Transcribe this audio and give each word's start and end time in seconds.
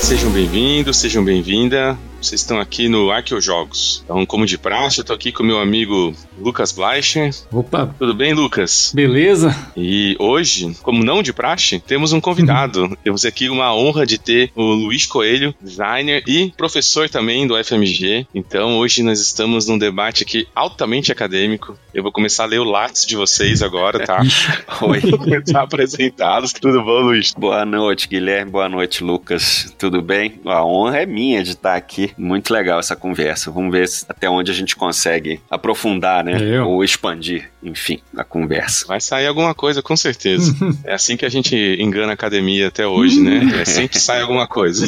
Sejam 0.00 0.32
bem-vindos, 0.32 0.96
sejam 0.96 1.22
bem-vinda. 1.22 1.96
Vocês 2.20 2.42
estão 2.42 2.60
aqui 2.60 2.86
no 2.88 3.10
Arqueojogos. 3.10 4.02
Então, 4.04 4.26
como 4.26 4.44
de 4.44 4.58
praxe, 4.58 5.00
eu 5.00 5.04
tô 5.04 5.14
aqui 5.14 5.32
com 5.32 5.42
meu 5.42 5.58
amigo 5.58 6.14
Lucas 6.38 6.70
Bleicher. 6.70 7.30
Opa, 7.50 7.94
Tudo 7.98 8.12
bem, 8.14 8.34
Lucas? 8.34 8.92
beleza? 8.94 9.56
E 9.74 10.16
hoje, 10.18 10.76
como 10.82 11.02
não 11.02 11.22
de 11.22 11.32
praxe, 11.32 11.80
temos 11.80 12.12
um 12.12 12.20
convidado. 12.20 12.96
temos 13.02 13.24
aqui 13.24 13.48
uma 13.48 13.74
honra 13.74 14.04
de 14.04 14.18
ter 14.18 14.52
o 14.54 14.62
Luiz 14.62 15.06
Coelho, 15.06 15.54
designer 15.60 16.22
e 16.26 16.52
professor 16.56 17.08
também 17.08 17.46
do 17.46 17.54
FMG. 17.62 18.26
Então, 18.34 18.76
hoje 18.78 19.02
nós 19.02 19.18
estamos 19.18 19.66
num 19.66 19.78
debate 19.78 20.22
aqui 20.22 20.46
altamente 20.54 21.10
acadêmico. 21.10 21.76
Eu 21.94 22.02
vou 22.02 22.12
começar 22.12 22.44
a 22.44 22.46
ler 22.46 22.60
o 22.60 22.64
lápis 22.64 23.06
de 23.06 23.16
vocês 23.16 23.62
agora, 23.62 24.04
tá? 24.04 24.20
Oi. 24.82 25.00
Vou 25.00 25.18
começar 25.18 25.60
a 25.60 25.62
apresentá-los. 25.62 26.52
Tudo 26.52 26.82
bom, 26.82 27.00
Luiz? 27.00 27.32
Boa 27.32 27.64
noite, 27.64 28.06
Guilherme. 28.06 28.50
Boa 28.50 28.68
noite, 28.68 29.02
Lucas. 29.02 29.74
Tudo 29.78 30.02
bem? 30.02 30.38
A 30.44 30.62
honra 30.64 30.98
é 30.98 31.06
minha 31.06 31.42
de 31.42 31.52
estar 31.52 31.74
aqui. 31.74 32.09
Muito 32.16 32.52
legal 32.52 32.78
essa 32.80 32.96
conversa. 32.96 33.50
Vamos 33.50 33.72
ver 33.72 33.88
até 34.08 34.28
onde 34.28 34.50
a 34.50 34.54
gente 34.54 34.76
consegue 34.76 35.40
aprofundar, 35.50 36.24
né? 36.24 36.38
Eu. 36.40 36.68
Ou 36.68 36.84
expandir, 36.84 37.50
enfim, 37.62 38.00
a 38.16 38.24
conversa. 38.24 38.86
Vai 38.86 39.00
sair 39.00 39.26
alguma 39.26 39.54
coisa, 39.54 39.82
com 39.82 39.96
certeza. 39.96 40.54
É 40.84 40.94
assim 40.94 41.16
que 41.16 41.26
a 41.26 41.28
gente 41.28 41.54
engana 41.78 42.12
a 42.12 42.14
academia 42.14 42.68
até 42.68 42.86
hoje, 42.86 43.20
né? 43.20 43.40
É 43.60 43.64
sempre 43.64 43.98
sai 43.98 44.22
alguma 44.22 44.46
coisa. 44.46 44.86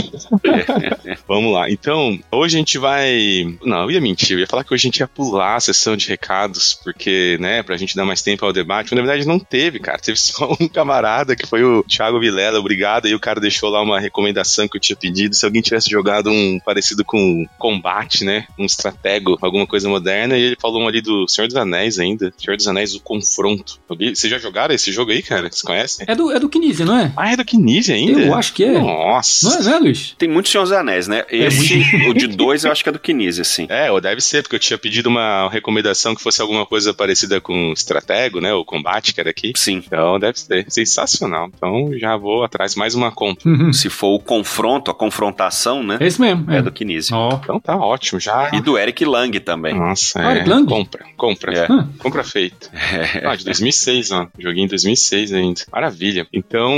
Vamos 1.28 1.52
lá. 1.52 1.70
Então, 1.70 2.18
hoje 2.30 2.56
a 2.56 2.58
gente 2.58 2.78
vai. 2.78 3.56
Não, 3.64 3.82
eu 3.82 3.90
ia 3.90 4.00
mentir. 4.00 4.32
Eu 4.32 4.40
ia 4.40 4.46
falar 4.46 4.64
que 4.64 4.72
hoje 4.72 4.82
a 4.82 4.88
gente 4.88 4.98
ia 4.98 5.08
pular 5.08 5.56
a 5.56 5.60
sessão 5.60 5.96
de 5.96 6.08
recados, 6.08 6.78
porque, 6.82 7.36
né, 7.40 7.62
pra 7.62 7.76
gente 7.76 7.94
dar 7.94 8.04
mais 8.04 8.22
tempo 8.22 8.44
ao 8.44 8.52
debate. 8.52 8.92
Mas 8.92 9.00
na 9.00 9.06
verdade 9.06 9.28
não 9.28 9.38
teve, 9.38 9.78
cara. 9.78 9.98
Teve 9.98 10.18
só 10.18 10.56
um 10.58 10.68
camarada 10.68 11.36
que 11.36 11.46
foi 11.46 11.62
o 11.62 11.82
Thiago 11.84 12.18
Vilela, 12.18 12.58
obrigado. 12.58 13.06
E 13.06 13.14
o 13.14 13.20
cara 13.20 13.40
deixou 13.40 13.68
lá 13.68 13.82
uma 13.82 14.00
recomendação 14.00 14.66
que 14.66 14.76
eu 14.76 14.80
tinha 14.80 14.96
pedido. 14.96 15.34
Se 15.34 15.44
alguém 15.44 15.62
tivesse 15.62 15.90
jogado 15.90 16.30
um 16.30 16.58
parecido 16.64 17.04
com 17.12 17.44
combate, 17.58 18.24
né? 18.24 18.46
Um 18.58 18.64
estratego, 18.64 19.36
alguma 19.42 19.66
coisa 19.66 19.86
moderna. 19.86 20.38
E 20.38 20.42
ele 20.42 20.56
falou 20.58 20.88
ali 20.88 21.02
do 21.02 21.28
Senhor 21.28 21.46
dos 21.46 21.56
Anéis 21.56 21.98
ainda. 21.98 22.32
Senhor 22.38 22.56
dos 22.56 22.66
Anéis, 22.66 22.94
o 22.94 23.00
confronto. 23.02 23.78
Vocês 23.86 24.30
já 24.30 24.38
jogaram 24.38 24.74
esse 24.74 24.90
jogo 24.90 25.10
aí, 25.12 25.22
cara? 25.22 25.42
Vocês 25.42 25.60
conhecem? 25.60 26.06
É 26.08 26.14
do, 26.14 26.32
é 26.32 26.40
do 26.40 26.48
Kinesia, 26.48 26.86
não 26.86 26.96
é? 26.98 27.12
Ah, 27.14 27.30
é 27.30 27.36
do 27.36 27.44
Kinesia 27.44 27.94
ainda? 27.94 28.18
Eu 28.18 28.34
acho 28.34 28.54
que 28.54 28.64
é. 28.64 28.72
Nossa. 28.80 29.46
Não 29.50 29.56
é, 29.58 29.62
né, 29.72 29.78
Luiz? 29.78 30.14
Tem 30.16 30.26
muitos 30.26 30.50
Senhor 30.50 30.64
dos 30.64 30.72
Anéis, 30.72 31.06
né? 31.06 31.22
Esse, 31.28 31.82
o 32.08 32.14
de 32.14 32.26
dois, 32.28 32.64
eu 32.64 32.72
acho 32.72 32.82
que 32.82 32.88
é 32.88 32.92
do 32.92 32.98
Kinesia, 32.98 33.44
sim. 33.44 33.66
É, 33.68 33.90
ou 33.92 34.00
deve 34.00 34.22
ser, 34.22 34.40
porque 34.42 34.56
eu 34.56 34.60
tinha 34.60 34.78
pedido 34.78 35.10
uma 35.10 35.50
recomendação 35.50 36.14
que 36.14 36.22
fosse 36.22 36.40
alguma 36.40 36.64
coisa 36.64 36.94
parecida 36.94 37.42
com 37.42 37.74
Estratego, 37.74 38.40
né? 38.40 38.54
O 38.54 38.64
combate 38.64 39.12
que 39.12 39.20
era 39.20 39.28
aqui. 39.28 39.52
Sim. 39.54 39.82
Então 39.86 40.18
deve 40.18 40.38
ser 40.40 40.64
sensacional. 40.70 41.50
Então 41.54 41.90
já 41.98 42.16
vou 42.16 42.42
atrás 42.42 42.74
mais 42.74 42.94
uma 42.94 43.12
compra. 43.12 43.46
Uhum. 43.50 43.70
Se 43.70 43.90
for 43.90 44.14
o 44.14 44.18
confronto, 44.18 44.90
a 44.90 44.94
confrontação, 44.94 45.82
né? 45.82 45.98
É 46.00 46.06
esse 46.06 46.18
mesmo. 46.18 46.50
É, 46.50 46.56
É. 46.58 46.62
do 46.62 46.72
Kinesia. 46.72 47.01
Ó. 47.10 47.38
Então 47.42 47.58
tá 47.58 47.76
ótimo, 47.76 48.20
já. 48.20 48.50
E 48.52 48.60
do 48.60 48.78
Eric 48.78 49.04
Lang 49.04 49.38
também. 49.40 49.74
Nossa, 49.74 50.20
Ah, 50.20 50.32
é. 50.32 50.36
Eric 50.36 50.48
Lang? 50.50 50.66
Compra, 50.66 51.04
compra. 51.16 51.52
É. 51.58 51.66
Ah, 51.70 51.86
Compra 51.98 52.22
feita. 52.24 52.70
Ah, 53.24 53.34
de 53.36 53.44
2006, 53.44 54.10
ó. 54.12 54.26
Joguei 54.38 54.64
em 54.64 54.66
2006 54.66 55.32
ainda. 55.32 55.62
Maravilha. 55.72 56.26
Então, 56.32 56.72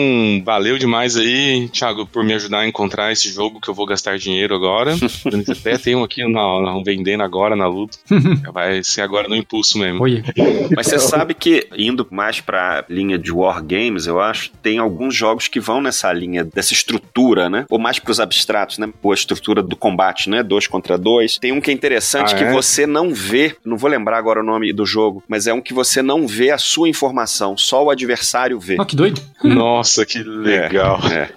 valeu 0.44 0.78
demais 0.78 1.16
aí, 1.16 1.68
Thiago, 1.68 2.06
por 2.06 2.22
me 2.24 2.32
ajudar 2.34 2.60
a 2.60 2.66
encontrar 2.68 3.12
esse 3.12 3.30
jogo 3.32 3.60
que 3.60 3.68
eu 3.68 3.74
vou 3.74 3.86
gastar 3.86 4.18
dinheiro 4.18 4.54
agora. 4.54 4.94
Até 5.50 5.78
tem 5.78 5.96
um 5.96 6.04
aqui 6.04 6.22
na, 6.26 6.60
na- 6.60 6.82
vendendo 6.84 7.22
agora 7.22 7.56
na 7.56 7.66
luta. 7.66 7.98
Vai 8.52 8.82
ser 8.84 9.00
agora 9.02 9.28
no 9.28 9.34
impulso 9.36 9.78
mesmo. 9.78 10.02
Olha. 10.02 10.22
Mas 10.76 10.86
você 10.86 10.98
sabe 10.98 11.34
que, 11.34 11.66
indo 11.76 12.06
mais 12.10 12.40
pra 12.40 12.84
linha 12.88 13.18
de 13.18 13.32
War 13.32 13.62
Games, 13.64 14.06
eu 14.06 14.20
acho, 14.20 14.50
tem 14.62 14.78
alguns 14.78 15.14
jogos 15.14 15.48
que 15.48 15.58
vão 15.60 15.80
nessa 15.80 16.12
linha 16.12 16.44
dessa 16.44 16.72
estrutura, 16.72 17.48
né? 17.50 17.64
Ou 17.70 17.78
mais 17.78 17.98
pros 17.98 18.20
abstratos, 18.20 18.78
né? 18.78 18.88
Ou 19.02 19.10
a 19.10 19.14
estrutura 19.14 19.62
do 19.62 19.76
combate, 19.76 20.13
né? 20.28 20.42
Dois 20.42 20.66
contra 20.66 20.96
dois. 20.98 21.38
Tem 21.38 21.52
um 21.52 21.60
que 21.60 21.70
é 21.70 21.74
interessante 21.74 22.34
Ah, 22.34 22.38
que 22.38 22.44
é? 22.44 22.52
você 22.52 22.86
não 22.86 23.12
vê, 23.12 23.56
não 23.64 23.76
vou 23.76 23.90
lembrar 23.90 24.18
agora 24.18 24.40
o 24.40 24.44
nome 24.44 24.72
do 24.72 24.84
jogo, 24.86 25.22
mas 25.28 25.46
é 25.46 25.52
um 25.54 25.60
que 25.60 25.74
você 25.74 26.02
não 26.02 26.26
vê 26.26 26.50
a 26.50 26.58
sua 26.58 26.88
informação, 26.88 27.56
só 27.56 27.84
o 27.84 27.90
adversário 27.90 28.58
vê. 28.58 28.76
Ó, 28.78 28.84
que 28.84 28.96
doido. 28.96 29.20
Nossa, 29.42 30.04
que 30.06 30.22
legal. 30.22 31.00
É, 31.12 31.28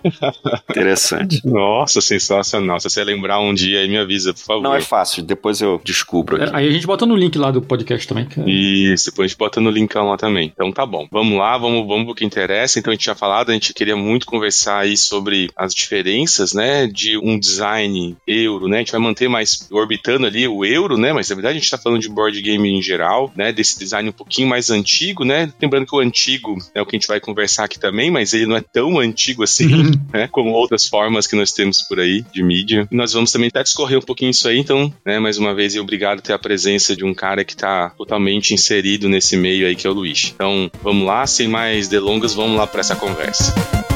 interessante. 0.70 1.42
Nossa, 1.46 2.02
sensacional. 2.02 2.80
Se 2.80 2.90
você 2.90 3.04
lembrar 3.04 3.40
um 3.40 3.54
dia 3.54 3.80
aí, 3.80 3.88
me 3.88 3.98
avisa, 3.98 4.34
por 4.34 4.40
favor. 4.44 4.64
Não 4.64 4.76
é 4.76 4.82
fácil, 4.82 5.24
depois 5.24 5.62
eu 5.62 5.82
descubro 5.84 6.38
É, 6.38 6.46
aqui. 6.46 6.56
Aí 6.56 6.68
a 6.68 6.72
gente 6.72 6.88
bota 6.88 7.06
no 7.06 7.16
link 7.16 7.38
lá 7.38 7.52
do 7.52 7.62
podcast 7.62 8.08
também. 8.08 8.26
que 8.26 8.40
é- 8.40 8.44
Isso, 8.50 9.12
depois 9.12 9.26
a 9.26 9.28
gente 9.30 9.38
bota 9.38 9.60
no 9.62 9.70
linkão 9.70 10.10
lá 10.10 10.18
também. 10.18 10.52
Então 10.54 10.72
tá 10.72 10.86
bom. 10.86 11.08
Vamos 11.12 11.38
lá, 11.38 11.58
vamos, 11.58 11.88
vamos 11.88 12.06
pro 12.06 12.16
que 12.16 12.26
interessa. 12.26 12.80
Então 12.80 12.92
a 12.92 12.96
gente 12.96 13.04
tinha 13.04 13.16
falado, 13.16 13.50
a 13.50 13.54
gente 13.54 13.74
queria 13.74 13.96
muito 13.96 14.26
conversar 14.26 14.80
aí 14.80 14.96
sobre 14.98 15.50
as 15.56 15.74
diferenças, 15.74 16.54
né, 16.54 16.88
de 16.88 17.18
um 17.18 17.40
design 17.40 18.16
euro, 18.28 18.67
né? 18.68 18.78
A 18.78 18.80
gente 18.80 18.92
vai 18.92 19.02
manter 19.02 19.28
mais 19.28 19.68
orbitando 19.72 20.26
ali 20.28 20.48
o 20.48 20.64
euro, 20.66 20.98
né? 20.98 21.14
Mas 21.14 21.30
na 21.30 21.36
verdade 21.36 21.58
a 21.58 21.60
gente 21.62 21.70
tá 21.70 21.78
falando 21.78 22.02
de 22.02 22.10
board 22.10 22.40
game 22.42 22.70
em 22.70 22.82
geral, 22.82 23.32
né? 23.36 23.52
Desse 23.52 23.78
design 23.80 24.10
um 24.10 24.14
pouquinho 24.14 24.48
mais 24.48 24.70
antigo, 24.70 25.24
né? 25.24 25.52
Lembrando 25.62 25.86
que 25.86 25.96
o 25.96 26.00
antigo 26.00 26.58
é 26.74 26.82
o 26.82 26.86
que 26.86 26.96
a 26.96 27.00
gente 27.00 27.08
vai 27.08 27.20
conversar 27.20 27.66
aqui 27.66 27.80
também, 27.80 28.10
mas 28.12 28.34
ele 28.34 28.46
não 28.46 28.56
é 28.56 28.62
tão 28.62 29.00
antigo 29.00 29.44
assim, 29.44 29.68
Uhum. 29.74 29.92
né? 30.14 30.28
Como 30.32 30.52
outras 30.52 30.88
formas 30.88 31.28
que 31.28 31.36
nós 31.36 31.52
temos 31.52 31.82
por 31.84 32.00
aí 32.00 32.24
de 32.34 32.42
mídia. 32.44 32.88
E 32.92 32.96
nós 32.96 33.14
vamos 33.14 33.32
também 33.32 33.48
até 33.50 33.62
discorrer 33.64 33.98
um 33.98 34.02
pouquinho 34.02 34.32
isso 34.32 34.48
aí, 34.48 34.58
então, 34.58 34.94
né? 35.06 35.20
Mais 35.20 35.38
uma 35.38 35.54
vez, 35.54 35.76
obrigado 35.76 36.22
ter 36.22 36.34
a 36.34 36.40
presença 36.40 36.96
de 36.96 37.04
um 37.04 37.14
cara 37.14 37.44
que 37.46 37.56
tá 37.56 37.90
totalmente 37.98 38.54
inserido 38.54 39.08
nesse 39.10 39.36
meio 39.38 39.68
aí, 39.68 39.76
que 39.76 39.86
é 39.86 39.90
o 39.90 39.94
Luiz. 39.94 40.32
Então, 40.36 40.70
vamos 40.82 41.06
lá, 41.06 41.26
sem 41.28 41.48
mais 41.48 41.88
delongas, 41.88 42.34
vamos 42.34 42.58
lá 42.58 42.66
para 42.68 42.80
essa 42.82 42.96
conversa. 42.96 43.87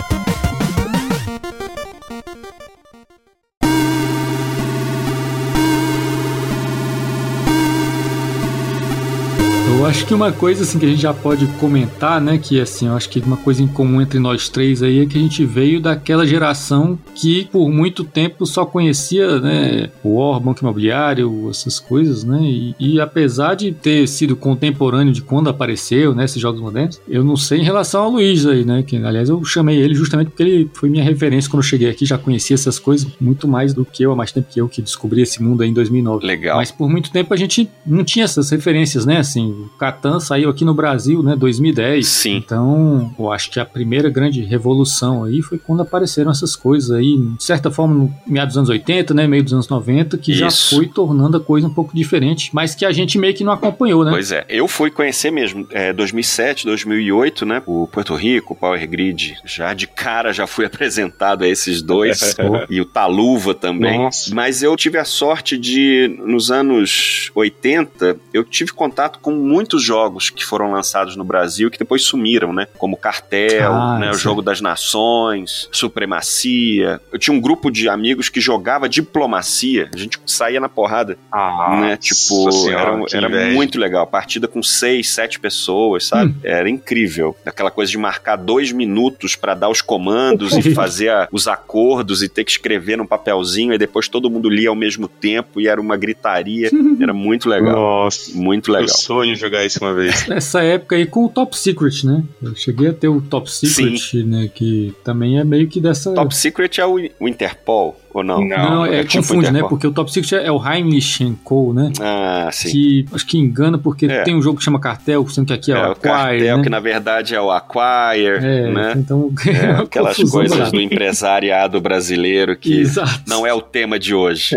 Acho 9.91 10.05
que 10.05 10.13
uma 10.13 10.31
coisa 10.31 10.63
assim 10.63 10.79
que 10.79 10.85
a 10.85 10.89
gente 10.89 11.01
já 11.01 11.13
pode 11.13 11.45
comentar, 11.59 12.21
né, 12.21 12.37
que 12.37 12.61
assim, 12.61 12.87
eu 12.87 12.95
acho 12.95 13.09
que 13.09 13.19
uma 13.19 13.35
coisa 13.35 13.61
em 13.61 13.67
comum 13.67 14.01
entre 14.01 14.19
nós 14.19 14.47
três 14.47 14.81
aí 14.81 15.01
é 15.01 15.05
que 15.05 15.17
a 15.17 15.21
gente 15.21 15.43
veio 15.43 15.81
daquela 15.81 16.25
geração 16.25 16.97
que 17.13 17.49
por 17.51 17.69
muito 17.69 18.05
tempo 18.05 18.45
só 18.45 18.65
conhecia, 18.65 19.41
né, 19.41 19.89
o 20.01 20.15
War, 20.15 20.39
Banco 20.39 20.61
Imobiliário, 20.61 21.49
essas 21.49 21.77
coisas, 21.77 22.23
né, 22.23 22.39
e, 22.41 22.73
e 22.79 23.01
apesar 23.01 23.55
de 23.55 23.73
ter 23.73 24.07
sido 24.07 24.33
contemporâneo 24.33 25.11
de 25.11 25.21
quando 25.21 25.49
apareceu, 25.49 26.15
né, 26.15 26.23
esses 26.23 26.41
jogos 26.41 26.61
modernos, 26.61 27.01
eu 27.05 27.21
não 27.21 27.35
sei 27.35 27.59
em 27.59 27.63
relação 27.63 28.03
ao 28.03 28.11
Luiz 28.11 28.45
aí, 28.45 28.63
né, 28.63 28.83
que 28.83 28.95
aliás 28.95 29.27
eu 29.27 29.43
chamei 29.43 29.77
ele 29.77 29.93
justamente 29.93 30.29
porque 30.29 30.43
ele 30.43 30.71
foi 30.73 30.89
minha 30.89 31.03
referência 31.03 31.51
quando 31.51 31.63
eu 31.63 31.67
cheguei 31.67 31.89
aqui, 31.89 32.05
já 32.05 32.17
conhecia 32.17 32.53
essas 32.53 32.79
coisas 32.79 33.05
muito 33.19 33.45
mais 33.45 33.73
do 33.73 33.83
que 33.83 34.03
eu, 34.03 34.13
há 34.13 34.15
mais 34.15 34.31
tempo 34.31 34.47
que 34.49 34.61
eu 34.61 34.69
que 34.69 34.81
descobri 34.81 35.21
esse 35.21 35.43
mundo 35.43 35.63
aí 35.63 35.69
em 35.69 35.73
2009. 35.73 36.25
Legal. 36.25 36.55
Mas 36.55 36.71
por 36.71 36.89
muito 36.89 37.11
tempo 37.11 37.33
a 37.33 37.37
gente 37.37 37.69
não 37.85 38.05
tinha 38.05 38.23
essas 38.23 38.49
referências, 38.49 39.05
né? 39.05 39.17
Assim, 39.17 39.65
Catan 39.81 40.19
saiu 40.19 40.47
aqui 40.47 40.63
no 40.63 40.75
Brasil, 40.75 41.23
né? 41.23 41.35
2010. 41.35 42.07
Sim. 42.07 42.35
Então, 42.35 43.11
eu 43.17 43.31
acho 43.31 43.49
que 43.49 43.59
a 43.59 43.65
primeira 43.65 44.11
grande 44.11 44.43
revolução 44.43 45.23
aí 45.23 45.41
foi 45.41 45.57
quando 45.57 45.81
apareceram 45.81 46.29
essas 46.29 46.55
coisas 46.55 46.91
aí, 46.91 47.17
de 47.17 47.43
certa 47.43 47.71
forma, 47.71 47.95
no 47.95 48.13
meados 48.27 48.53
dos 48.53 48.57
anos 48.59 48.69
80, 48.69 49.11
né? 49.15 49.25
Meio 49.25 49.43
dos 49.43 49.53
anos 49.53 49.67
90, 49.67 50.19
que 50.19 50.35
já 50.35 50.49
Isso. 50.49 50.75
foi 50.75 50.85
tornando 50.85 51.37
a 51.37 51.39
coisa 51.39 51.65
um 51.65 51.73
pouco 51.73 51.95
diferente, 51.95 52.51
mas 52.53 52.75
que 52.75 52.85
a 52.85 52.91
gente 52.91 53.17
meio 53.17 53.33
que 53.33 53.43
não 53.43 53.51
acompanhou, 53.51 54.05
né? 54.05 54.11
Pois 54.11 54.31
é, 54.31 54.45
eu 54.47 54.67
fui 54.67 54.91
conhecer 54.91 55.31
mesmo, 55.31 55.65
é, 55.71 55.91
2007, 55.91 56.65
2008, 56.65 57.43
né, 57.43 57.63
o 57.65 57.87
Porto 57.87 58.13
Rico, 58.13 58.53
o 58.53 58.55
Power 58.55 58.87
Grid, 58.87 59.35
já 59.43 59.73
de 59.73 59.87
cara 59.87 60.31
já 60.31 60.45
fui 60.45 60.65
apresentado 60.65 61.43
a 61.43 61.47
esses 61.47 61.81
dois, 61.81 62.35
e 62.69 62.79
o 62.79 62.85
Taluva 62.85 63.55
também. 63.55 63.97
Nossa. 63.97 64.33
Mas 64.35 64.61
eu 64.61 64.75
tive 64.75 64.99
a 64.99 65.05
sorte 65.05 65.57
de, 65.57 66.19
nos 66.23 66.51
anos 66.51 67.31
80, 67.33 68.17
eu 68.31 68.43
tive 68.43 68.71
contato 68.73 69.17
com 69.19 69.31
muitos 69.71 69.83
jogos 69.83 70.29
que 70.29 70.43
foram 70.43 70.71
lançados 70.73 71.15
no 71.15 71.23
Brasil 71.23 71.71
que 71.71 71.79
depois 71.79 72.03
sumiram, 72.03 72.51
né, 72.51 72.67
como 72.77 72.97
Cartel, 72.97 73.71
Ah, 73.73 73.97
né, 73.99 74.09
o. 74.11 74.13
Jogo 74.13 74.41
das 74.41 74.59
Nações, 74.59 75.69
Supremacia. 75.71 76.99
Eu 77.11 77.17
tinha 77.17 77.33
um 77.35 77.39
grupo 77.39 77.71
de 77.71 77.87
amigos 77.87 78.27
que 78.29 78.41
jogava 78.41 78.89
diplomacia, 78.89 79.89
a 79.93 79.97
gente 79.97 80.19
saía 80.25 80.59
na 80.59 80.67
porrada 80.69 81.17
Ah, 81.31 81.77
né? 81.79 81.97
Tipo, 81.97 82.51
senhora, 82.51 83.01
era, 83.13 83.27
era 83.27 83.51
muito 83.53 83.79
legal. 83.79 84.05
Partida 84.05 84.47
com 84.47 84.61
seis, 84.61 85.09
sete 85.09 85.39
pessoas, 85.39 86.05
sabe? 86.07 86.31
Hum. 86.31 86.35
Era 86.43 86.69
incrível. 86.69 87.35
Aquela 87.45 87.71
coisa 87.71 87.89
de 87.91 87.97
marcar 87.97 88.35
dois 88.35 88.71
minutos 88.71 89.35
pra 89.35 89.53
dar 89.53 89.69
os 89.69 89.81
comandos 89.81 90.53
e 90.57 90.61
fazer 90.75 91.09
a- 91.09 91.27
os 91.31 91.47
acordos 91.47 92.21
e 92.21 92.27
ter 92.29 92.43
que 92.43 92.51
escrever 92.51 92.97
num 92.97 93.05
papelzinho 93.05 93.73
e 93.73 93.77
depois 93.77 94.07
todo 94.09 94.29
mundo 94.29 94.49
lia 94.49 94.69
ao 94.69 94.75
mesmo 94.75 95.07
tempo 95.07 95.61
e 95.61 95.67
era 95.67 95.79
uma 95.79 95.95
gritaria. 95.97 96.69
Era 97.01 97.13
muito 97.13 97.47
legal. 97.49 97.71
Nossa, 98.01 98.31
Muito 98.35 98.69
eu 98.71 98.75
legal. 98.75 98.89
sonho 98.95 99.35
jogar 99.35 99.60
isso 99.65 99.79
uma 99.81 99.93
vez. 99.93 100.25
Nessa 100.29 100.61
época 100.63 100.95
aí 100.95 101.05
com 101.05 101.25
o 101.25 101.29
Top 101.29 101.57
Secret, 101.57 102.05
né? 102.05 102.23
Eu 102.41 102.55
cheguei 102.55 102.89
a 102.89 102.93
ter 102.93 103.07
o 103.07 103.21
Top 103.21 103.49
Secret, 103.51 104.23
né? 104.23 104.49
Que 104.53 104.93
também 105.03 105.39
é 105.39 105.43
meio 105.43 105.67
que 105.67 105.79
dessa. 105.79 106.13
Top 106.13 106.35
Secret 106.35 106.79
é 106.79 106.85
o, 106.85 106.97
o 107.19 107.27
Interpol. 107.27 107.99
Ou 108.13 108.23
não? 108.23 108.45
Não, 108.45 108.85
é, 108.85 108.99
é 108.99 109.03
tipo 109.03 109.17
confunde, 109.17 109.51
né? 109.51 109.61
Porque 109.67 109.87
o 109.87 109.91
Top 109.91 110.11
Secret 110.11 110.43
é 110.43 110.51
o 110.51 110.61
Heimlich 110.63 111.37
Co, 111.43 111.73
né? 111.73 111.91
Ah, 111.99 112.49
sim. 112.51 112.71
Que 112.71 113.05
acho 113.13 113.25
que 113.25 113.37
engana 113.37 113.77
porque 113.77 114.05
é. 114.05 114.23
tem 114.23 114.35
um 114.35 114.41
jogo 114.41 114.57
que 114.57 114.63
chama 114.63 114.79
Cartel, 114.79 115.27
sendo 115.29 115.47
que 115.47 115.53
aqui 115.53 115.71
é, 115.71 115.75
é 115.75 115.79
o 115.79 115.91
Acquire, 115.91 116.09
o 116.09 116.11
Cartel, 116.11 116.57
né? 116.57 116.63
que 116.63 116.69
na 116.69 116.79
verdade 116.79 117.35
é 117.35 117.41
o 117.41 117.51
Acquire, 117.51 118.45
é, 118.45 118.71
né? 118.71 118.93
Então, 118.97 119.31
é, 119.47 119.81
aquelas 119.81 120.17
coisas 120.17 120.71
do 120.71 120.79
empresariado 120.79 121.79
brasileiro 121.79 122.55
que 122.57 122.79
Exato. 122.79 123.23
não 123.27 123.45
é 123.45 123.53
o 123.53 123.61
tema 123.61 123.97
de 123.97 124.13
hoje. 124.13 124.55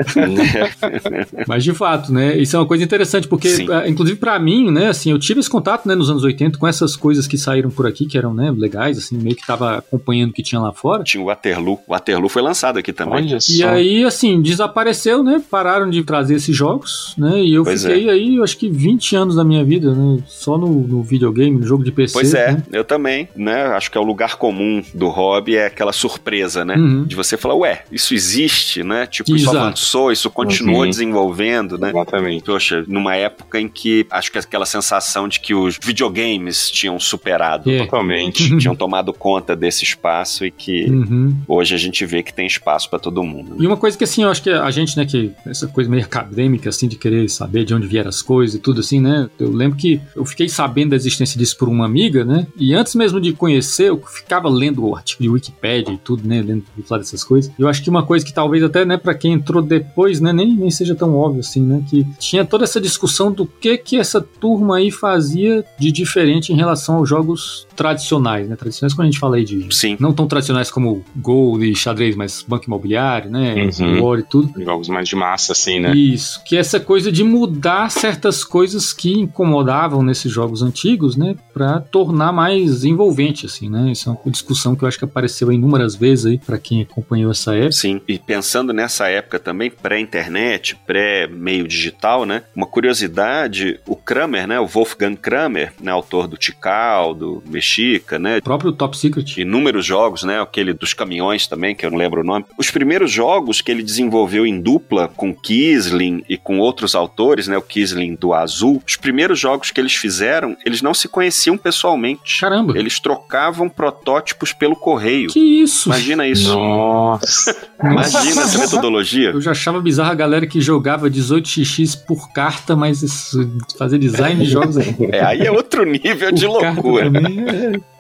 Mas 1.47 1.65
de 1.65 1.73
fato, 1.73 2.13
né? 2.13 2.37
Isso 2.37 2.57
é 2.57 2.59
uma 2.59 2.67
coisa 2.67 2.83
interessante 2.83 3.29
porque, 3.29 3.49
sim. 3.49 3.67
Ah, 3.71 3.89
inclusive 3.89 4.19
para 4.19 4.39
mim, 4.39 4.71
né? 4.71 4.89
Assim, 4.89 5.11
eu 5.11 5.19
tive 5.19 5.41
esse 5.41 5.51
contato, 5.51 5.87
né? 5.87 5.95
Nos 5.95 6.11
anos 6.11 6.25
80 6.25 6.59
com 6.59 6.67
essas 6.67 6.97
coisas 6.97 7.27
que 7.27 7.37
saíram 7.37 7.71
por 7.71 7.87
aqui 7.87 8.07
que 8.07 8.19
eram, 8.19 8.35
né? 8.35 8.53
Legais, 8.57 8.99
assim, 8.99 9.17
meio 9.17 9.37
que 9.37 9.47
tava 9.47 9.79
acompanhando 9.79 10.31
o 10.31 10.33
que 10.33 10.43
tinha 10.43 10.61
lá 10.61 10.73
fora. 10.73 11.05
Tinha 11.05 11.23
o 11.23 11.27
Waterloo. 11.27 11.81
O 11.87 11.93
Waterloo 11.93 12.29
foi 12.29 12.43
lançado 12.43 12.79
aqui 12.79 12.93
também. 12.93 13.15
Olha 13.15 13.41
e 13.51 13.63
aí, 13.63 14.05
assim, 14.05 14.41
desapareceu, 14.41 15.23
né? 15.23 15.43
Pararam 15.51 15.91
de 15.91 16.03
trazer 16.03 16.37
esses 16.37 16.57
jogos, 16.57 17.15
né? 17.19 17.41
E 17.41 17.55
eu 17.55 17.65
pois 17.65 17.83
fiquei 17.83 18.09
é. 18.09 18.13
aí, 18.13 18.41
acho 18.43 18.57
que 18.57 18.69
20 18.69 19.17
anos 19.17 19.37
da 19.37 19.45
minha 19.45 19.65
vida, 19.65 19.95
né? 19.95 20.23
Só 20.27 20.57
no, 20.57 20.69
no 20.87 21.03
videogame, 21.03 21.59
no 21.59 21.67
jogo 21.67 21.85
de 21.85 21.93
PC. 21.93 22.13
Pois 22.13 22.35
é, 22.35 22.53
né? 22.53 22.63
eu 22.73 22.85
também, 22.85 23.29
né? 23.37 23.67
Acho 23.67 23.91
que 23.91 23.99
é 23.99 24.01
o 24.01 24.05
lugar 24.05 24.37
comum 24.37 24.83
do 24.95 25.09
hobby, 25.09 25.57
é 25.57 25.67
aquela 25.67 25.93
surpresa, 25.93 26.65
né? 26.65 26.77
Uhum. 26.77 27.05
De 27.05 27.17
você 27.17 27.37
falar, 27.37 27.55
ué, 27.57 27.85
isso 27.91 28.15
existe, 28.15 28.83
né? 28.83 29.07
Tipo, 29.07 29.35
Exato. 29.35 29.57
isso 29.57 29.59
avançou, 29.59 30.13
isso 30.13 30.31
continuou 30.31 30.83
uhum. 30.83 30.91
desenvolvendo, 30.91 31.79
né? 31.79 31.91
Exatamente. 31.91 32.45
Poxa, 32.45 32.85
numa 32.87 33.15
época 33.15 33.61
em 33.61 33.69
que 33.69 34.07
acho 34.11 34.31
que 34.31 34.39
aquela 34.39 34.67
sensação 34.67 35.29
de 35.29 35.41
que 35.41 35.55
os 35.55 35.79
videogames 35.83 36.71
tinham 36.71 36.99
superado. 36.99 37.69
Yeah. 37.69 37.91
Totalmente. 37.91 38.57
Tinham 38.59 38.77
tomado 38.77 39.13
conta 39.13 39.57
desse 39.57 39.85
espaço 39.85 40.45
e 40.45 40.51
que 40.51 40.87
uhum. 40.87 41.37
hoje 41.47 41.75
a 41.75 41.79
gente 41.79 42.05
vê 42.07 42.23
que 42.23 42.33
tem 42.33 42.47
espaço 42.47 42.89
para 42.89 42.99
todo 42.99 43.23
mundo. 43.23 43.34
Né? 43.43 43.57
E 43.59 43.67
uma 43.67 43.77
coisa 43.77 43.97
que 43.97 44.05
assim, 44.05 44.23
eu 44.23 44.29
acho 44.29 44.43
que 44.43 44.51
a 44.51 44.71
gente, 44.71 44.97
né, 44.97 45.05
que 45.05 45.33
essa 45.47 45.67
coisa 45.67 45.91
meio 45.91 46.05
acadêmica, 46.05 46.69
assim, 46.69 46.89
de 46.89 46.97
querer 46.97 47.29
saber 47.29 47.65
de 47.65 47.75
onde 47.75 47.87
vieram 47.87 48.09
as 48.09 48.23
coisas 48.23 48.57
e 48.57 48.59
tudo 48.59 48.81
assim, 48.81 49.01
né? 49.01 49.29
Eu 49.39 49.51
lembro 49.51 49.77
que 49.77 50.01
eu 50.15 50.25
fiquei 50.25 50.49
sabendo 50.49 50.91
da 50.91 50.97
existência 50.97 51.39
disso 51.39 51.57
por 51.57 51.69
uma 51.69 51.85
amiga, 51.85 52.25
né? 52.25 52.47
E 52.57 52.75
antes 52.75 52.95
mesmo 52.95 53.21
de 53.21 53.33
conhecer, 53.33 53.89
eu 53.89 54.01
ficava 54.01 54.49
lendo 54.49 54.85
o 54.85 54.95
artigo 54.95 55.23
de 55.23 55.29
Wikipedia 55.29 55.95
e 55.95 55.99
tudo, 55.99 56.27
né? 56.27 56.43
Lendo 56.43 56.65
falar 56.87 57.01
dessas 57.01 57.25
coisas. 57.25 57.51
Eu 57.59 57.69
acho 57.69 57.83
que 57.83 57.91
uma 57.91 58.05
coisa 58.05 58.25
que 58.25 58.33
talvez 58.33 58.63
até, 58.63 58.85
né, 58.85 58.97
para 58.97 59.15
quem 59.15 59.33
entrou 59.33 59.63
depois, 59.63 60.21
né, 60.21 60.33
nem, 60.33 60.55
nem 60.55 60.71
seja 60.71 60.95
tão 60.95 61.15
óbvio 61.17 61.41
assim, 61.41 61.63
né? 61.63 61.83
Que 61.89 62.07
tinha 62.19 62.45
toda 62.45 62.65
essa 62.65 62.81
discussão 62.81 63.33
do 63.33 63.47
que 63.47 63.77
que 63.79 63.99
essa 63.99 64.21
turma 64.21 64.77
aí 64.77 64.91
fazia 64.91 65.65
de 65.79 65.91
diferente 65.91 66.53
em 66.53 66.57
relação 66.57 66.97
aos 66.97 67.09
jogos 67.09 67.67
tradicionais, 67.75 68.49
né? 68.49 68.57
Tradicionais 68.57 68.95
quando 68.95 69.09
a 69.09 69.11
gente 69.11 69.19
fala 69.19 69.37
aí 69.37 69.45
de. 69.45 69.67
Sim. 69.75 69.97
Não 69.99 70.13
tão 70.13 70.27
tradicionais 70.27 70.71
como 70.71 71.05
Gold 71.17 71.65
e 71.65 71.75
xadrez, 71.75 72.17
mas 72.17 72.45
banco 72.47 72.67
imobiliário, 72.67 73.24
né? 73.29 73.71
Uhum. 73.81 74.03
War 74.03 74.19
e 74.19 74.23
tudo. 74.23 74.63
Jogos 74.63 74.89
mais 74.89 75.09
de 75.09 75.17
massa, 75.17 75.53
assim, 75.53 75.81
né? 75.81 75.95
Isso. 75.95 76.43
Que 76.45 76.57
é 76.57 76.61
essa 76.61 76.81
coisa 76.81 77.11
de 77.11 77.25
mudar 77.25 77.91
certas 77.91 78.45
coisas 78.45 78.93
que 78.93 79.13
incomodavam 79.13 80.03
nesses 80.03 80.33
jogos 80.33 80.63
antigos, 80.63 81.17
né? 81.17 81.35
Pra 81.53 81.81
tornar 81.81 82.33
mais 82.33 82.85
envolvente, 82.85 83.47
assim, 83.47 83.69
né? 83.69 83.93
Isso 83.93 84.09
é 84.09 84.13
uma 84.13 84.33
discussão 84.33 84.75
que 84.75 84.85
eu 84.85 84.89
acho 84.89 84.99
que 84.99 85.05
apareceu 85.05 85.51
inúmeras 85.53 85.95
vezes 85.95 86.27
aí 86.27 86.39
para 86.39 86.59
quem 86.59 86.83
acompanhou 86.83 87.31
essa 87.31 87.55
época. 87.55 87.73
Sim. 87.73 88.01
E 88.09 88.19
pensando 88.19 88.73
nessa 88.73 89.09
época 89.09 89.39
também, 89.39 89.71
pré-internet, 89.71 90.77
pré-meio 90.87 91.67
digital, 91.67 92.25
né? 92.25 92.43
Uma 92.55 92.67
curiosidade, 92.67 93.81
o 93.87 93.97
Kramer, 93.97 94.47
né? 94.47 94.61
O 94.61 94.67
Wolfgang 94.67 95.17
Kramer, 95.17 95.73
né? 95.81 95.91
Autor 95.91 96.27
do 96.27 96.37
Tikal, 96.37 97.15
do 97.15 97.43
Mexica, 97.47 98.19
né? 98.19 98.39
O 98.39 98.43
próprio 98.43 98.73
Top 98.73 98.97
Secret. 98.97 99.41
Inúmeros 99.41 99.85
jogos, 99.85 100.25
né? 100.25 100.41
Aquele 100.41 100.73
dos 100.73 100.95
caminhões 100.95 101.47
também, 101.47 101.75
que 101.75 101.87
eu 101.87 101.91
não 101.91 101.99
lembro 101.99 102.21
o 102.21 102.25
nome. 102.25 102.45
Os 102.59 102.71
primeiros 102.71 103.11
jogos 103.15 103.61
que 103.61 103.71
ele 103.71 103.83
desenvolveu 103.83 104.45
em 104.45 104.61
dupla 104.61 105.09
com 105.09 105.35
Kisling 105.35 106.25
e 106.29 106.37
com 106.37 106.59
outros 106.59 106.95
autores, 106.95 107.47
né? 107.47 107.57
O 107.57 107.63
Kisling 107.63 108.17
do 108.17 108.35
Azul. 108.35 108.83
Os 108.87 108.97
primeiros 108.97 109.39
jogos 109.39 109.71
que 109.71 109.81
eles 109.81 109.95
fizeram, 109.95 110.57
eles 110.65 110.83
não 110.83 110.93
se 110.93 111.09
conheciam 111.09 111.57
pessoalmente. 111.57 112.41
Caramba. 112.41 112.77
Eles 112.77 112.99
trocavam 112.99 113.69
protótipos 113.69 114.53
pelo 114.53 114.75
correio. 114.75 115.29
Que 115.29 115.63
isso? 115.63 115.89
Imagina 115.89 116.27
isso. 116.27 116.53
Nossa. 116.55 117.57
Imagina 117.83 118.43
essa 118.43 118.59
metodologia. 118.65 119.31
Eu 119.31 119.41
já 119.41 119.53
achava 119.53 119.81
bizarra 119.81 120.13
a 120.13 120.15
galera 120.15 120.47
que 120.47 120.61
jogava 120.61 121.11
18x 121.11 122.05
por 122.07 122.33
carta, 122.33 122.75
mas 122.75 123.03
isso, 123.03 123.51
fazer 123.79 123.99
design 123.99 124.45
de 124.45 124.51
jogos 124.51 124.77
aí. 124.77 124.97
É, 125.13 125.25
aí 125.25 125.41
é 125.43 125.51
outro 125.51 125.85
nível 125.85 126.33
de 126.33 126.47
loucura. 126.47 127.11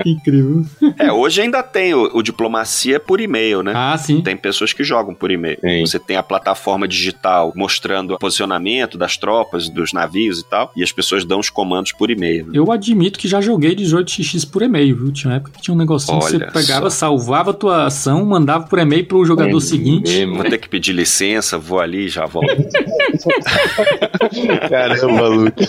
É 0.05 0.08
incrível. 0.08 0.64
É, 0.99 1.12
hoje 1.12 1.43
ainda 1.43 1.62
tem 1.62 1.94
o, 1.94 2.11
o, 2.14 2.22
diplomacia 2.22 2.99
por 2.99 3.20
e-mail, 3.20 3.62
né? 3.62 3.72
Ah, 3.75 3.96
sim. 3.99 4.22
Tem 4.22 4.37
pessoas 4.37 4.72
que 4.72 4.82
jogam 4.82 5.03
por 5.12 5.30
e-mail. 5.30 5.58
Você 5.84 5.98
tem 5.98 6.16
a 6.16 6.22
plataforma 6.22 6.86
digital 6.86 7.52
mostrando 7.56 8.14
o 8.14 8.18
posicionamento 8.18 8.96
das 8.96 9.16
tropas, 9.16 9.68
dos 9.68 9.92
navios 9.92 10.40
e 10.40 10.44
tal, 10.44 10.70
e 10.76 10.82
as 10.82 10.92
pessoas 10.92 11.24
dão 11.24 11.40
os 11.40 11.50
comandos 11.50 11.90
por 11.92 12.10
e-mail. 12.10 12.46
Né? 12.46 12.52
Eu 12.54 12.70
admito 12.70 13.18
que 13.18 13.26
já 13.26 13.40
joguei 13.40 13.74
18x 13.74 14.48
por 14.48 14.62
e-mail, 14.62 14.96
viu? 14.96 15.12
Tinha 15.12 15.30
uma 15.32 15.36
época 15.36 15.52
que 15.52 15.62
tinha 15.62 15.74
um 15.74 15.78
negocinho 15.78 16.18
Olha 16.18 16.24
que 16.24 16.52
você 16.52 16.66
pegava, 16.66 16.90
só. 16.90 17.06
salvava 17.06 17.50
a 17.50 17.54
tua 17.54 17.86
ação, 17.86 18.24
mandava 18.24 18.66
por 18.66 18.78
e-mail 18.78 19.04
pro 19.06 19.24
jogador 19.24 19.56
é 19.56 19.60
seguinte. 19.60 20.10
Mesmo. 20.10 20.36
Vou 20.36 20.44
ter 20.44 20.58
que 20.58 20.68
pedir 20.68 20.92
licença, 20.92 21.58
vou 21.58 21.80
ali 21.80 22.06
e 22.06 22.08
já 22.08 22.26
volto. 22.26 22.54
Caramba, 24.68 25.28
Luke. 25.28 25.64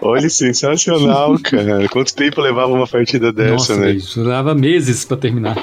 Olha, 0.00 0.28
sensacional, 0.28 1.38
cara. 1.38 1.88
Quanto 1.88 2.14
tempo 2.14 2.40
levava 2.40 2.72
uma 2.72 2.86
partida 2.86 3.32
dessa, 3.32 3.52
Nossa, 3.52 3.76
né? 3.76 3.92
Isso 3.92 4.20
levava 4.20 4.54
meses 4.54 5.04
para 5.04 5.16
terminar. 5.16 5.56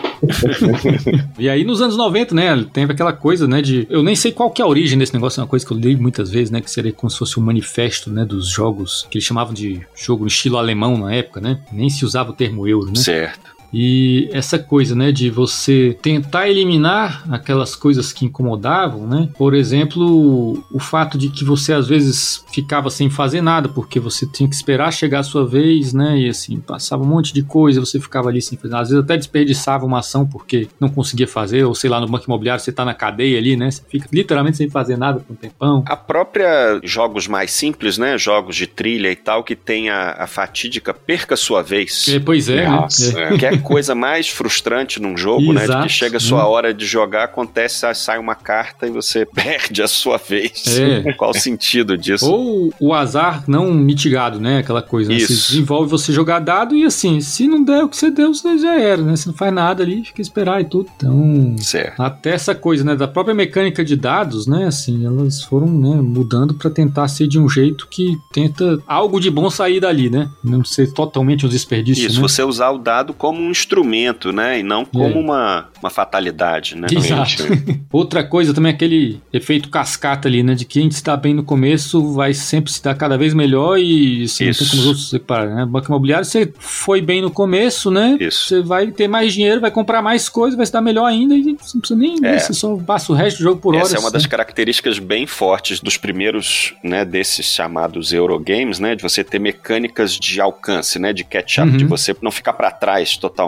e 1.37 1.49
aí, 1.49 1.63
nos 1.63 1.81
anos 1.81 1.95
90, 1.97 2.35
né, 2.35 2.65
teve 2.73 2.93
aquela 2.99 3.13
coisa, 3.13 3.47
né, 3.47 3.61
de... 3.61 3.87
Eu 3.89 4.03
nem 4.03 4.15
sei 4.15 4.31
qual 4.31 4.51
que 4.51 4.61
é 4.61 4.65
a 4.65 4.67
origem 4.67 4.99
desse 4.99 5.13
negócio, 5.13 5.39
é 5.39 5.43
uma 5.43 5.49
coisa 5.49 5.65
que 5.65 5.71
eu 5.71 5.77
li 5.77 5.95
muitas 5.95 6.29
vezes, 6.29 6.51
né, 6.51 6.59
que 6.59 6.69
seria 6.69 6.91
como 6.91 7.09
se 7.09 7.17
fosse 7.17 7.39
um 7.39 7.43
manifesto, 7.43 8.11
né, 8.11 8.25
dos 8.25 8.49
jogos, 8.49 9.07
que 9.09 9.17
eles 9.17 9.25
chamavam 9.25 9.53
de 9.53 9.81
jogo 9.95 10.27
estilo 10.27 10.57
alemão 10.57 10.97
na 10.97 11.13
época, 11.13 11.39
né? 11.39 11.59
Nem 11.71 11.89
se 11.89 12.03
usava 12.03 12.31
o 12.31 12.33
termo 12.33 12.67
euro, 12.67 12.87
né? 12.87 12.95
Certo. 12.99 13.58
E 13.73 14.29
essa 14.31 14.57
coisa, 14.57 14.95
né, 14.95 15.11
de 15.11 15.29
você 15.29 15.97
tentar 16.01 16.49
eliminar 16.49 17.23
aquelas 17.31 17.75
coisas 17.75 18.11
que 18.11 18.25
incomodavam, 18.25 19.07
né? 19.07 19.29
Por 19.37 19.53
exemplo, 19.53 20.63
o 20.71 20.79
fato 20.79 21.17
de 21.17 21.29
que 21.29 21.43
você 21.43 21.73
às 21.73 21.87
vezes 21.87 22.43
ficava 22.53 22.89
sem 22.89 23.09
fazer 23.09 23.41
nada 23.41 23.69
porque 23.69 23.99
você 23.99 24.25
tinha 24.25 24.49
que 24.49 24.55
esperar 24.55 24.91
chegar 24.91 25.19
a 25.19 25.23
sua 25.23 25.45
vez, 25.45 25.93
né? 25.93 26.17
E 26.19 26.29
assim, 26.29 26.59
passava 26.59 27.03
um 27.03 27.07
monte 27.07 27.33
de 27.33 27.43
coisa, 27.43 27.79
você 27.79 27.99
ficava 27.99 28.29
ali 28.29 28.41
sem 28.41 28.57
fazer 28.57 28.71
nada. 28.71 28.83
Às 28.83 28.89
vezes 28.89 29.03
até 29.03 29.17
desperdiçava 29.17 29.85
uma 29.85 29.99
ação 29.99 30.25
porque 30.25 30.67
não 30.79 30.89
conseguia 30.89 31.27
fazer, 31.27 31.63
ou 31.63 31.75
sei 31.75 31.89
lá, 31.89 31.99
no 31.99 32.07
banco 32.07 32.25
imobiliário 32.25 32.63
você 32.63 32.71
tá 32.71 32.83
na 32.83 32.93
cadeia 32.93 33.37
ali, 33.37 33.55
né? 33.55 33.71
Você 33.71 33.81
fica 33.87 34.07
literalmente 34.11 34.57
sem 34.57 34.69
fazer 34.69 34.97
nada 34.97 35.19
por 35.19 35.33
um 35.33 35.35
tempão. 35.35 35.83
A 35.85 35.95
própria 35.95 36.79
jogos 36.83 37.27
mais 37.27 37.51
simples, 37.51 37.97
né? 37.97 38.17
Jogos 38.17 38.55
de 38.55 38.67
trilha 38.67 39.11
e 39.11 39.15
tal, 39.15 39.43
que 39.43 39.55
tem 39.55 39.89
a, 39.89 40.11
a 40.23 40.27
fatídica 40.27 40.93
perca 40.93 41.35
sua 41.35 41.61
vez. 41.61 42.07
É, 42.07 42.19
pois 42.19 42.49
é, 42.49 42.67
Nossa, 42.67 43.13
né? 43.13 43.35
é. 43.35 43.37
Que 43.37 43.45
é 43.45 43.58
coisa 43.63 43.95
mais 43.95 44.27
frustrante 44.29 45.01
num 45.01 45.15
jogo, 45.15 45.53
Exato, 45.53 45.71
né? 45.71 45.77
De 45.77 45.87
que 45.87 45.89
chega 45.89 46.17
a 46.17 46.19
sua 46.19 46.45
hum. 46.45 46.51
hora 46.51 46.73
de 46.73 46.85
jogar, 46.85 47.25
acontece, 47.25 47.85
sai 47.93 48.17
uma 48.17 48.35
carta 48.35 48.87
e 48.87 48.91
você 48.91 49.25
perde 49.33 49.81
a 49.81 49.87
sua 49.87 50.17
vez. 50.17 50.79
É. 50.79 51.13
Qual 51.13 51.31
o 51.31 51.33
sentido 51.33 51.97
disso? 51.97 52.29
Ou 52.29 52.73
o 52.79 52.93
azar 52.93 53.43
não 53.47 53.73
mitigado, 53.73 54.39
né? 54.39 54.59
Aquela 54.59 54.81
coisa. 54.81 55.09
Né? 55.09 55.17
Isso. 55.17 55.55
Né? 55.55 55.59
envolve 55.59 55.89
você 55.89 56.11
jogar 56.11 56.39
dado 56.39 56.75
e 56.75 56.83
assim, 56.83 57.21
se 57.21 57.47
não 57.47 57.63
der 57.63 57.83
o 57.83 57.89
que 57.89 57.97
você 57.97 58.09
deu, 58.09 58.33
você 58.33 58.57
já 58.57 58.79
era, 58.79 59.01
né? 59.01 59.15
Você 59.15 59.29
não 59.29 59.35
faz 59.35 59.53
nada 59.53 59.83
ali, 59.83 60.03
fica 60.03 60.21
esperar 60.21 60.61
e 60.61 60.65
tudo. 60.65 60.89
Então, 60.95 61.55
certo. 61.57 62.01
até 62.01 62.31
essa 62.31 62.55
coisa, 62.55 62.83
né? 62.83 62.95
Da 62.95 63.07
própria 63.07 63.35
mecânica 63.35 63.83
de 63.83 63.95
dados, 63.95 64.47
né? 64.47 64.65
Assim, 64.65 65.05
elas 65.05 65.43
foram 65.43 65.67
né, 65.67 66.01
mudando 66.01 66.53
para 66.53 66.69
tentar 66.69 67.07
ser 67.07 67.27
de 67.27 67.39
um 67.39 67.49
jeito 67.49 67.87
que 67.87 68.17
tenta 68.31 68.79
algo 68.87 69.19
de 69.19 69.29
bom 69.29 69.49
sair 69.49 69.79
dali, 69.79 70.09
né? 70.09 70.29
Não 70.43 70.63
ser 70.63 70.91
totalmente 70.93 71.45
um 71.45 71.49
desperdício. 71.49 72.07
Isso, 72.07 72.21
né? 72.21 72.27
você 72.27 72.43
usar 72.43 72.71
o 72.71 72.77
dado 72.77 73.13
como 73.13 73.41
um 73.41 73.48
instrumento, 73.49 74.31
né? 74.31 74.59
E 74.59 74.63
não 74.63 74.85
como 74.85 75.17
é. 75.17 75.19
uma, 75.19 75.67
uma 75.81 75.89
fatalidade, 75.89 76.75
né? 76.75 76.87
Exato. 76.91 77.43
Outra 77.91 78.23
coisa 78.23 78.53
também 78.53 78.71
é 78.71 78.75
aquele 78.75 79.19
efeito 79.31 79.69
cascata 79.69 80.27
ali, 80.27 80.43
né? 80.43 80.55
De 80.55 80.65
quem 80.65 80.87
está 80.87 81.15
bem 81.15 81.33
no 81.33 81.43
começo 81.43 82.13
vai 82.13 82.33
sempre 82.33 82.71
se 82.71 82.81
dar 82.83 82.95
cada 82.95 83.17
vez 83.17 83.33
melhor 83.33 83.77
e 83.77 84.23
assim, 84.23 84.45
não 84.45 84.53
tem 84.53 84.67
como 84.67 84.81
os 84.81 84.87
outros 84.87 85.09
separar, 85.09 85.55
né? 85.55 85.65
Banco 85.65 85.87
imobiliário, 85.87 86.25
você 86.25 86.51
foi 86.59 87.01
bem 87.01 87.21
no 87.21 87.31
começo, 87.31 87.89
né? 87.91 88.17
Isso. 88.19 88.47
Você 88.47 88.61
vai 88.61 88.87
ter 88.91 89.07
mais 89.07 89.33
dinheiro, 89.33 89.61
vai 89.61 89.71
comprar 89.71 90.01
mais 90.01 90.29
coisas, 90.29 90.55
vai 90.55 90.65
se 90.65 90.71
dar 90.71 90.81
melhor 90.81 91.05
ainda 91.05 91.35
e 91.35 91.55
você 91.59 91.73
não 91.73 91.81
precisa 91.81 91.99
nem. 91.99 92.17
É. 92.23 92.39
Você 92.39 92.53
só 92.53 92.75
passa 92.77 93.11
o 93.11 93.15
resto 93.15 93.37
do 93.37 93.43
jogo 93.43 93.61
por 93.61 93.75
hora. 93.75 93.83
Essa 93.83 93.97
é 93.97 93.99
uma 93.99 94.11
das 94.11 94.25
características 94.25 94.99
bem 94.99 95.25
fortes 95.25 95.79
dos 95.79 95.97
primeiros, 95.97 96.73
né? 96.83 97.03
Desses 97.05 97.45
chamados 97.45 98.13
Eurogames, 98.13 98.79
né? 98.79 98.95
De 98.95 99.03
você 99.03 99.23
ter 99.23 99.39
mecânicas 99.39 100.13
de 100.13 100.39
alcance, 100.39 100.99
né? 100.99 101.13
De 101.13 101.23
catch-up, 101.23 101.69
uhum. 101.69 101.77
de 101.77 101.85
você 101.85 102.15
não 102.21 102.31
ficar 102.31 102.53
para 102.53 102.71
trás 102.71 103.17
totalmente, 103.17 103.38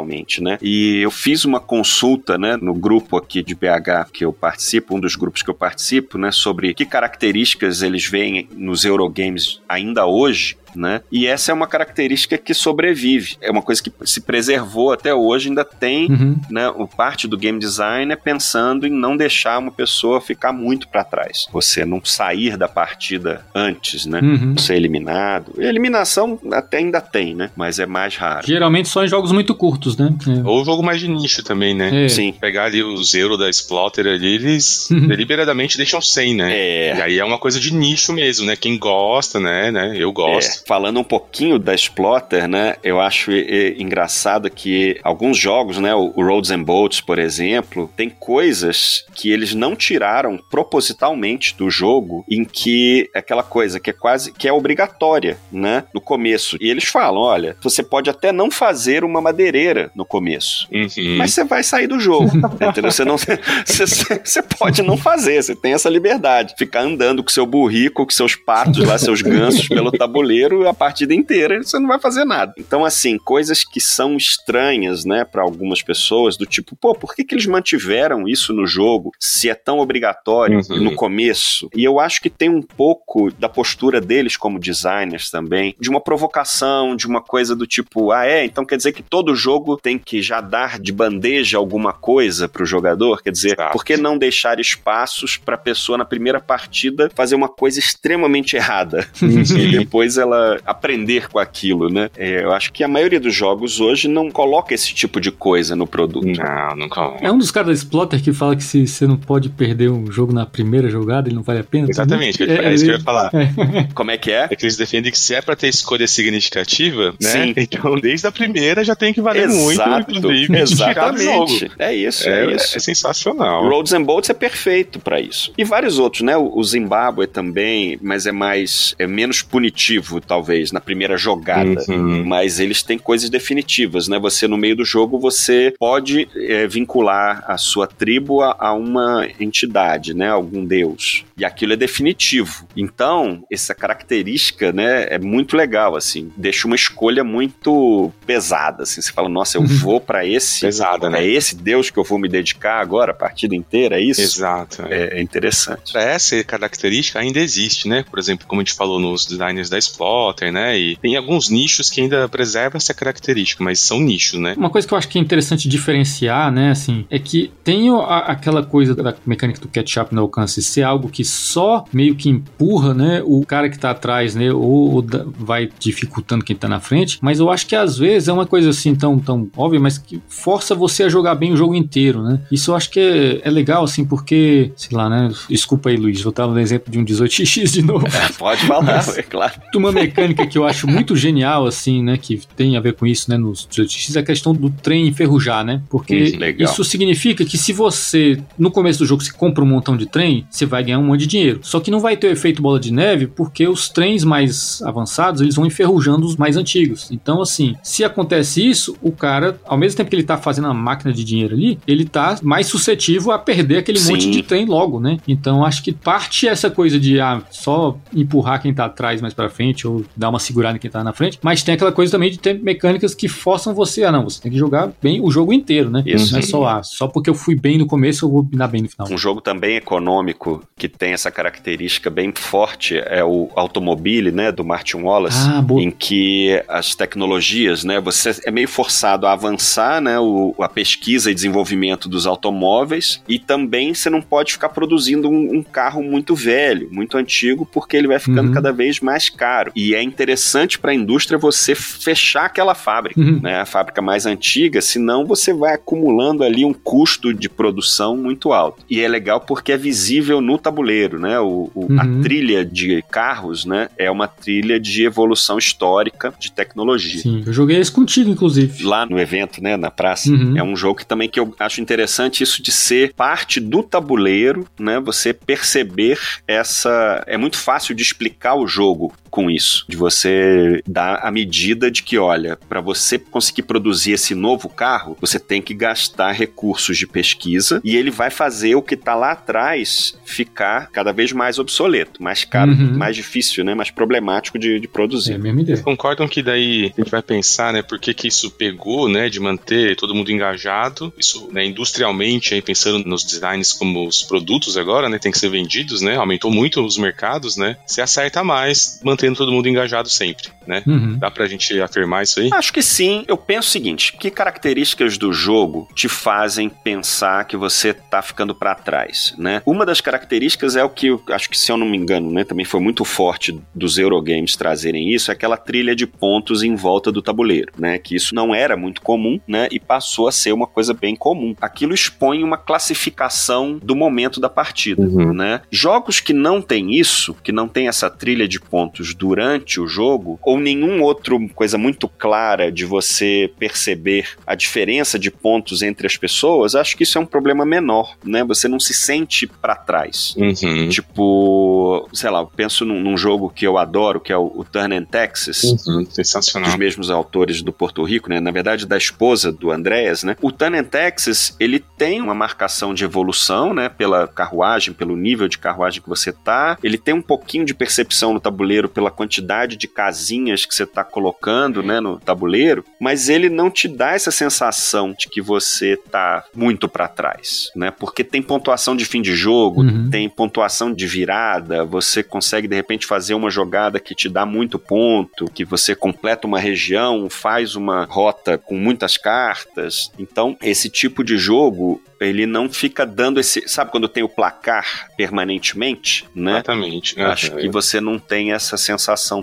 né? 0.42 0.58
E 0.62 0.98
eu 0.98 1.12
fiz 1.12 1.46
uma 1.46 1.60
consulta, 1.60 2.38
né? 2.38 2.58
No 2.58 2.74
grupo 2.74 3.18
aqui 3.18 3.44
de 3.44 3.56
BH 3.56 4.12
que 4.14 4.26
eu 4.26 4.32
participo, 4.32 4.96
um 4.96 5.00
dos 5.00 5.16
grupos 5.16 5.42
que 5.42 5.50
eu 5.50 5.54
participo, 5.54 6.18
né? 6.18 6.32
Sobre 6.32 6.74
que 6.74 6.86
características 6.86 7.82
eles 7.82 8.06
veem 8.06 8.48
nos 8.56 8.86
Eurogames 8.86 9.62
ainda 9.68 10.06
hoje 10.06 10.58
né? 10.76 11.02
E 11.12 11.28
essa 11.28 11.52
é 11.52 11.54
uma 11.54 11.68
característica 11.68 12.38
que 12.38 12.54
sobrevive. 12.54 13.38
É 13.42 13.52
uma 13.52 13.62
coisa 13.62 13.82
que 13.82 13.92
se 14.06 14.22
preservou 14.22 14.92
até 14.92 15.14
hoje, 15.14 15.50
ainda 15.50 15.64
tem, 15.64 16.12
uhum. 16.12 16.40
né? 16.50 16.70
O 16.70 16.88
parte 16.88 17.28
do 17.28 17.38
game 17.38 17.60
design 17.60 18.12
é 18.12 18.16
pensando 18.16 18.86
em 18.86 18.92
não 18.92 19.16
deixar 19.16 19.58
uma 19.60 19.72
pessoa 19.72 20.22
ficar 20.22 20.52
muito 20.52 20.88
para 20.88 21.04
trás. 21.04 21.46
Você 21.52 21.86
não 21.86 22.04
sair 22.04 22.58
da 22.58 22.68
partida 22.68 23.46
antes, 23.54 24.06
né? 24.06 24.20
Uhum. 24.22 24.58
Ser 24.58 24.76
eliminado. 24.76 25.54
E 25.58 25.66
eliminação 25.66 26.40
até 26.52 26.78
ainda 26.78 27.02
tem, 27.02 27.36
né? 27.36 27.50
Mas 27.56 27.80
é 27.80 27.86
mais 27.86 28.16
raro. 28.16 28.46
Geralmente 28.46 28.90
só 28.90 29.04
em 29.04 29.08
jogos 29.08 29.32
muito 29.32 29.56
curtos, 29.56 29.98
né? 29.98 30.14
É. 30.28 30.48
Ou 30.48 30.64
jogo 30.66 30.84
mais 30.84 31.00
de 31.00 31.08
nicho 31.08 31.44
também, 31.44 31.74
né? 31.74 32.06
É. 32.06 32.10
Sim. 32.10 32.34
Pegar 32.40 32.66
ali 32.66 32.84
os 32.84 33.14
Euro 33.14 33.38
da 33.38 33.50
Splotter 33.50 34.08
ali, 34.08 34.36
eles 34.36 34.90
uhum. 34.90 35.08
deliberadamente 35.08 35.78
deixam 35.78 36.02
sem, 36.02 36.36
né? 36.36 36.52
É. 36.54 36.98
E 36.98 37.02
aí 37.02 37.20
é 37.20 37.26
uma 37.26 37.38
coisa 37.38 37.60
de 37.60 37.74
nicho 37.74 38.14
mesmo, 38.14 38.46
né? 38.46 38.56
Quem 38.56 38.78
gosta, 38.78 39.40
né? 39.40 39.72
né? 39.72 39.94
Eu 39.96 40.12
gosto. 40.12 40.60
É. 40.60 40.61
Falando 40.66 41.00
um 41.00 41.04
pouquinho 41.04 41.58
da 41.58 41.74
Splotter, 41.74 42.48
né? 42.48 42.76
Eu 42.84 43.00
acho 43.00 43.32
engraçado 43.78 44.50
que 44.50 45.00
alguns 45.04 45.38
jogos, 45.38 45.78
né? 45.78 45.94
O 45.94 46.12
Roads 46.16 46.52
and 46.52 46.64
Boats, 46.64 47.02
por 47.02 47.20
exemplo, 47.20 47.92
tem 47.96 48.10
coisas 48.10 49.06
que 49.16 49.32
eles 49.32 49.54
não 49.54 49.76
tiraram 49.76 50.40
propositalmente 50.50 51.56
do 51.58 51.70
jogo, 51.70 52.26
em 52.30 52.44
que 52.44 53.10
é 53.14 53.20
aquela 53.20 53.44
coisa 53.44 53.80
que 53.80 53.90
é 53.90 53.94
quase 53.94 54.32
que 54.32 54.48
é 54.48 54.54
obrigatória, 54.54 55.38
né? 55.52 55.84
No 55.94 56.02
começo. 56.02 56.58
E 56.60 56.70
eles 56.70 56.86
falam: 56.86 57.22
olha, 57.22 57.56
você 57.62 57.84
pode 57.84 58.10
até 58.10 58.32
não 58.32 58.52
fazer 58.52 59.04
uma 59.04 59.22
madeireira 59.22 59.92
no 59.96 60.06
começo, 60.06 60.68
uhum. 60.72 61.18
mas 61.18 61.34
você 61.34 61.44
vai 61.44 61.64
sair 61.64 61.88
do 61.88 62.00
jogo. 62.00 62.32
entendeu? 62.62 62.92
Você 62.92 63.06
não. 63.06 63.18
Você, 63.18 63.86
você 64.24 64.42
pode 64.42 64.82
não 64.82 64.98
fazer, 64.98 65.42
você 65.42 65.56
tem 65.56 65.74
essa 65.74 65.90
liberdade. 65.90 66.56
Ficar 66.58 66.82
andando 66.82 67.24
com 67.24 67.30
seu 67.30 67.46
burrico, 67.46 68.06
com 68.06 68.12
seus 68.12 68.36
patos 68.36 68.86
lá, 68.86 68.98
seus 68.98 69.22
gansos 69.22 69.68
pelo 69.68 69.92
tabuleiro 69.92 70.51
a 70.68 70.74
partida 70.74 71.14
inteira, 71.14 71.62
você 71.62 71.80
não 71.80 71.88
vai 71.88 72.00
fazer 72.00 72.26
nada. 72.26 72.54
Então, 72.58 72.86
assim, 72.86 73.18
coisas 73.18 73.64
que 73.64 73.80
são 73.80 74.18
estranhas, 74.18 75.06
né, 75.06 75.26
para 75.26 75.42
algumas 75.42 75.82
pessoas, 75.82 76.38
do 76.38 76.46
tipo, 76.46 76.76
pô, 76.76 76.94
por 76.94 77.16
que, 77.16 77.24
que 77.24 77.36
eles 77.36 77.46
mantiveram 77.46 78.28
isso 78.28 78.54
no 78.54 78.66
jogo 78.66 79.12
se 79.20 79.50
é 79.50 79.56
tão 79.56 79.80
obrigatório 79.80 80.62
uhum. 80.70 80.84
no 80.84 80.96
começo? 80.96 81.70
E 81.76 81.84
eu 81.84 82.00
acho 82.00 82.22
que 82.22 82.30
tem 82.30 82.50
um 82.50 82.62
pouco 82.62 83.32
da 83.34 83.50
postura 83.50 84.02
deles 84.02 84.38
como 84.38 84.60
designers 84.60 85.30
também, 85.30 85.76
de 85.80 85.90
uma 85.90 86.02
provocação, 86.02 86.96
de 86.96 87.08
uma 87.08 87.22
coisa 87.22 87.56
do 87.56 87.68
tipo, 87.68 88.12
ah, 88.12 88.26
é, 88.26 88.46
então 88.46 88.66
quer 88.66 88.78
dizer 88.78 88.92
que 88.92 89.04
todo 89.04 89.36
jogo 89.36 89.78
tem 89.78 89.98
que 89.98 90.22
já 90.22 90.42
dar 90.42 90.80
de 90.80 90.92
bandeja 90.92 91.58
alguma 91.58 91.94
coisa 91.94 92.48
pro 92.48 92.66
jogador? 92.66 93.22
Quer 93.22 93.32
dizer, 93.32 93.54
Exato. 93.54 93.72
por 93.72 93.84
que 93.84 93.98
não 93.98 94.18
deixar 94.18 94.60
espaços 94.60 95.38
pra 95.38 95.58
pessoa 95.58 95.98
na 95.98 96.06
primeira 96.06 96.40
partida 96.40 97.10
fazer 97.14 97.36
uma 97.36 97.50
coisa 97.50 97.80
extremamente 97.80 98.56
errada 98.56 99.08
e 99.22 99.72
depois 99.78 100.18
ela 100.18 100.41
aprender 100.66 101.28
com 101.30 101.40
aquilo, 101.40 101.90
né? 101.90 102.10
É, 102.18 102.44
eu 102.44 102.52
acho 102.52 102.72
que 102.72 102.84
a 102.84 102.88
maioria 102.88 103.20
dos 103.20 103.34
jogos 103.34 103.80
hoje 103.80 104.08
não 104.08 104.30
coloca 104.30 104.74
esse 104.74 104.94
tipo 104.94 105.20
de 105.20 105.32
coisa 105.32 105.76
no 105.76 105.88
produto. 105.88 106.26
Não, 106.26 106.76
não 106.76 106.90
coloca. 106.90 107.26
É 107.26 107.32
um 107.32 107.38
dos 107.38 107.52
caras 107.52 107.68
da 107.68 107.74
Splotter 107.74 108.22
que 108.22 108.34
fala 108.34 108.56
que 108.56 108.64
se 108.64 108.88
você 108.88 109.08
não 109.08 109.18
pode 109.18 109.50
perder 109.50 109.90
um 109.90 110.12
jogo 110.12 110.34
na 110.34 110.46
primeira 110.46 110.90
jogada, 110.90 111.28
ele 111.28 111.36
não 111.36 111.44
vale 111.44 111.60
a 111.60 111.64
pena. 111.64 111.88
Exatamente, 111.90 112.44
é, 112.44 112.66
é, 112.66 112.74
isso 112.74 112.84
que 112.84 112.92
eu 112.92 112.96
ia 112.96 113.02
falar. 113.02 113.32
É. 113.34 113.88
Como 113.94 114.12
é 114.12 114.18
que 114.18 114.32
é? 114.32 114.48
É 114.50 114.56
que 114.56 114.66
eles 114.66 114.78
defendem 114.78 115.12
que 115.12 115.18
se 115.18 115.34
é 115.34 115.42
pra 115.42 115.56
ter 115.56 115.68
escolha 115.68 116.08
significativa, 116.08 117.14
né? 117.22 117.30
Sim. 117.30 117.54
Então 117.72 117.96
desde 117.96 118.28
a 118.28 118.32
primeira 118.32 118.84
já 118.84 118.96
tem 118.96 119.14
que 119.14 119.22
valer 119.22 119.44
Exato. 119.44 119.90
muito, 119.90 120.18
inclusive, 120.18 120.58
Exatamente. 120.60 121.72
É 121.78 121.94
isso, 121.94 122.28
é, 122.28 122.46
é, 122.46 122.56
isso. 122.56 122.78
É 122.78 122.80
sensacional. 122.80 123.68
Roads 123.68 123.94
and 123.94 124.04
Boats 124.04 124.30
é 124.30 124.34
perfeito 124.34 125.00
para 125.00 125.20
isso. 125.20 125.54
E 125.58 125.64
vários 125.64 126.00
outros, 126.00 126.22
né? 126.22 126.36
O 126.36 126.62
Zimbábue 126.64 127.28
também, 127.28 127.98
mas 128.02 128.26
é 128.26 128.32
mais 128.32 128.96
é 128.98 129.08
menos 129.08 129.42
punitivo, 129.42 130.20
talvez, 130.32 130.72
na 130.72 130.80
primeira 130.80 131.18
jogada. 131.18 131.84
Uhum. 131.90 132.24
Mas 132.24 132.58
eles 132.58 132.82
têm 132.82 132.98
coisas 132.98 133.30
definitivas, 133.30 134.08
né? 134.08 134.18
Você 134.18 134.48
no 134.48 134.58
meio 134.58 134.78
do 134.78 134.86
jogo 134.86 135.20
você 135.20 135.74
pode 135.78 136.26
é, 136.34 136.66
vincular 136.68 137.44
a 137.46 137.58
sua 137.58 137.86
tribo 137.86 138.42
a, 138.42 138.56
a, 138.58 138.74
uma 138.74 139.28
entidade, 139.38 140.14
né? 140.14 140.30
Algum 140.30 140.64
deus. 140.64 141.26
E 141.38 141.44
aquilo 141.44 141.74
é 141.74 141.76
definitivo. 141.76 142.66
Então, 142.78 143.44
essa 143.52 143.76
característica, 143.76 144.72
né, 144.72 145.08
é 145.10 145.20
muito 145.20 145.58
legal, 145.58 145.98
assim. 145.98 146.32
Deixa 146.38 146.66
uma 146.66 146.78
escolha 146.78 147.26
muito 147.26 148.10
pesada, 148.26 148.84
assim. 148.84 149.02
Você 149.02 149.12
fala, 149.12 149.28
nossa, 149.28 149.58
eu 149.58 149.64
vou 149.64 150.00
para 150.00 150.26
esse. 150.26 150.62
Pesada, 150.62 151.10
né? 151.10 151.26
É 151.26 151.28
esse 151.28 151.56
deus 151.56 151.90
que 151.90 151.98
eu 151.98 152.06
vou 152.06 152.18
me 152.18 152.30
dedicar 152.30 152.80
agora, 152.80 153.12
a 153.12 153.16
partida 153.16 153.54
inteira, 153.54 154.00
é 154.00 154.02
isso? 154.02 154.22
Exato. 154.22 154.84
É, 154.88 155.18
é 155.18 155.22
interessante. 155.22 155.98
Essa 155.98 156.42
característica 156.44 157.20
ainda 157.20 157.40
existe, 157.40 157.90
né? 157.90 158.06
Por 158.10 158.18
exemplo, 158.18 158.48
como 158.48 158.62
a 158.62 158.64
gente 158.64 158.76
falou 158.76 158.98
nos 158.98 159.26
designers 159.26 159.70
da 159.70 159.78
Splotter, 160.22 160.52
né? 160.52 160.78
E 160.78 160.96
tem 160.98 161.16
alguns 161.16 161.50
nichos 161.50 161.90
que 161.90 162.02
ainda 162.02 162.30
preservam 162.30 162.78
essa 162.78 162.94
característica, 162.94 163.64
mas 163.64 163.80
são 163.80 164.00
nichos, 164.00 164.40
né? 164.40 164.54
Uma 164.58 164.70
coisa 164.70 164.88
que 164.88 164.94
eu 164.94 164.98
acho 164.98 165.08
que 165.08 165.18
é 165.18 165.22
interessante 165.22 165.68
diferenciar, 165.68 166.52
né, 166.52 166.72
assim, 166.72 167.06
é 167.10 167.18
que 167.18 167.52
tem 167.64 167.90
a, 167.90 168.18
aquela 168.18 168.64
coisa 168.64 168.94
da 168.96 169.16
mecânica 169.26 169.60
do 169.60 169.68
catch-up 169.68 170.14
no 170.14 170.22
alcance 170.22 170.62
ser 170.62 170.84
algo 170.84 171.10
que 171.10 171.24
só 171.24 171.86
meio 171.92 172.16
que 172.16 172.30
empurra, 172.30 172.94
né, 172.94 173.22
o 173.26 173.44
cara 173.46 173.70
que 173.70 173.80
tá 173.80 173.92
atrás, 173.92 174.36
né, 174.36 174.52
ou, 174.52 174.96
ou 174.96 175.06
vai 175.38 175.70
dificultando 175.80 176.46
quem 176.46 176.56
tá 176.56 176.68
na 176.68 176.80
frente, 176.80 177.18
mas 177.22 177.40
eu 177.40 177.50
acho 177.50 177.66
que 177.66 177.76
às 177.76 177.98
vezes 177.98 178.28
é 178.28 178.34
uma 178.34 178.46
coisa 178.46 178.70
assim 178.70 178.96
tão, 178.96 179.18
tão 179.20 179.50
óbvia, 179.56 179.80
mas 179.80 179.98
que 179.98 180.22
força 180.28 180.76
você 180.76 181.04
a 181.04 181.10
jogar 181.10 181.36
bem 181.36 181.54
o 181.54 181.58
jogo 181.58 181.76
inteiro, 181.76 182.22
né? 182.22 182.42
Isso 182.52 182.72
eu 182.72 182.76
acho 182.76 182.90
que 182.90 183.00
é, 183.00 183.42
é 183.44 183.50
legal, 183.50 183.84
assim, 183.84 184.06
porque, 184.06 184.72
sei 184.76 184.96
lá, 184.96 185.10
né, 185.10 185.32
desculpa 185.50 185.90
aí, 185.90 185.98
Luiz, 185.98 186.22
vou 186.22 186.30
estar 186.32 186.48
no 186.48 186.60
exemplo 186.60 186.92
de 186.92 187.00
um 187.00 187.06
18x 187.06 187.72
de 187.72 187.82
novo. 187.82 188.06
Pode 188.38 188.66
falar, 188.66 189.04
é 189.18 189.24
claro. 189.24 189.54
Uma 189.76 189.92
mecânica 190.12 190.46
que 190.46 190.58
eu 190.58 190.66
acho 190.66 190.88
muito 190.88 191.16
genial, 191.16 191.66
assim, 191.66 192.04
né, 192.04 192.18
que 192.18 192.42
tem 192.56 192.76
a 192.76 192.82
ver 192.82 192.94
com 192.94 193.06
isso, 193.06 193.30
né, 193.30 193.38
nos 193.38 193.68
18x, 193.68 194.16
é 194.16 194.20
a 194.20 194.24
questão 194.24 194.54
do 194.54 194.70
trem 194.70 195.08
enferrujar, 195.08 195.64
né? 195.64 195.82
Porque 195.90 196.36
hum, 196.38 196.64
isso 196.64 196.84
significa 196.84 197.46
que 197.46 197.58
se 197.58 197.72
você, 197.72 198.40
no 198.58 198.70
começo 198.70 199.00
do 199.00 199.06
jogo, 199.06 199.24
se 199.24 199.34
compra 199.34 199.64
um 199.64 199.68
montão 199.68 199.96
de 199.96 200.06
trem, 200.06 200.46
você 200.50 200.66
vai 200.66 200.84
ganhar 200.84 201.00
um 201.00 201.04
monte 201.04 201.22
de 201.22 201.28
dinheiro. 201.28 201.60
Só 201.64 201.80
que 201.80 201.90
não 201.90 202.00
vai 202.00 202.18
ter 202.18 202.28
o 202.28 202.32
efeito 202.32 202.62
bola 202.62 202.80
de 202.80 202.92
neve, 202.92 203.28
porque 203.28 203.68
os 203.68 203.90
trens 203.90 204.24
mais 204.24 204.82
avançados, 204.82 205.42
eles 205.42 205.56
vão 205.56 205.66
enferrujando 205.66 206.26
os 206.26 206.36
mais 206.36 206.58
antigos. 206.58 207.10
Então, 207.12 207.42
assim, 207.42 207.76
se 207.82 208.04
acontece 208.04 208.66
isso, 208.68 208.96
o 209.02 209.12
cara, 209.12 209.60
ao 209.66 209.78
mesmo 209.78 209.98
tempo 209.98 210.10
que 210.10 210.16
ele 210.16 210.24
tá 210.24 210.38
fazendo 210.38 210.68
a 210.68 210.74
máquina 210.74 211.14
de 211.14 211.24
dinheiro 211.24 211.56
ali, 211.56 211.80
ele 211.88 212.06
tá 212.06 212.38
mais 212.42 212.68
suscetível 212.68 213.32
a 213.32 213.40
perder 213.40 213.78
aquele 213.78 214.00
Sim. 214.00 214.14
monte 214.14 214.30
de 214.30 214.44
trem 214.44 214.66
logo, 214.66 215.00
né? 215.00 215.18
Então, 215.28 215.64
acho 215.64 215.84
que 215.84 215.92
parte 215.92 216.48
essa 216.48 216.70
coisa 216.70 217.00
de 217.00 217.20
ah, 217.20 217.42
só 217.50 217.98
empurrar 218.14 218.62
quem 218.62 218.74
tá 218.74 218.86
atrás 218.86 219.22
mais 219.22 219.34
para 219.34 219.50
frente 219.50 219.88
ou 219.92 220.06
dar 220.16 220.30
uma 220.30 220.40
segurada 220.40 220.78
em 220.78 220.80
quem 220.80 220.90
tá 220.90 221.04
na 221.04 221.14
frente, 221.14 221.40
mas 221.42 221.64
tem 221.64 221.76
aquela 221.76 221.92
coisa 221.92 222.12
também 222.12 222.32
de 222.32 222.40
ter 222.40 222.62
mecânicas 222.62 223.14
que 223.14 223.28
forçam 223.28 223.74
você 223.74 224.04
a 224.04 224.12
não, 224.12 224.24
você 224.24 224.42
tem 224.42 224.52
que 224.52 224.58
jogar 224.58 224.92
bem 225.02 225.22
o 225.22 225.30
jogo 225.32 225.54
inteiro, 225.54 225.90
né? 225.90 226.04
Isso. 226.06 226.32
Não 226.32 226.40
é 226.40 226.42
só 226.42 226.66
ah, 226.66 226.84
só 226.84 227.08
porque 227.08 227.30
eu 227.30 227.36
fui 227.36 227.56
bem 227.56 227.78
no 227.78 227.86
começo 227.86 228.26
eu 228.26 228.30
vou 228.30 228.44
dar 228.44 228.68
bem 228.68 228.82
no 228.82 228.90
final. 228.90 229.08
Um 229.10 229.18
jogo 229.18 229.42
também 229.42 229.76
econômico 229.76 230.64
que 230.78 230.88
tem 230.88 231.14
essa 231.14 231.32
característica 231.32 232.10
bem 232.10 232.34
forte 232.36 232.98
é 232.98 233.24
o 233.24 233.50
Automobile, 233.56 234.32
né, 234.32 234.52
do 234.52 234.64
Martin 234.64 234.98
Wallace, 234.98 235.48
ah, 235.48 235.64
em 235.80 235.92
que 235.92 236.62
as 236.68 236.96
tecnologias, 236.96 237.84
né, 237.84 238.00
você 238.00 238.36
é 238.46 238.52
meio 238.52 238.68
forçado 238.68 239.28
a 239.28 239.34
avançar, 239.34 240.02
né, 240.02 240.20
o, 240.20 240.56
a 240.60 240.70
pesquisa 240.70 241.32
e 241.32 241.36
desenvolvimento 241.36 242.08
dos 242.08 242.26
automóveis 242.26 243.22
e 243.28 243.40
também 243.40 243.94
você 243.94 244.10
não 244.10 244.22
pode 244.22 244.54
ficar 244.54 244.70
produzindo 244.70 245.30
um, 245.30 245.58
um 245.58 245.64
carro 245.64 246.04
muito 246.04 246.36
velho, 246.36 246.90
muito 246.92 247.18
antigo, 247.18 247.66
porque 247.66 247.98
ele 247.98 248.08
vai 248.08 248.20
ficando 248.20 248.48
uhum. 248.48 248.54
cada 248.54 248.72
vez 248.72 249.00
mais 249.00 249.30
caro. 249.30 249.72
E 249.82 249.96
é 249.96 250.04
interessante 250.04 250.78
para 250.78 250.92
a 250.92 250.94
indústria 250.94 251.40
você 251.40 251.74
fechar 251.74 252.46
aquela 252.46 252.76
fábrica, 252.76 253.20
uhum. 253.20 253.40
né, 253.42 253.62
a 253.62 253.66
fábrica 253.66 254.00
mais 254.00 254.28
antiga, 254.28 254.80
senão 254.80 255.26
você 255.26 255.52
vai 255.52 255.74
acumulando 255.74 256.44
ali 256.44 256.64
um 256.64 256.72
custo 256.74 257.34
de 257.34 257.50
produção 257.50 258.16
muito 258.16 258.54
alto. 258.54 258.84
E 258.88 259.02
é 259.02 259.08
legal 259.08 259.42
porque 259.42 259.72
é 259.72 259.78
visível 259.78 260.40
no 260.40 260.58
tabuleiro, 260.60 261.20
né? 261.20 261.40
O, 261.40 261.72
o 261.74 261.88
uhum. 261.90 262.00
A 262.00 262.22
trilha 262.22 262.64
de 262.64 263.04
carros, 263.10 263.66
né? 263.66 263.90
É 263.98 264.12
uma 264.12 264.28
trilha 264.28 264.80
de 264.80 265.04
evolução 265.04 265.58
histórica 265.58 266.32
de 266.40 266.52
tecnologia. 266.52 267.22
Sim, 267.22 267.44
eu 267.46 267.52
joguei 267.52 267.80
esse 267.80 267.92
contigo, 267.92 268.30
inclusive. 268.30 268.84
Lá 268.84 269.06
no 269.06 269.20
evento, 269.20 269.64
né? 269.64 269.76
Na 269.78 269.90
praça. 269.90 270.30
Uhum. 270.30 270.58
É 270.58 270.64
um 270.64 270.76
jogo 270.76 271.00
que 271.00 271.06
também 271.06 271.28
que 271.28 271.40
eu 271.40 271.56
acho 271.60 271.82
interessante 271.82 272.44
isso 272.44 272.62
de 272.62 272.72
ser 272.72 273.14
parte 273.14 273.60
do 273.60 273.82
tabuleiro, 273.82 274.68
né? 274.80 275.00
Você 275.00 275.34
perceber 275.34 276.20
essa... 276.48 277.24
É 277.26 277.38
muito 277.38 277.58
fácil 277.58 277.96
de 277.96 278.04
explicar 278.04 278.56
o 278.56 278.68
jogo 278.68 279.12
com 279.32 279.50
isso, 279.50 279.86
de 279.88 279.96
você 279.96 280.84
dar 280.86 281.22
a 281.24 281.32
medida 281.32 281.90
de 281.90 282.04
que, 282.04 282.18
olha, 282.18 282.60
para 282.70 282.82
você 282.82 283.18
conseguir 283.18 283.64
produzir 283.64 284.12
esse 284.12 284.36
novo 284.36 284.68
carro, 284.68 285.18
você 285.20 285.40
tem 285.40 285.62
que 285.62 285.74
gastar 285.74 286.34
recursos 286.34 286.98
de 286.98 287.08
pesquisa 287.08 287.82
e 287.84 287.96
ele 287.96 288.12
vai 288.12 288.30
fazer 288.30 288.76
o 288.76 288.82
que 288.82 288.96
está 288.96 289.16
lá 289.16 289.32
atrás 289.32 290.20
ficar 290.26 290.90
cada 290.92 291.14
vez 291.14 291.32
mais 291.32 291.58
obsoleto, 291.58 292.22
mais 292.22 292.44
caro, 292.44 292.72
uhum. 292.72 292.98
mais 292.98 293.16
difícil, 293.16 293.64
né, 293.64 293.74
mais 293.74 293.90
problemático 293.90 294.60
de, 294.60 294.80
de 294.80 294.88
produzir. 294.88 295.34
É 295.34 295.36
a 295.36 295.40
mesma 295.40 295.62
ideia. 295.62 295.78
Vocês 295.78 295.86
concordam 295.86 296.28
que 296.28 296.44
daí 296.44 296.92
a 296.98 297.02
gente 297.02 297.12
vai 297.12 297.22
pensar, 297.22 297.72
né, 297.72 297.82
por 297.82 298.00
que 298.00 298.14
que 298.14 298.28
isso 298.28 298.52
pegou, 298.52 299.08
né, 299.08 299.30
de 299.30 299.40
manter 299.40 299.96
todo 299.96 300.14
mundo 300.14 300.32
engajado, 300.32 301.14
isso, 301.18 301.50
né, 301.52 301.66
industrialmente, 301.66 302.54
aí 302.54 302.62
pensando 302.62 303.08
nos 303.08 303.24
designs 303.24 303.72
como 303.72 304.06
os 304.06 304.24
produtos 304.24 304.78
agora, 304.78 305.08
né, 305.08 305.18
tem 305.18 305.32
que 305.32 305.40
ser 305.40 305.50
vendidos, 305.50 306.02
né, 306.02 306.18
aumentou 306.18 306.52
muito 306.52 306.84
os 306.84 306.98
mercados, 306.98 307.56
né, 307.56 307.78
se 307.86 308.02
acerta 308.02 308.44
mais, 308.44 309.00
mantém 309.04 309.21
mantendo 309.22 309.38
todo 309.38 309.52
mundo 309.52 309.70
engajado 309.70 310.10
sempre, 310.10 310.50
né? 310.66 310.84
Uhum. 310.88 311.18
Dá 311.20 311.30
pra 311.30 311.46
gente 311.46 311.80
afirmar 311.80 312.24
isso 312.24 312.40
aí? 312.40 312.50
Acho 312.54 312.74
que 312.74 312.82
sim. 312.82 313.24
Eu 313.28 313.38
penso 313.38 313.68
o 313.68 313.72
seguinte: 313.72 314.14
que 314.18 314.32
características 314.32 315.18
do 315.18 315.32
jogo 315.32 315.88
te 315.94 316.10
fazem 316.10 316.70
pensar 316.70 317.46
que 317.46 317.56
você 317.56 317.94
tá 317.94 318.22
ficando 318.22 318.56
para 318.56 318.74
trás, 318.74 319.34
né? 319.38 319.62
Uma 319.66 319.86
das 319.86 320.02
características 320.02 320.76
é 320.76 320.84
o 320.84 320.90
que 320.90 321.08
eu 321.08 321.22
acho 321.30 321.50
que, 321.50 321.58
se 321.58 321.72
eu 321.72 321.78
não 321.78 321.88
me 321.88 321.98
engano, 321.98 322.32
né, 322.32 322.44
também 322.44 322.66
foi 322.66 322.80
muito 322.80 323.06
forte 323.06 323.60
dos 323.76 323.98
Eurogames 323.98 324.56
trazerem 324.56 325.14
isso, 325.14 325.30
é 325.30 325.34
aquela 325.34 325.58
trilha 325.58 325.96
de 325.96 326.08
pontos 326.08 326.64
em 326.64 326.76
volta 326.76 327.12
do 327.12 327.22
tabuleiro, 327.22 327.74
né? 327.78 327.98
Que 327.98 328.16
isso 328.16 328.34
não 328.34 328.56
era 328.56 328.76
muito 328.76 329.02
comum, 329.02 329.40
né? 329.48 329.68
E 329.72 329.80
passou 329.80 330.28
a 330.28 330.32
ser 330.32 330.52
uma 330.52 330.68
coisa 330.68 330.94
bem 330.94 331.16
comum. 331.16 331.56
Aquilo 331.62 331.94
expõe 331.94 332.44
uma 332.44 332.58
classificação 332.58 333.80
do 333.82 333.96
momento 333.96 334.40
da 334.40 334.50
partida, 334.50 335.02
uhum. 335.02 335.34
né? 335.34 335.62
Jogos 335.70 336.20
que 336.20 336.34
não 336.34 336.62
tem 336.62 336.96
isso, 336.96 337.36
que 337.44 337.52
não 337.52 337.68
tem 337.68 337.88
essa 337.88 338.10
trilha 338.10 338.48
de 338.48 338.60
pontos 338.60 339.11
durante 339.14 339.80
o 339.80 339.88
jogo, 339.88 340.40
ou 340.42 340.60
nenhum 340.60 341.02
outro 341.02 341.40
coisa 341.50 341.78
muito 341.78 342.08
clara 342.08 342.72
de 342.72 342.86
você 342.86 343.52
perceber 343.60 344.30
a 344.46 344.56
diferença 344.56 345.18
de 345.18 345.30
pontos 345.30 345.82
entre 345.82 346.08
as 346.08 346.18
pessoas, 346.18 346.76
acho 346.76 346.96
que 346.96 347.04
isso 347.04 347.18
é 347.18 347.22
um 347.22 347.26
problema 347.26 347.66
menor, 347.66 348.16
né? 348.24 348.44
Você 348.44 348.68
não 348.68 348.80
se 348.80 348.94
sente 348.94 349.48
para 349.48 349.76
trás. 349.76 350.36
Uhum. 350.38 350.90
Tipo, 350.90 352.10
sei 352.14 352.30
lá, 352.30 352.40
eu 352.40 352.48
penso 352.48 352.86
num, 352.86 353.00
num, 353.00 353.18
jogo 353.18 353.50
que 353.50 353.66
eu 353.66 353.78
adoro, 353.78 354.20
que 354.20 354.32
é 354.32 354.38
o, 354.38 354.52
o 354.56 354.64
Turn 354.64 354.96
and 354.96 355.06
Texas. 355.06 355.64
Uhum. 355.64 356.06
Sensacional. 356.10 356.70
Dos 356.70 356.80
mesmos 356.80 357.10
autores 357.10 357.62
do 357.62 357.72
Porto 357.72 358.04
Rico, 358.04 358.30
né? 358.30 358.40
Na 358.40 358.52
verdade, 358.52 358.86
da 358.86 358.98
esposa 358.98 359.52
do 359.52 359.72
Andréas, 359.72 360.24
né? 360.24 360.36
O 360.42 360.52
Turn 360.52 360.78
and 360.78 360.86
Texas, 360.86 361.56
ele 361.60 361.80
tem 361.80 362.22
uma 362.22 362.34
marcação 362.34 362.94
de 362.94 363.04
evolução, 363.04 363.74
né? 363.74 363.90
Pela 363.90 364.28
carruagem, 364.28 364.94
pelo 364.94 365.16
nível 365.16 365.48
de 365.48 365.58
carruagem 365.58 366.02
que 366.02 366.10
você 366.10 366.32
tá. 366.32 366.78
Ele 366.84 366.98
tem 366.98 367.14
um 367.14 367.22
pouquinho 367.22 367.66
de 367.66 367.74
percepção 367.74 368.34
no 368.34 368.40
tabuleiro 368.40 368.90
pela 369.02 369.10
quantidade 369.10 369.76
de 369.76 369.88
casinhas 369.88 370.64
que 370.64 370.76
você 370.76 370.86
tá 370.86 371.04
colocando, 371.04 371.82
né? 371.82 372.00
No 372.00 372.20
tabuleiro. 372.20 372.86
Mas 373.00 373.30
ele 373.30 373.50
não 373.50 373.72
te 373.72 373.88
dá 373.88 374.12
essa 374.14 374.30
sensação 374.30 375.16
de 375.18 375.28
que 375.28 375.42
você 375.42 375.98
tá 375.98 376.46
muito 376.56 376.88
para 376.88 377.08
trás, 377.08 377.72
né? 377.76 377.90
Porque 377.90 378.24
tem 378.24 378.44
pontuação 378.44 378.96
de 378.96 379.04
fim 379.04 379.24
de 379.24 379.34
jogo, 379.36 379.82
uhum. 379.82 380.10
tem 380.12 380.30
pontuação 380.30 380.94
de 380.94 381.08
virada, 381.08 381.84
você 381.84 382.22
consegue 382.22 382.68
de 382.68 382.76
repente 382.76 383.08
fazer 383.08 383.34
uma 383.34 383.50
jogada 383.50 384.00
que 384.00 384.14
te 384.14 384.30
dá 384.30 384.46
muito 384.46 384.78
ponto, 384.78 385.46
que 385.46 385.66
você 385.66 385.96
completa 385.96 386.46
uma 386.46 386.60
região, 386.60 387.28
faz 387.28 387.76
uma 387.76 388.06
rota 388.06 388.56
com 388.56 388.78
muitas 388.78 389.18
cartas. 389.18 390.12
Então, 390.20 390.56
esse 390.62 390.90
tipo 390.90 391.24
de 391.24 391.38
jogo 391.38 392.00
ele 392.22 392.46
não 392.46 392.70
fica 392.70 393.04
dando 393.04 393.40
esse. 393.40 393.68
Sabe 393.68 393.90
quando 393.90 394.08
tem 394.08 394.22
o 394.22 394.30
placar 394.30 395.08
permanentemente, 395.18 396.26
né? 396.36 396.54
Exatamente. 396.54 397.20
Acho 397.20 397.56
que 397.56 397.68
você 397.68 398.00
não 398.00 398.20
tem 398.20 398.54
essa 398.54 398.78
sensação 398.78 398.91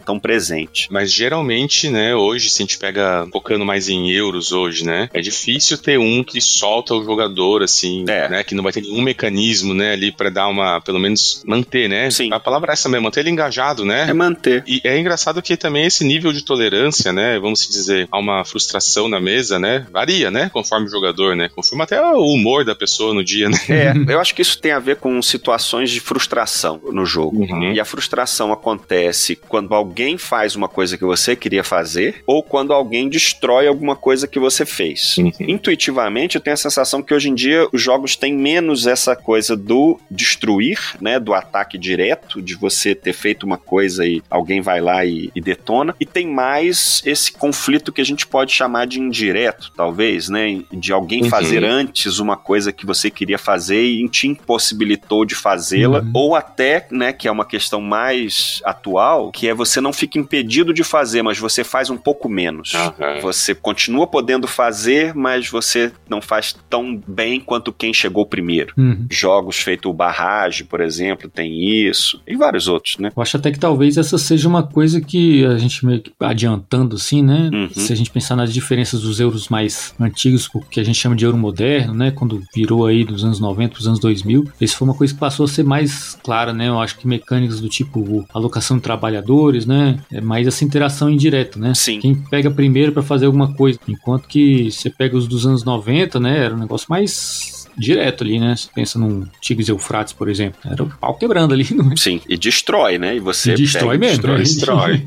tão 0.05 0.19
presente. 0.19 0.89
Mas 0.91 1.13
geralmente, 1.13 1.89
né, 1.89 2.15
hoje, 2.15 2.51
se 2.51 2.63
a 2.63 2.65
gente 2.65 2.79
pega 2.79 3.27
focando 3.33 3.65
mais 3.65 3.89
em 3.89 4.11
euros 4.11 4.53
hoje, 4.53 4.85
né? 4.85 5.09
É 5.13 5.21
difícil 5.21 5.79
ter 5.79 5.99
um 5.99 6.23
que 6.25 6.41
solta 6.41 6.95
o 6.95 7.05
jogador, 7.05 7.63
assim, 7.63 8.05
é. 8.09 8.29
né? 8.29 8.45
Que 8.45 8.55
não 8.55 8.63
vai 8.63 8.73
ter 8.73 8.83
nenhum 8.83 9.03
mecanismo, 9.03 9.75
né, 9.75 9.93
ali 9.93 10.13
para 10.13 10.31
dar 10.31 10.49
uma. 10.49 10.81
pelo 10.81 10.99
menos 10.99 11.43
manter, 11.47 11.89
né? 11.89 12.11
Sim. 12.11 12.33
A 12.33 12.41
palavra 12.41 12.73
é 12.73 12.75
essa 12.75 12.89
mesmo, 12.89 13.05
manter 13.05 13.21
ele 13.21 13.31
engajado, 13.31 13.85
né? 13.85 14.07
É 14.09 14.13
manter. 14.13 14.63
E 14.67 14.81
é 14.85 14.99
engraçado 14.99 15.43
que 15.43 15.57
também 15.57 15.87
esse 15.87 16.05
nível 16.05 16.33
de 16.33 16.43
tolerância, 16.43 17.13
né? 17.13 17.39
Vamos 17.39 17.67
dizer, 17.69 18.09
a 18.11 18.19
uma 18.19 18.45
frustração 18.45 19.09
na 19.09 19.21
mesa, 19.21 19.59
né? 19.59 19.87
Varia, 19.91 20.31
né? 20.31 20.51
Conforme 20.53 20.87
o 20.87 20.91
jogador, 20.91 21.37
né? 21.37 21.49
Conforme 21.49 21.85
até 21.85 22.01
o 22.01 22.33
humor 22.33 22.65
da 22.65 22.75
pessoa 22.75 23.15
no 23.15 23.25
dia, 23.25 23.49
né? 23.49 23.59
É, 23.69 23.93
eu 24.13 24.19
acho 24.19 24.35
que 24.35 24.43
isso 24.43 24.59
tem 24.59 24.73
a 24.73 24.79
ver 24.79 24.97
com 24.97 25.21
situações 25.23 25.91
de 25.91 26.01
frustração 26.01 26.81
no 26.91 27.05
jogo. 27.05 27.43
Uhum. 27.43 27.73
E 27.73 27.81
a 27.81 27.85
frustração 27.85 28.53
acontece 28.53 29.38
quando 29.49 29.75
alguém 29.75 30.17
faz 30.19 30.57
uma 30.57 30.69
coisa 30.69 30.97
que 30.97 31.05
você 31.05 31.37
queria 31.37 31.65
fazer 31.65 32.23
ou 32.27 32.43
quando 32.43 32.73
alguém 32.73 33.09
destrói 33.09 33.67
alguma 33.67 33.97
coisa 33.97 34.27
que 34.27 34.39
você 34.39 34.65
fez. 34.65 35.17
Uhum. 35.19 35.33
Intuitivamente, 35.41 36.37
eu 36.37 36.41
tenho 36.41 36.55
a 36.55 36.59
sensação 36.59 37.03
que 37.03 37.15
hoje 37.15 37.29
em 37.29 37.35
dia 37.35 37.69
os 37.73 37.81
jogos 37.81 38.17
têm 38.17 38.35
menos 38.35 38.87
essa 38.87 39.15
coisa 39.15 39.57
do 39.57 39.99
destruir, 40.11 40.79
né? 41.01 41.19
Do 41.19 41.35
ataque 41.35 41.79
direto, 41.79 42.41
de 42.41 42.55
você 42.55 42.95
ter 42.95 43.13
feito 43.13 43.45
uma 43.45 43.59
coisa 43.59 44.07
e 44.07 44.23
alguém 44.31 44.61
vai 44.61 44.81
lá 44.81 45.05
e, 45.05 45.31
e 45.35 45.41
detona. 45.41 45.95
E 46.01 46.07
tem 46.07 46.27
mais 46.27 47.03
esse 47.05 47.33
conflito 47.33 47.93
que 47.93 48.01
a 48.01 48.05
gente 48.05 48.27
pode 48.27 48.53
chamar 48.53 48.87
de 48.87 49.01
indireto, 49.01 49.73
talvez, 49.77 50.29
né? 50.29 50.63
De 50.73 50.93
alguém 50.93 51.23
uhum. 51.23 51.29
fazer 51.29 51.65
antes 51.65 52.19
uma 52.19 52.37
coisa 52.37 52.73
que 52.73 52.87
você 52.87 53.11
queria 53.11 53.39
fazer 53.39 53.83
e 53.83 54.09
te 54.09 54.27
impossibilitou 54.27 55.25
de 55.25 55.35
fazê-la, 55.35 56.01
uhum. 56.01 56.11
ou 56.15 56.35
até, 56.35 56.87
né, 56.91 57.13
que 57.13 57.29
é 57.29 57.31
uma 57.31 57.45
questão 57.45 57.81
mais 57.81 58.61
atual, 58.65 59.28
que 59.31 59.49
é 59.49 59.55
você 59.55 59.81
não 59.81 59.93
fica 59.93 60.19
impedido 60.19 60.73
de 60.73 60.85
fazer, 60.85 61.23
mas 61.23 61.39
você 61.39 61.65
faz 61.65 61.91
um 61.91 61.97
pouco 61.97 62.29
menos. 62.29 62.73
Uhum. 62.75 63.21
Você 63.23 63.55
continua 63.55 64.07
podendo 64.07 64.47
fazer, 64.47 65.15
mas 65.15 65.49
você 65.49 65.93
não 66.09 66.21
faz 66.21 66.57
tão 66.69 67.01
bem 67.07 67.41
quanto 67.41 67.73
quem 67.73 67.93
chegou 67.93 68.27
primeiro. 68.27 68.75
Uhum. 68.77 69.07
Jogos 69.11 69.57
feito 69.59 69.93
barragem, 69.93 70.67
por 70.67 70.81
exemplo, 70.81 71.29
tem 71.29 71.87
isso, 71.89 72.21
e 72.27 72.37
vários 72.37 72.69
outros, 72.69 72.99
né? 72.99 73.11
Eu 73.15 73.23
acho 73.23 73.37
até 73.37 73.51
que 73.51 73.59
talvez 73.59 73.97
essa 73.97 74.19
seja 74.19 74.49
uma 74.49 74.63
coisa 74.63 75.01
que 75.01 75.45
a 75.45 75.57
gente 75.59 75.85
meio 75.85 76.01
que 76.01 76.13
adiantando, 76.21 76.97
assim, 76.97 77.23
né? 77.23 77.51
Uhum. 77.53 77.71
Se 77.71 77.93
a 77.93 77.97
gente 77.97 78.11
pensar 78.11 78.37
nas 78.37 78.53
diferenças 78.53 79.03
dos 79.03 79.21
euros 79.21 79.49
mais 79.49 79.95
antigos, 79.99 80.49
o 80.55 80.61
que 80.61 80.81
a 80.81 80.85
gente 80.85 80.99
chama 80.99 81.17
de 81.17 81.25
euro 81.25 81.37
moderno, 81.37 81.95
né? 81.95 82.11
Quando 82.11 82.43
virou 82.55 82.87
aí 82.87 83.05
dos 83.05 83.25
anos 83.25 83.41
90 83.41 83.73
para 83.73 83.81
os 83.81 83.87
anos 83.87 83.99
2000, 84.01 84.51
isso 84.61 84.77
foi 84.77 84.89
uma 84.89 84.95
coisa 84.95 85.13
que 85.13 85.21
passou 85.21 85.45
a 85.45 85.49
ser 85.49 85.65
mais 85.65 86.19
clara, 86.23 86.53
né? 86.53 86.69
Eu 86.69 86.81
acho 86.81 86.99
que 86.99 87.07
mecânicas 87.07 87.61
do 87.61 87.69
tipo 87.69 88.27
alocação 88.33 88.77
de 88.77 88.83
trabalhadores, 89.09 89.67
né? 89.67 89.99
É 90.13 90.21
mais 90.21 90.47
essa 90.47 90.65
interação 90.65 91.11
indireta, 91.11 91.59
né? 91.59 91.73
Sim. 91.75 91.99
Quem 92.01 92.15
pega 92.15 92.51
primeiro 92.51 92.93
para 92.93 93.03
fazer 93.03 93.27
alguma 93.27 93.55
coisa, 93.55 93.79
enquanto 93.89 94.29
que 94.29 94.71
você 94.71 94.91
pega 94.91 95.17
os 95.17 95.27
dos 95.27 95.47
anos 95.47 95.65
90, 95.65 96.21
né? 96.21 96.45
Era 96.45 96.55
um 96.55 96.59
negócio 96.59 96.87
mais 96.89 97.58
direto 97.79 98.25
ali, 98.25 98.39
né? 98.39 98.55
Você 98.57 98.69
pensa 98.75 98.99
num 98.99 99.27
Tigres 99.41 99.69
Eufrates, 99.69 100.13
por 100.13 100.29
exemplo. 100.29 100.59
Era 100.65 100.83
o 100.83 100.89
pau 100.89 101.15
quebrando 101.15 101.55
ali. 101.55 101.67
Não 101.75 101.93
é? 101.93 101.97
Sim, 101.97 102.21
e 102.29 102.37
destrói, 102.37 102.99
né? 102.99 103.17
E 103.17 103.21
você. 103.21 103.53
E 103.53 103.57
destrói 103.57 103.99
mesmo. 103.99 104.23
Destrói, 104.37 104.99
destrói. 104.99 105.03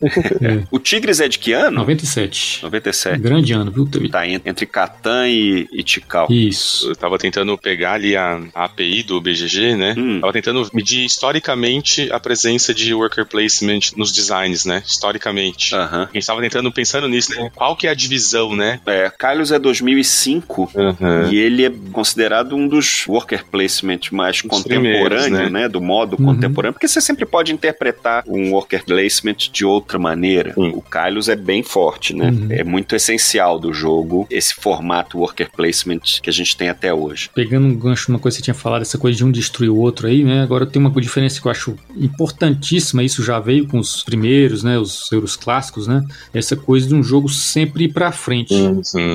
né? 0.40 0.62
é. 0.62 0.64
O 0.70 0.78
Tigres 0.78 1.20
é 1.20 1.28
de 1.28 1.38
que 1.38 1.52
ano? 1.52 1.78
97. 1.78 2.62
97. 2.62 3.18
Grande 3.20 3.52
ano, 3.52 3.70
viu? 3.70 3.88
Tá 4.10 4.26
entre 4.26 4.66
Catan 4.66 5.28
e, 5.28 5.68
e 5.72 5.82
Tikal. 5.82 6.28
Isso. 6.30 6.90
Eu 6.90 6.96
tava 6.96 7.18
tentando 7.18 7.56
pegar 7.58 7.94
ali 7.94 8.16
a, 8.16 8.40
a 8.54 8.64
API 8.64 9.02
do 9.02 9.20
BGG, 9.20 9.74
né? 9.76 9.94
Hum. 9.96 10.20
Tava 10.20 10.32
tentando 10.32 10.68
medir 10.72 11.04
historicamente 11.04 12.10
a 12.12 12.20
presença 12.20 12.72
de 12.74 12.94
worker 12.94 13.26
placement 13.26 13.80
nos 13.96 14.12
designs, 14.12 14.64
né? 14.64 14.82
Historicamente. 14.86 15.74
Uh 15.74 15.78
-huh. 15.78 16.08
A 16.08 16.12
gente 16.12 16.26
tava 16.26 16.40
tentando, 16.40 16.72
pensando 16.72 17.08
nisso, 17.08 17.34
né? 17.34 17.50
Qual 17.54 17.76
que 17.76 17.86
é 17.86 17.90
a 17.90 17.94
divisão, 17.94 18.54
né? 18.54 18.80
É, 18.86 19.10
Carlos 19.10 19.50
é 19.52 19.58
2005 19.58 20.62
uh 20.62 20.68
-huh. 20.68 21.32
e 21.32 21.36
ele 21.36 21.64
é 21.64 21.70
considerado 22.12 22.54
um 22.54 22.68
dos 22.68 23.06
worker 23.08 23.44
placement 23.50 24.00
mais 24.12 24.42
contemporâneos, 24.42 25.30
né? 25.30 25.48
né? 25.48 25.68
Do 25.68 25.80
modo 25.80 26.16
uhum. 26.18 26.26
contemporâneo, 26.26 26.74
porque 26.74 26.86
você 26.86 27.00
sempre 27.00 27.24
pode 27.24 27.52
interpretar 27.52 28.22
um 28.28 28.52
worker 28.52 28.84
placement 28.84 29.36
de 29.50 29.64
outra 29.64 29.98
maneira. 29.98 30.52
Uhum. 30.56 30.76
O 30.76 30.82
Kylos 30.82 31.28
é 31.28 31.36
bem 31.36 31.62
forte, 31.62 32.14
né? 32.14 32.30
Uhum. 32.30 32.46
É 32.50 32.62
muito 32.62 32.94
essencial 32.94 33.58
do 33.58 33.72
jogo 33.72 34.26
esse 34.30 34.54
formato 34.54 35.18
worker 35.18 35.50
placement 35.50 36.00
que 36.22 36.28
a 36.28 36.32
gente 36.32 36.56
tem 36.56 36.68
até 36.68 36.92
hoje. 36.92 37.30
Pegando 37.34 37.66
um 37.66 37.74
gancho 37.74 38.10
numa 38.10 38.18
coisa 38.18 38.36
que 38.36 38.40
você 38.40 38.44
tinha 38.44 38.54
falado, 38.54 38.82
essa 38.82 38.98
coisa 38.98 39.16
de 39.16 39.24
um 39.24 39.30
destruir 39.30 39.70
o 39.70 39.76
outro 39.76 40.06
aí, 40.06 40.22
né? 40.22 40.42
Agora 40.42 40.66
tem 40.66 40.80
uma 40.80 40.92
diferença 41.00 41.40
que 41.40 41.46
eu 41.46 41.50
acho 41.50 41.74
importantíssima, 41.96 43.02
isso 43.02 43.24
já 43.24 43.40
veio 43.40 43.66
com 43.66 43.78
os 43.78 44.02
primeiros, 44.02 44.62
né? 44.62 44.78
Os 44.78 45.10
euros 45.10 45.36
clássicos, 45.36 45.86
né? 45.86 46.04
Essa 46.34 46.56
coisa 46.56 46.86
de 46.86 46.94
um 46.94 47.02
jogo 47.02 47.28
sempre 47.28 47.84
ir 47.84 47.92
pra 47.92 48.12
frente. 48.12 48.54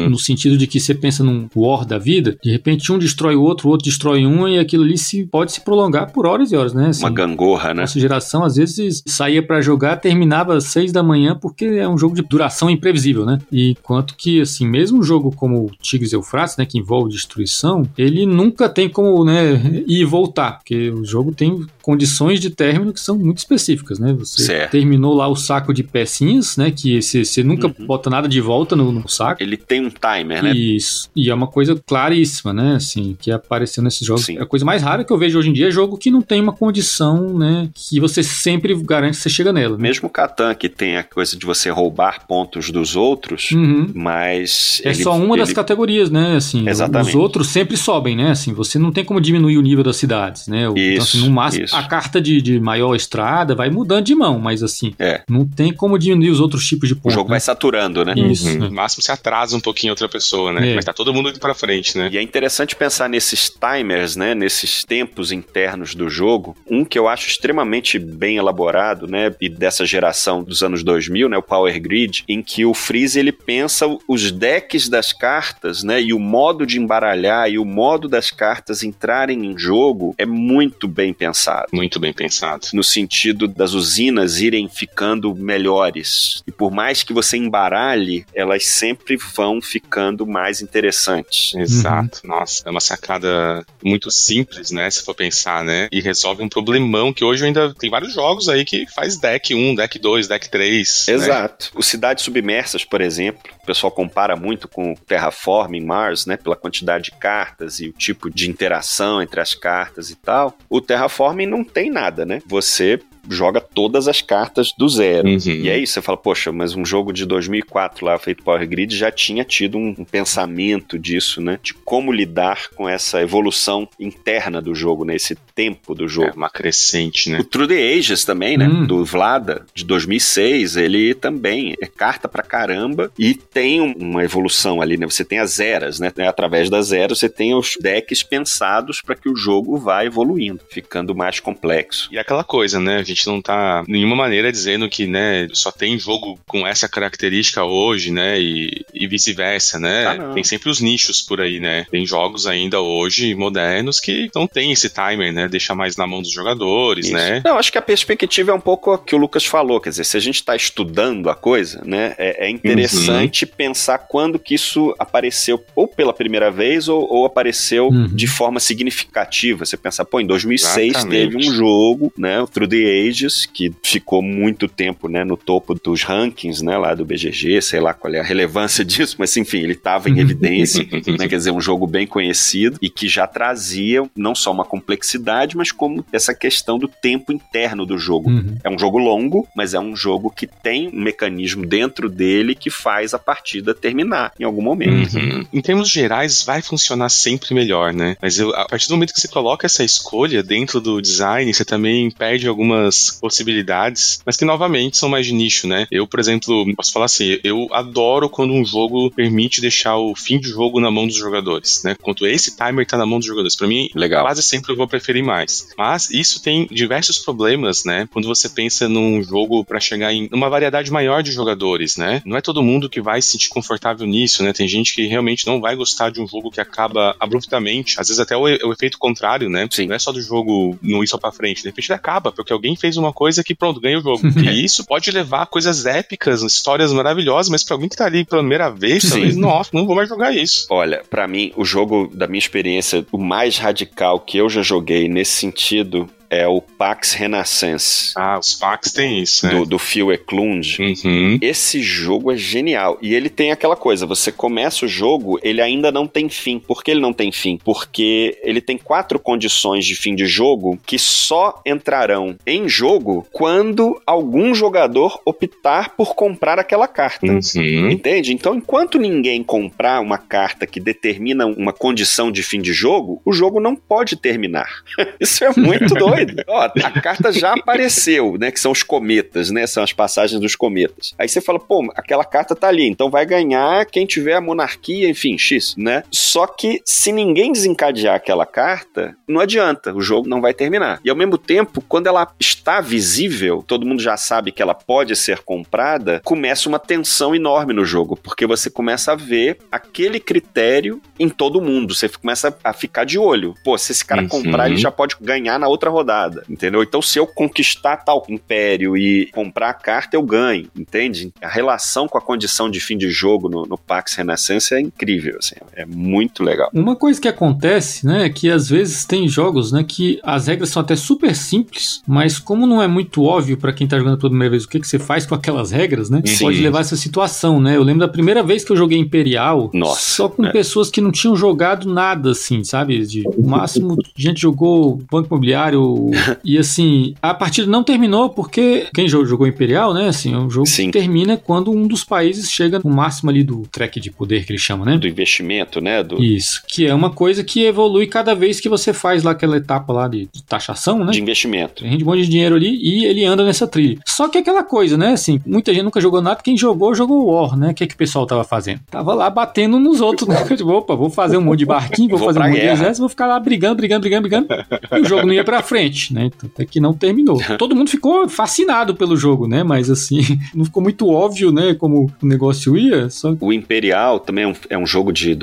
No 0.09 0.17
sentido 0.17 0.57
de 0.57 0.65
que 0.65 0.79
você 0.79 0.93
pensa 0.95 1.23
num 1.23 1.47
war 1.55 1.85
da 1.85 1.97
vida, 1.97 2.37
de 2.41 2.51
repente 2.51 2.86
um 2.91 2.97
destrói 2.97 3.35
o 3.35 3.41
outro, 3.41 3.67
o 3.67 3.71
outro 3.71 3.85
destrói 3.85 4.25
um, 4.25 4.47
e 4.47 4.59
aquilo 4.59 4.83
ali 4.83 4.97
se, 4.97 5.25
pode 5.25 5.51
se 5.51 5.61
prolongar 5.61 6.11
por 6.11 6.25
horas 6.25 6.51
e 6.51 6.55
horas, 6.55 6.73
né? 6.73 6.89
Assim, 6.89 7.03
Uma 7.03 7.09
gangorra, 7.09 7.73
né? 7.73 7.81
Nossa 7.81 7.99
geração, 7.99 8.43
às 8.43 8.55
vezes, 8.55 9.03
saía 9.05 9.45
para 9.45 9.61
jogar, 9.61 9.97
terminava 9.97 10.55
às 10.55 10.65
seis 10.65 10.91
da 10.91 11.03
manhã, 11.03 11.37
porque 11.39 11.65
é 11.65 11.87
um 11.87 11.97
jogo 11.97 12.15
de 12.15 12.21
duração 12.21 12.69
imprevisível, 12.69 13.25
né? 13.25 13.39
E 13.51 13.75
quanto 13.83 14.15
que, 14.15 14.41
assim, 14.41 14.67
mesmo 14.67 14.99
um 14.99 15.03
jogo 15.03 15.31
como 15.35 15.71
Tigres 15.81 16.13
Eufrates, 16.13 16.57
né, 16.57 16.65
que 16.65 16.77
envolve 16.77 17.11
destruição, 17.11 17.87
ele 17.97 18.25
nunca 18.25 18.69
tem 18.69 18.89
como, 18.89 19.23
né, 19.23 19.83
ir 19.87 20.01
e 20.01 20.05
voltar, 20.05 20.59
porque 20.59 20.89
o 20.89 21.03
jogo 21.03 21.33
tem 21.33 21.65
condições 21.81 22.39
de 22.39 22.49
término 22.49 22.93
que 22.93 22.99
são 22.99 23.17
muito 23.17 23.37
específicas, 23.37 23.97
né? 23.99 24.13
Você 24.13 24.43
certo. 24.43 24.71
terminou 24.71 25.13
lá 25.13 25.27
o 25.27 25.35
saco 25.35 25.73
de 25.73 25.83
pecinhas, 25.83 26.57
né, 26.57 26.71
que 26.71 27.01
você 27.01 27.43
nunca 27.43 27.67
uhum. 27.67 27.85
bota 27.85 28.09
nada 28.09 28.27
de 28.27 28.41
volta 28.41 28.75
no, 28.75 28.91
no 28.91 29.07
saco. 29.07 29.41
Ele 29.41 29.57
tem 29.57 29.85
um 29.85 29.89
timer, 29.89 30.43
né? 30.43 30.53
Isso. 30.53 31.09
E 31.15 31.29
é 31.29 31.33
uma 31.33 31.47
coisa 31.47 31.81
claríssima, 31.85 32.53
né? 32.53 32.76
Assim, 32.77 33.17
que 33.19 33.31
apareceu 33.31 33.83
nesses 33.83 34.05
jogos. 34.05 34.25
Sim. 34.25 34.37
A 34.37 34.45
coisa 34.45 34.65
mais 34.65 34.81
rara 34.81 35.03
que 35.03 35.11
eu 35.11 35.17
vejo 35.17 35.37
hoje 35.37 35.49
em 35.49 35.53
dia 35.53 35.67
é 35.67 35.71
jogo 35.71 35.97
que 35.97 36.09
não 36.09 36.21
tem 36.21 36.41
uma 36.41 36.53
condição, 36.53 37.37
né? 37.37 37.69
Que 37.73 37.99
você 37.99 38.23
sempre 38.23 38.73
garante 38.83 39.17
que 39.17 39.23
você 39.23 39.29
chega 39.29 39.51
nela. 39.51 39.77
Né? 39.77 39.83
Mesmo 39.83 40.07
o 40.07 40.11
Catan, 40.11 40.53
que 40.55 40.69
tem 40.69 40.97
a 40.97 41.03
coisa 41.03 41.37
de 41.37 41.45
você 41.45 41.69
roubar 41.69 42.25
pontos 42.27 42.71
dos 42.71 42.95
outros, 42.95 43.51
uhum. 43.51 43.91
mas. 43.93 44.81
É 44.83 44.89
ele, 44.89 45.03
só 45.03 45.15
uma 45.15 45.35
ele... 45.35 45.43
das 45.43 45.53
categorias, 45.53 46.09
né? 46.09 46.35
Assim, 46.37 46.67
Exatamente. 46.67 47.09
Os 47.09 47.15
outros 47.15 47.47
sempre 47.47 47.77
sobem, 47.77 48.15
né? 48.15 48.31
Assim, 48.31 48.53
você 48.53 48.77
não 48.79 48.91
tem 48.91 49.03
como 49.03 49.19
diminuir 49.19 49.57
o 49.57 49.61
nível 49.61 49.83
das 49.83 49.97
cidades, 49.97 50.47
né? 50.47 50.67
Isso, 50.67 50.77
então, 50.77 51.03
assim, 51.03 51.19
no 51.21 51.31
máximo, 51.31 51.65
isso. 51.65 51.75
a 51.75 51.83
carta 51.83 52.21
de, 52.21 52.41
de 52.41 52.59
maior 52.59 52.95
estrada 52.95 53.55
vai 53.55 53.69
mudando 53.69 54.05
de 54.05 54.15
mão, 54.15 54.39
mas 54.39 54.63
assim, 54.63 54.93
é. 54.99 55.21
não 55.29 55.45
tem 55.45 55.73
como 55.73 55.97
diminuir 55.97 56.29
os 56.29 56.39
outros 56.39 56.65
tipos 56.65 56.87
de 56.87 56.95
pontos. 56.95 57.13
O 57.13 57.15
jogo 57.15 57.29
né? 57.29 57.33
vai 57.33 57.39
saturando, 57.39 58.03
né? 58.03 58.13
Isso. 58.15 58.47
Uhum. 58.47 58.57
No 58.57 58.71
máximo 58.71 59.01
se 59.01 59.11
atrasa 59.11 59.55
um 59.55 59.59
pouquinho 59.59 59.93
outra 59.93 60.09
pessoa, 60.09 60.53
né? 60.53 60.71
É. 60.71 60.75
Mas 60.75 60.85
tá 60.85 60.93
todo 60.93 61.13
mundo 61.13 61.29
indo 61.29 61.39
pra 61.39 61.53
frente, 61.53 61.97
né? 61.97 62.09
E 62.11 62.17
é 62.17 62.21
interessante 62.21 62.56
pensar 62.75 63.09
nesses 63.09 63.49
timers, 63.49 64.15
né? 64.15 64.33
Nesses 64.33 64.83
tempos 64.83 65.31
internos 65.31 65.93
do 65.95 66.09
jogo. 66.09 66.55
Um 66.69 66.83
que 66.83 66.97
eu 66.97 67.07
acho 67.07 67.27
extremamente 67.27 67.99
bem 67.99 68.37
elaborado, 68.37 69.07
né? 69.07 69.33
E 69.39 69.49
dessa 69.49 69.85
geração 69.85 70.43
dos 70.43 70.61
anos 70.61 70.83
2000, 70.83 71.29
né? 71.29 71.37
O 71.37 71.41
Power 71.41 71.79
Grid, 71.81 72.23
em 72.27 72.41
que 72.41 72.65
o 72.65 72.73
Freeze 72.73 73.19
ele 73.19 73.31
pensa 73.31 73.85
os 74.07 74.31
decks 74.31 74.89
das 74.89 75.13
cartas, 75.13 75.83
né? 75.83 76.01
E 76.01 76.13
o 76.13 76.19
modo 76.19 76.65
de 76.65 76.79
embaralhar 76.79 77.49
e 77.49 77.57
o 77.57 77.65
modo 77.65 78.07
das 78.07 78.31
cartas 78.31 78.83
entrarem 78.83 79.45
em 79.45 79.57
jogo 79.57 80.15
é 80.17 80.25
muito 80.25 80.87
bem 80.87 81.13
pensado. 81.13 81.67
Muito 81.73 81.99
bem 81.99 82.13
pensado. 82.13 82.67
No 82.73 82.83
sentido 82.83 83.47
das 83.47 83.73
usinas 83.73 84.39
irem 84.39 84.67
ficando 84.69 85.35
melhores. 85.35 86.41
E 86.47 86.51
por 86.51 86.71
mais 86.71 87.03
que 87.03 87.13
você 87.13 87.37
embaralhe, 87.37 88.25
elas 88.33 88.65
sempre 88.65 89.17
vão 89.35 89.61
ficando 89.61 90.25
mais 90.25 90.61
interessantes. 90.61 91.53
Exato. 91.55 92.21
Uhum. 92.23 92.29
Nossa, 92.29 92.46
é 92.65 92.69
uma 92.69 92.79
sacada 92.79 93.65
muito 93.83 94.11
simples, 94.11 94.71
né? 94.71 94.89
Se 94.89 95.03
for 95.03 95.13
pensar, 95.13 95.63
né? 95.63 95.87
E 95.91 96.01
resolve 96.01 96.43
um 96.43 96.49
problemão 96.49 97.13
que 97.13 97.23
hoje 97.23 97.45
ainda 97.45 97.73
tem 97.73 97.89
vários 97.89 98.13
jogos 98.13 98.49
aí 98.49 98.65
que 98.65 98.85
faz 98.87 99.17
deck 99.17 99.53
1, 99.53 99.75
deck 99.75 99.99
2, 99.99 100.27
deck 100.27 100.49
3. 100.49 101.05
Né? 101.07 101.13
Exato. 101.13 101.65
Né? 101.65 101.71
O 101.75 101.83
Cidades 101.83 102.23
Submersas, 102.23 102.83
por 102.83 103.01
exemplo, 103.01 103.41
o 103.61 103.65
pessoal 103.65 103.91
compara 103.91 104.35
muito 104.35 104.67
com 104.67 104.95
Terraforming 104.95 105.85
Mars, 105.85 106.25
né? 106.25 106.37
Pela 106.37 106.55
quantidade 106.55 107.05
de 107.05 107.11
cartas 107.11 107.79
e 107.79 107.89
o 107.89 107.93
tipo 107.93 108.29
de 108.29 108.49
interação 108.49 109.21
entre 109.21 109.39
as 109.39 109.53
cartas 109.53 110.09
e 110.09 110.15
tal. 110.15 110.57
O 110.69 110.81
Terraforming 110.81 111.45
não 111.45 111.63
tem 111.63 111.89
nada, 111.89 112.25
né? 112.25 112.41
Você 112.47 112.99
joga 113.29 113.61
todas 113.61 114.07
as 114.07 114.21
cartas 114.21 114.73
do 114.77 114.87
zero. 114.87 115.27
Uhum. 115.27 115.37
E 115.45 115.69
é 115.69 115.77
isso, 115.77 115.93
você 115.93 116.01
fala, 116.01 116.17
poxa, 116.17 116.51
mas 116.51 116.75
um 116.75 116.85
jogo 116.85 117.11
de 117.11 117.25
2004 117.25 118.05
lá 118.05 118.17
feito 118.17 118.43
Power 118.43 118.67
Grid 118.67 118.95
já 118.95 119.11
tinha 119.11 119.43
tido 119.43 119.77
um, 119.77 119.95
um, 119.97 120.05
pensamento 120.05 120.97
disso, 120.97 121.41
né? 121.41 121.59
De 121.61 121.73
como 121.73 122.11
lidar 122.11 122.69
com 122.75 122.87
essa 122.87 123.21
evolução 123.21 123.87
interna 123.99 124.61
do 124.61 124.73
jogo, 124.73 125.05
né? 125.05 125.15
Esse 125.15 125.35
tempo 125.55 125.93
do 125.93 126.07
jogo. 126.07 126.29
É 126.29 126.33
uma 126.33 126.49
crescente, 126.49 127.29
né? 127.29 127.39
O 127.39 127.43
True 127.43 127.67
the 127.67 127.93
Ages 127.93 128.23
também, 128.23 128.57
né? 128.57 128.67
Hum. 128.67 128.85
Do 128.85 129.03
Vlada, 129.03 129.65
de 129.73 129.83
2006, 129.83 130.75
ele 130.75 131.13
também 131.13 131.75
é 131.81 131.87
carta 131.87 132.27
pra 132.27 132.43
caramba 132.43 133.11
e 133.17 133.33
tem 133.33 133.81
uma 133.81 134.23
evolução 134.23 134.81
ali, 134.81 134.97
né? 134.97 135.05
Você 135.05 135.23
tem 135.23 135.39
as 135.39 135.59
eras, 135.59 135.99
né? 135.99 136.11
Através 136.27 136.69
das 136.69 136.91
eras 136.91 137.19
você 137.19 137.29
tem 137.29 137.53
os 137.53 137.77
decks 137.79 138.23
pensados 138.23 139.01
para 139.01 139.15
que 139.15 139.29
o 139.29 139.35
jogo 139.35 139.77
vá 139.77 140.05
evoluindo, 140.05 140.59
ficando 140.69 141.15
mais 141.15 141.39
complexo. 141.39 142.09
E 142.11 142.17
aquela 142.17 142.43
coisa, 142.43 142.79
né? 142.79 142.97
A 142.97 143.03
gente 143.03 143.16
gente 143.17 143.27
não 143.27 143.41
tá 143.41 143.81
de 143.81 143.91
nenhuma 143.91 144.15
maneira 144.15 144.51
dizendo 144.51 144.87
que, 144.87 145.07
né, 145.07 145.47
só 145.51 145.71
tem 145.71 145.97
jogo 145.97 146.39
com 146.45 146.65
essa 146.65 146.87
característica 146.87 147.63
hoje, 147.63 148.11
né, 148.11 148.39
e, 148.39 148.85
e 148.93 149.07
vice-versa, 149.07 149.79
né? 149.79 150.05
Ah, 150.05 150.33
tem 150.33 150.43
sempre 150.43 150.69
os 150.69 150.79
nichos 150.79 151.21
por 151.21 151.41
aí, 151.41 151.59
né? 151.59 151.85
Tem 151.89 152.05
jogos 152.05 152.45
ainda 152.45 152.79
hoje 152.79 153.33
modernos 153.35 153.99
que 153.99 154.29
não 154.35 154.47
tem 154.47 154.71
esse 154.71 154.89
timer, 154.89 155.33
né? 155.33 155.47
Deixa 155.47 155.73
mais 155.73 155.97
na 155.97 156.05
mão 156.05 156.21
dos 156.21 156.31
jogadores, 156.31 157.07
Isso. 157.07 157.15
né? 157.15 157.41
Não, 157.43 157.57
acho 157.57 157.71
que 157.71 157.77
a 157.77 157.81
perspectiva 157.81 158.51
é 158.51 158.53
um 158.53 158.59
pouco 158.59 158.93
o 158.93 158.97
que 158.97 159.15
o 159.15 159.17
Lucas 159.17 159.45
falou, 159.45 159.81
quer 159.81 159.89
dizer, 159.89 160.03
se 160.03 160.17
a 160.17 160.19
gente 160.19 160.35
está 160.35 160.55
estudando 160.55 161.29
a 161.29 161.35
coisa, 161.35 161.81
né, 161.83 162.13
é, 162.17 162.47
é 162.47 162.49
interessante 162.49 163.45
uhum. 163.45 163.51
pensar 163.55 163.97
quando 163.99 164.37
que 164.37 164.55
isso 164.55 164.93
apareceu 164.99 165.63
ou 165.75 165.87
pela 165.87 166.13
primeira 166.13 166.51
vez 166.51 166.87
ou, 166.87 167.07
ou 167.09 167.25
apareceu 167.25 167.87
uhum. 167.87 168.07
de 168.07 168.27
forma 168.27 168.59
significativa. 168.59 169.65
Você 169.65 169.77
pensa, 169.77 170.05
pô, 170.05 170.19
em 170.19 170.27
2006 170.27 170.89
Exatamente. 170.89 171.31
teve 171.31 171.37
um 171.37 171.53
jogo, 171.53 172.13
né, 172.17 172.41
o 172.41 172.47
Through 172.47 172.69
the 172.69 172.77
Pages, 173.07 173.45
que 173.45 173.73
ficou 173.83 174.21
muito 174.21 174.67
tempo 174.67 175.07
né, 175.07 175.23
no 175.23 175.37
topo 175.37 175.73
dos 175.73 176.03
rankings 176.03 176.63
né, 176.63 176.77
lá 176.77 176.93
do 176.93 177.05
BGG, 177.05 177.61
sei 177.61 177.79
lá 177.79 177.93
qual 177.93 178.13
é 178.13 178.19
a 178.19 178.23
relevância 178.23 178.83
disso, 178.85 179.15
mas 179.19 179.35
enfim, 179.37 179.59
ele 179.59 179.73
estava 179.73 180.09
em 180.09 180.19
evidência, 180.19 180.83
né, 181.17 181.27
quer 181.27 181.37
dizer, 181.37 181.51
um 181.51 181.61
jogo 181.61 181.87
bem 181.87 182.05
conhecido 182.05 182.77
e 182.81 182.89
que 182.89 183.07
já 183.07 183.25
trazia 183.27 184.03
não 184.15 184.35
só 184.35 184.51
uma 184.51 184.65
complexidade, 184.65 185.55
mas 185.55 185.71
como 185.71 186.05
essa 186.11 186.33
questão 186.33 186.77
do 186.77 186.87
tempo 186.87 187.31
interno 187.31 187.85
do 187.85 187.97
jogo. 187.97 188.29
Uhum. 188.29 188.57
É 188.63 188.69
um 188.69 188.77
jogo 188.77 188.97
longo, 188.97 189.47
mas 189.55 189.73
é 189.73 189.79
um 189.79 189.95
jogo 189.95 190.29
que 190.29 190.47
tem 190.47 190.89
um 190.89 191.01
mecanismo 191.01 191.65
dentro 191.65 192.09
dele 192.09 192.55
que 192.55 192.69
faz 192.69 193.13
a 193.13 193.19
partida 193.19 193.73
terminar 193.73 194.31
em 194.39 194.43
algum 194.43 194.61
momento. 194.61 195.15
Uhum. 195.15 195.45
Em 195.51 195.61
termos 195.61 195.89
gerais, 195.89 196.43
vai 196.43 196.61
funcionar 196.61 197.09
sempre 197.09 197.53
melhor, 197.53 197.93
né? 197.93 198.15
Mas 198.21 198.39
eu, 198.39 198.53
a 198.55 198.65
partir 198.65 198.87
do 198.87 198.95
momento 198.95 199.13
que 199.13 199.21
você 199.21 199.27
coloca 199.27 199.65
essa 199.65 199.83
escolha 199.83 200.43
dentro 200.43 200.79
do 200.79 201.01
design, 201.01 201.53
você 201.53 201.65
também 201.65 202.09
perde 202.11 202.47
algumas 202.47 202.96
possibilidades, 203.19 204.19
mas 204.25 204.37
que 204.37 204.45
novamente 204.45 204.97
são 204.97 205.09
mais 205.09 205.25
de 205.25 205.33
nicho, 205.33 205.67
né? 205.67 205.87
Eu, 205.91 206.07
por 206.07 206.19
exemplo, 206.19 206.65
posso 206.75 206.91
falar 206.91 207.05
assim, 207.05 207.39
eu 207.43 207.67
adoro 207.71 208.29
quando 208.29 208.53
um 208.53 208.65
jogo 208.65 209.11
permite 209.11 209.61
deixar 209.61 209.97
o 209.97 210.15
fim 210.15 210.39
de 210.39 210.49
jogo 210.49 210.79
na 210.79 210.91
mão 210.91 211.07
dos 211.07 211.15
jogadores, 211.15 211.83
né? 211.83 211.95
Quanto 212.01 212.25
esse 212.25 212.55
timer 212.55 212.85
tá 212.85 212.97
na 212.97 213.05
mão 213.05 213.19
dos 213.19 213.27
jogadores. 213.27 213.55
Para 213.55 213.67
mim, 213.67 213.89
Legal. 213.93 214.23
quase 214.23 214.43
sempre 214.43 214.71
eu 214.71 214.75
vou 214.75 214.87
preferir 214.87 215.23
mais. 215.23 215.67
Mas 215.77 216.09
isso 216.09 216.41
tem 216.41 216.67
diversos 216.71 217.17
problemas, 217.17 217.83
né? 217.83 218.07
Quando 218.11 218.27
você 218.27 218.49
pensa 218.49 218.87
num 218.87 219.23
jogo 219.23 219.63
para 219.63 219.79
chegar 219.79 220.13
em 220.13 220.29
uma 220.31 220.49
variedade 220.49 220.91
maior 220.91 221.21
de 221.21 221.31
jogadores, 221.31 221.97
né? 221.97 222.21
Não 222.25 222.37
é 222.37 222.41
todo 222.41 222.63
mundo 222.63 222.89
que 222.89 223.01
vai 223.01 223.21
se 223.21 223.31
sentir 223.31 223.49
confortável 223.49 224.05
nisso, 224.07 224.43
né? 224.43 224.53
Tem 224.53 224.67
gente 224.67 224.93
que 224.93 225.05
realmente 225.07 225.45
não 225.45 225.59
vai 225.59 225.75
gostar 225.75 226.09
de 226.09 226.21
um 226.21 226.27
jogo 226.27 226.51
que 226.51 226.61
acaba 226.61 227.15
abruptamente, 227.19 227.99
às 227.99 228.07
vezes 228.07 228.19
até 228.19 228.35
o, 228.35 228.43
o 228.43 228.73
efeito 228.73 228.97
contrário, 228.97 229.49
né? 229.49 229.67
Sim. 229.71 229.87
Não 229.87 229.95
é 229.95 229.99
só 229.99 230.11
do 230.11 230.21
jogo 230.21 230.77
não 230.81 231.03
ir 231.03 231.07
só 231.07 231.17
pra 231.17 231.31
frente, 231.31 231.61
de 231.61 231.67
repente 231.67 231.89
ele 231.89 231.95
acaba, 231.95 232.31
porque 232.31 232.53
alguém 232.53 232.75
fez 232.77 232.97
uma 232.97 233.11
coisa 233.11 233.43
que, 233.43 233.55
pronto, 233.55 233.79
ganha 233.79 233.99
o 233.99 234.01
jogo. 234.01 234.21
e 234.39 234.63
isso 234.63 234.85
pode 234.85 235.11
levar 235.11 235.43
a 235.43 235.45
coisas 235.45 235.85
épicas, 235.85 236.41
histórias 236.41 236.93
maravilhosas, 236.93 237.49
mas 237.49 237.63
pra 237.63 237.75
alguém 237.75 237.89
que 237.89 237.95
tá 237.95 238.05
ali 238.05 238.25
pela 238.25 238.41
primeira 238.41 238.69
vez, 238.69 239.03
Sim. 239.03 239.09
talvez, 239.09 239.35
nossa, 239.35 239.69
não 239.73 239.85
vou 239.85 239.95
mais 239.95 240.09
jogar 240.09 240.35
isso. 240.35 240.67
Olha, 240.69 241.03
para 241.09 241.27
mim, 241.27 241.51
o 241.55 241.65
jogo 241.65 242.09
da 242.13 242.27
minha 242.27 242.39
experiência, 242.39 243.05
o 243.11 243.17
mais 243.17 243.57
radical 243.57 244.19
que 244.19 244.37
eu 244.37 244.49
já 244.49 244.61
joguei 244.61 245.07
nesse 245.07 245.31
sentido 245.31 246.09
é 246.29 246.47
o 246.47 246.61
Pax 246.61 247.13
Renaissance. 247.13 248.13
Ah, 248.15 248.37
os 248.39 248.55
Pax 248.55 248.91
tem 248.91 249.21
isso, 249.21 249.45
né? 249.45 249.53
Do, 249.53 249.65
do 249.65 249.79
Phil 249.79 250.11
Eklund. 250.11 250.77
Uhum. 250.79 251.37
Esse 251.41 251.81
jogo 251.81 252.31
é 252.31 252.37
genial. 252.37 252.97
E 253.01 253.13
ele 253.13 253.29
tem 253.29 253.51
aquela 253.51 253.75
coisa, 253.75 254.05
você 254.05 254.31
começa 254.31 254.85
o 254.85 254.87
jogo, 254.87 255.39
ele 255.41 255.61
ainda 255.61 255.91
não 255.91 256.07
tem 256.07 256.29
fim. 256.29 256.59
Por 256.59 256.83
que 256.83 256.91
ele 256.91 256.99
não 256.99 257.13
tem 257.13 257.31
fim? 257.31 257.59
Porque 257.63 258.37
ele 258.43 258.61
tem 258.61 258.77
quatro 258.77 259.19
condições 259.19 259.85
de 259.85 259.95
fim 259.95 260.15
de 260.15 260.25
jogo 260.25 260.77
que 260.85 260.99
só 260.99 261.61
entrarão 261.65 262.35
em 262.45 262.67
jogo 262.67 263.25
quando 263.31 264.01
algum 264.05 264.53
jogador 264.53 265.19
optar 265.25 265.95
por 265.95 266.15
comprar 266.15 266.59
aquela 266.59 266.87
carta. 266.87 267.27
Uhum. 267.27 267.89
Entende? 267.89 268.33
Então, 268.33 268.55
enquanto 268.55 268.99
ninguém 268.99 269.43
comprar 269.43 270.01
uma 270.01 270.17
carta 270.17 270.67
que 270.67 270.79
determina 270.79 271.45
uma 271.45 271.73
condição 271.73 272.31
de 272.31 272.43
fim 272.43 272.61
de 272.61 272.73
jogo, 272.73 273.21
o 273.25 273.31
jogo 273.31 273.59
não 273.59 273.75
pode 273.75 274.15
terminar. 274.15 274.83
Isso 275.19 275.43
é 275.43 275.51
muito 275.55 275.93
doido 275.93 276.16
doido. 276.25 276.43
Ó, 276.47 276.61
a 276.61 277.01
carta 277.01 277.31
já 277.31 277.53
apareceu, 277.53 278.37
né? 278.39 278.51
Que 278.51 278.59
são 278.59 278.71
os 278.71 278.83
cometas, 278.83 279.49
né? 279.51 279.67
São 279.67 279.83
as 279.83 279.93
passagens 279.93 280.39
dos 280.39 280.55
cometas. 280.55 281.13
Aí 281.17 281.27
você 281.27 281.41
fala, 281.41 281.59
pô, 281.59 281.91
aquela 281.95 282.23
carta 282.23 282.55
tá 282.55 282.67
ali, 282.67 282.87
então 282.87 283.09
vai 283.09 283.25
ganhar 283.25 283.85
quem 283.85 284.05
tiver 284.05 284.33
a 284.33 284.41
monarquia, 284.41 285.09
enfim, 285.09 285.37
X, 285.37 285.75
né? 285.77 286.03
Só 286.11 286.47
que 286.47 286.81
se 286.85 287.11
ninguém 287.11 287.51
desencadear 287.51 288.15
aquela 288.15 288.45
carta, 288.45 289.15
não 289.27 289.39
adianta, 289.39 289.93
o 289.93 290.01
jogo 290.01 290.27
não 290.27 290.41
vai 290.41 290.53
terminar. 290.53 290.99
E 291.03 291.09
ao 291.09 291.15
mesmo 291.15 291.37
tempo, 291.37 291.81
quando 291.87 292.07
ela 292.07 292.27
está 292.39 292.81
visível, 292.81 293.63
todo 293.65 293.85
mundo 293.85 294.01
já 294.01 294.17
sabe 294.17 294.51
que 294.51 294.61
ela 294.61 294.73
pode 294.73 295.15
ser 295.15 295.39
comprada, 295.39 296.21
começa 296.23 296.69
uma 296.69 296.79
tensão 296.79 297.35
enorme 297.35 297.73
no 297.73 297.85
jogo, 297.85 298.15
porque 298.15 298.45
você 298.45 298.69
começa 298.69 299.11
a 299.11 299.15
ver 299.15 299.57
aquele 299.71 300.19
critério 300.19 301.01
em 301.19 301.29
todo 301.29 301.61
mundo. 301.61 301.93
Você 301.93 302.09
começa 302.09 302.55
a 302.63 302.73
ficar 302.73 303.03
de 303.05 303.17
olho. 303.17 303.53
Pô, 303.63 303.77
se 303.77 303.91
esse 303.91 304.05
cara 304.05 304.21
uhum. 304.21 304.27
comprar, 304.27 304.67
ele 304.67 304.77
já 304.77 304.91
pode 304.91 305.15
ganhar 305.21 305.59
na 305.59 305.67
outra 305.67 305.89
rodada 305.89 306.06
rodada, 306.07 306.43
entendeu? 306.49 306.81
Então, 306.81 307.01
se 307.01 307.19
eu 307.19 307.27
conquistar 307.27 307.97
tal 307.97 308.25
império 308.29 308.95
e 308.95 309.27
comprar 309.33 309.69
a 309.69 309.73
carta, 309.73 310.15
eu 310.15 310.21
ganho, 310.21 310.67
entende? 310.75 311.33
A 311.41 311.49
relação 311.49 312.07
com 312.07 312.17
a 312.17 312.21
condição 312.21 312.69
de 312.69 312.79
fim 312.79 312.97
de 312.97 313.09
jogo 313.09 313.49
no, 313.49 313.65
no 313.65 313.77
Pax 313.77 314.15
Renascença 314.15 314.75
é 314.75 314.79
incrível, 314.79 315.35
assim, 315.37 315.55
é 315.73 315.85
muito 315.85 316.43
legal. 316.43 316.69
Uma 316.73 316.95
coisa 316.95 317.19
que 317.19 317.27
acontece, 317.27 318.05
né, 318.05 318.25
é 318.25 318.29
que 318.29 318.49
às 318.49 318.69
vezes 318.69 319.05
tem 319.05 319.27
jogos, 319.27 319.71
né, 319.71 319.83
que 319.83 320.19
as 320.23 320.47
regras 320.47 320.69
são 320.69 320.81
até 320.81 320.95
super 320.95 321.35
simples, 321.35 322.01
mas 322.07 322.39
como 322.39 322.65
não 322.65 322.81
é 322.81 322.87
muito 322.87 323.23
óbvio 323.23 323.57
para 323.57 323.73
quem 323.73 323.87
tá 323.87 323.97
jogando 323.97 324.17
pela 324.17 324.29
primeira 324.29 324.51
vez 324.51 324.63
o 324.63 324.69
que, 324.69 324.79
que 324.79 324.87
você 324.87 324.97
faz 324.97 325.25
com 325.25 325.35
aquelas 325.35 325.71
regras, 325.71 326.09
né, 326.09 326.21
Sim. 326.25 326.45
pode 326.45 326.61
levar 326.61 326.79
essa 326.79 326.95
situação, 326.95 327.59
né? 327.59 327.75
Eu 327.75 327.83
lembro 327.83 327.99
da 327.99 328.07
primeira 328.07 328.41
vez 328.41 328.63
que 328.63 328.71
eu 328.71 328.77
joguei 328.77 328.97
Imperial, 328.97 329.69
Nossa, 329.73 329.99
só 329.99 330.29
com 330.29 330.45
é. 330.45 330.51
pessoas 330.51 330.89
que 330.89 331.01
não 331.01 331.11
tinham 331.11 331.35
jogado 331.35 331.91
nada, 331.91 332.31
assim, 332.31 332.63
sabe? 332.63 333.05
De, 333.05 333.23
o 333.27 333.47
máximo, 333.47 333.93
a 333.93 334.21
gente 334.21 334.41
jogou 334.41 335.01
Banco 335.11 335.27
Imobiliário 335.27 335.96
e, 336.43 336.57
assim, 336.57 337.13
a 337.21 337.33
partida 337.33 337.67
não 337.67 337.83
terminou 337.83 338.29
porque 338.29 338.87
quem 338.93 339.07
jo- 339.07 339.25
jogou 339.25 339.47
Imperial, 339.47 339.93
né, 339.93 340.07
assim, 340.07 340.33
é 340.33 340.37
um 340.37 340.49
jogo 340.49 340.67
Sim. 340.67 340.87
que 340.87 340.99
termina 340.99 341.37
quando 341.37 341.71
um 341.71 341.87
dos 341.87 342.03
países 342.03 342.51
chega 342.51 342.79
no 342.83 342.89
máximo 342.89 343.29
ali 343.29 343.43
do 343.43 343.63
track 343.71 343.99
de 343.99 344.11
poder 344.11 344.45
que 344.45 344.51
eles 344.51 344.61
chamam, 344.61 344.85
né? 344.85 344.97
Do 344.97 345.07
investimento, 345.07 345.79
né? 345.81 346.03
Do, 346.03 346.21
Isso, 346.23 346.61
que 346.67 346.85
é 346.85 346.93
uma 346.93 347.09
coisa 347.09 347.43
que 347.43 347.63
evolui 347.63 348.07
cada 348.07 348.33
vez 348.35 348.59
que 348.59 348.69
você 348.69 348.93
faz 348.93 349.23
lá 349.23 349.31
aquela 349.31 349.57
etapa 349.57 349.91
lá 349.93 350.07
de, 350.07 350.27
de 350.31 350.43
taxação, 350.43 351.03
né? 351.03 351.11
de 351.11 351.21
investimento. 351.21 351.83
Rende 351.83 352.03
um 352.03 352.07
monte 352.07 352.21
de 352.21 352.29
dinheiro 352.29 352.55
ali 352.55 352.77
e 352.81 353.05
ele 353.05 353.23
anda 353.25 353.43
nessa 353.45 353.67
trilha. 353.67 353.97
Só 354.05 354.27
que 354.27 354.37
é 354.37 354.41
aquela 354.41 354.63
coisa, 354.63 354.97
né? 354.97 355.13
Assim, 355.13 355.39
muita 355.45 355.73
gente 355.73 355.83
nunca 355.83 356.01
jogou 356.01 356.21
nada. 356.21 356.41
Quem 356.43 356.57
jogou, 356.57 356.93
jogou 356.93 357.25
War, 357.27 357.57
né? 357.57 357.71
O 357.71 357.73
que, 357.73 357.83
é 357.83 357.87
que 357.87 357.93
o 357.93 357.97
pessoal 357.97 358.25
tava 358.25 358.43
fazendo? 358.43 358.79
Tava 358.89 359.13
lá 359.13 359.29
batendo 359.29 359.79
nos 359.79 360.01
outros, 360.01 360.27
né? 360.27 360.35
Tipo, 360.57 360.71
opa, 360.71 360.95
vou 360.95 361.09
fazer 361.09 361.37
um 361.37 361.41
monte 361.41 361.59
de 361.59 361.65
barquinho, 361.65 362.09
vou, 362.09 362.17
Vou 362.17 362.27
fazer 362.27 362.39
um 362.39 362.43
monte 362.49 362.59
de 362.59 362.65
exército, 362.67 362.99
vou 362.99 363.09
ficar 363.09 363.27
lá 363.27 363.39
brigando, 363.39 363.75
brigando, 363.75 364.01
brigando, 364.01 364.21
brigando. 364.27 364.47
e 364.91 365.01
o 365.01 365.05
jogo 365.05 365.25
não 365.27 365.33
ia 365.33 365.43
pra 365.43 365.61
frente, 365.61 365.86
né? 366.13 366.29
Até 366.43 366.65
que 366.65 366.79
não 366.79 366.93
terminou. 366.93 367.39
Todo 367.57 367.75
mundo 367.75 367.89
ficou 367.89 368.27
fascinado 368.27 368.95
pelo 368.95 369.15
jogo, 369.15 369.47
né? 369.47 369.63
Mas 369.63 369.89
assim, 369.89 370.21
não 370.53 370.65
ficou 370.65 370.81
muito 370.81 371.07
óbvio, 371.07 371.51
né? 371.51 371.73
Como 371.73 372.11
o 372.21 372.25
negócio 372.25 372.77
ia. 372.77 373.09
Só 373.09 373.35
O 373.39 373.53
Imperial 373.53 374.19
também 374.19 374.43
é 374.43 374.47
um, 374.47 374.55
é 374.71 374.77
um 374.77 374.85
jogo 374.85 375.11
de 375.11 375.35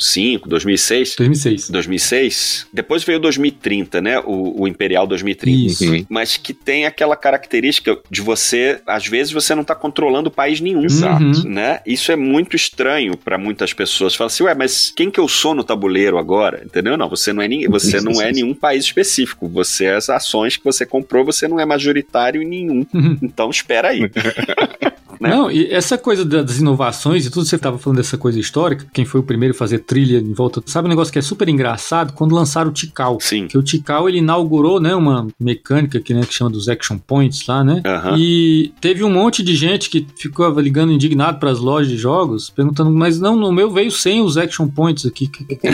2005, 0.00 0.48
2006. 0.48 1.14
2006. 1.16 1.70
2006. 1.70 2.66
Depois 2.72 3.04
veio 3.04 3.18
o 3.18 3.20
2030, 3.22 4.00
né? 4.00 4.18
O, 4.20 4.62
o 4.62 4.66
Imperial 4.66 5.06
2030. 5.06 5.66
Isso. 5.66 5.84
Uhum. 5.92 6.06
Mas 6.08 6.38
que 6.38 6.54
tem 6.54 6.86
aquela 6.86 7.14
característica 7.14 7.98
de 8.10 8.22
você, 8.22 8.80
às 8.86 9.06
vezes, 9.06 9.30
você 9.32 9.54
não 9.54 9.62
tá 9.62 9.74
controlando 9.74 10.30
país 10.30 10.60
nenhum. 10.60 10.84
Exato. 10.84 11.22
Uhum. 11.22 11.42
Né? 11.44 11.80
Isso 11.86 12.10
é 12.10 12.16
muito 12.16 12.56
estranho 12.56 13.16
pra 13.16 13.36
muitas 13.36 13.74
pessoas. 13.74 14.14
Fala 14.14 14.28
assim, 14.28 14.44
ué, 14.44 14.54
mas 14.54 14.90
quem 14.96 15.10
que 15.10 15.20
eu 15.20 15.28
sou 15.28 15.54
no 15.54 15.62
tabuleiro 15.62 16.16
agora? 16.16 16.62
Entendeu? 16.64 16.96
Não, 16.96 17.08
você 17.08 17.32
não 17.32 17.42
é, 17.42 17.48
ni- 17.48 17.68
você 17.68 18.00
não 18.00 18.20
é 18.22 18.32
nenhum 18.32 18.54
país 18.54 18.84
específico. 18.84 19.48
Você, 19.48 19.86
as 19.88 20.08
ações 20.08 20.56
que 20.56 20.64
você 20.64 20.86
comprou, 20.86 21.24
você 21.26 21.46
não 21.46 21.60
é 21.60 21.66
majoritário 21.66 22.42
em 22.42 22.46
nenhum. 22.46 22.86
Uhum. 22.94 23.18
Então 23.22 23.50
espera 23.50 23.88
aí. 23.88 24.10
né? 25.20 25.28
Não, 25.30 25.50
e 25.50 25.66
essa 25.70 25.98
coisa 25.98 26.24
da- 26.24 26.42
das 26.42 26.58
inovações 26.58 27.26
e 27.26 27.30
tudo, 27.30 27.44
você 27.46 27.56
estava 27.56 27.78
falando 27.78 27.98
dessa 27.98 28.16
coisa 28.16 28.38
histórica, 28.40 28.86
quem 28.92 29.04
foi 29.04 29.20
o 29.20 29.24
primeiro 29.24 29.54
a 29.54 29.58
fazer 29.58 29.80
trilha 29.80 30.18
em 30.18 30.32
volta. 30.32 30.62
Sabe 30.66 30.86
um 30.86 30.88
negócio 30.90 31.12
que 31.12 31.18
é 31.18 31.22
super 31.22 31.48
engraçado? 31.48 32.12
Quando 32.14 32.34
lançaram 32.34 32.70
o 32.70 32.72
Tikal. 32.72 33.18
Sim. 33.20 33.46
Que 33.46 33.58
o 33.58 33.62
Tikal 33.62 34.08
ele 34.08 34.18
inaugurou, 34.18 34.80
né, 34.80 34.94
uma 34.94 35.26
mecânica 35.38 36.00
que, 36.00 36.14
né, 36.14 36.22
que 36.22 36.32
chama 36.34 36.50
dos 36.50 36.68
action 36.68 36.98
points 36.98 37.46
lá, 37.46 37.62
né? 37.62 37.82
Aham. 37.84 38.16
E 38.18 38.72
teve 38.80 39.04
um 39.04 39.10
monte 39.10 39.42
de 39.42 39.54
gente 39.54 39.90
que 39.90 40.06
ficou 40.16 40.48
ligando 40.60 40.92
indignado 40.92 41.38
para 41.38 41.50
as 41.50 41.58
lojas 41.58 41.88
de 41.88 41.96
jogos, 41.96 42.48
perguntando, 42.50 42.90
mas 42.90 43.20
não, 43.20 43.36
no 43.36 43.52
meu 43.52 43.70
veio 43.70 43.90
sem 43.90 44.20
os 44.22 44.36
action 44.36 44.66
points 44.68 45.04
aqui. 45.06 45.26
O 45.26 45.28
que 45.56 45.66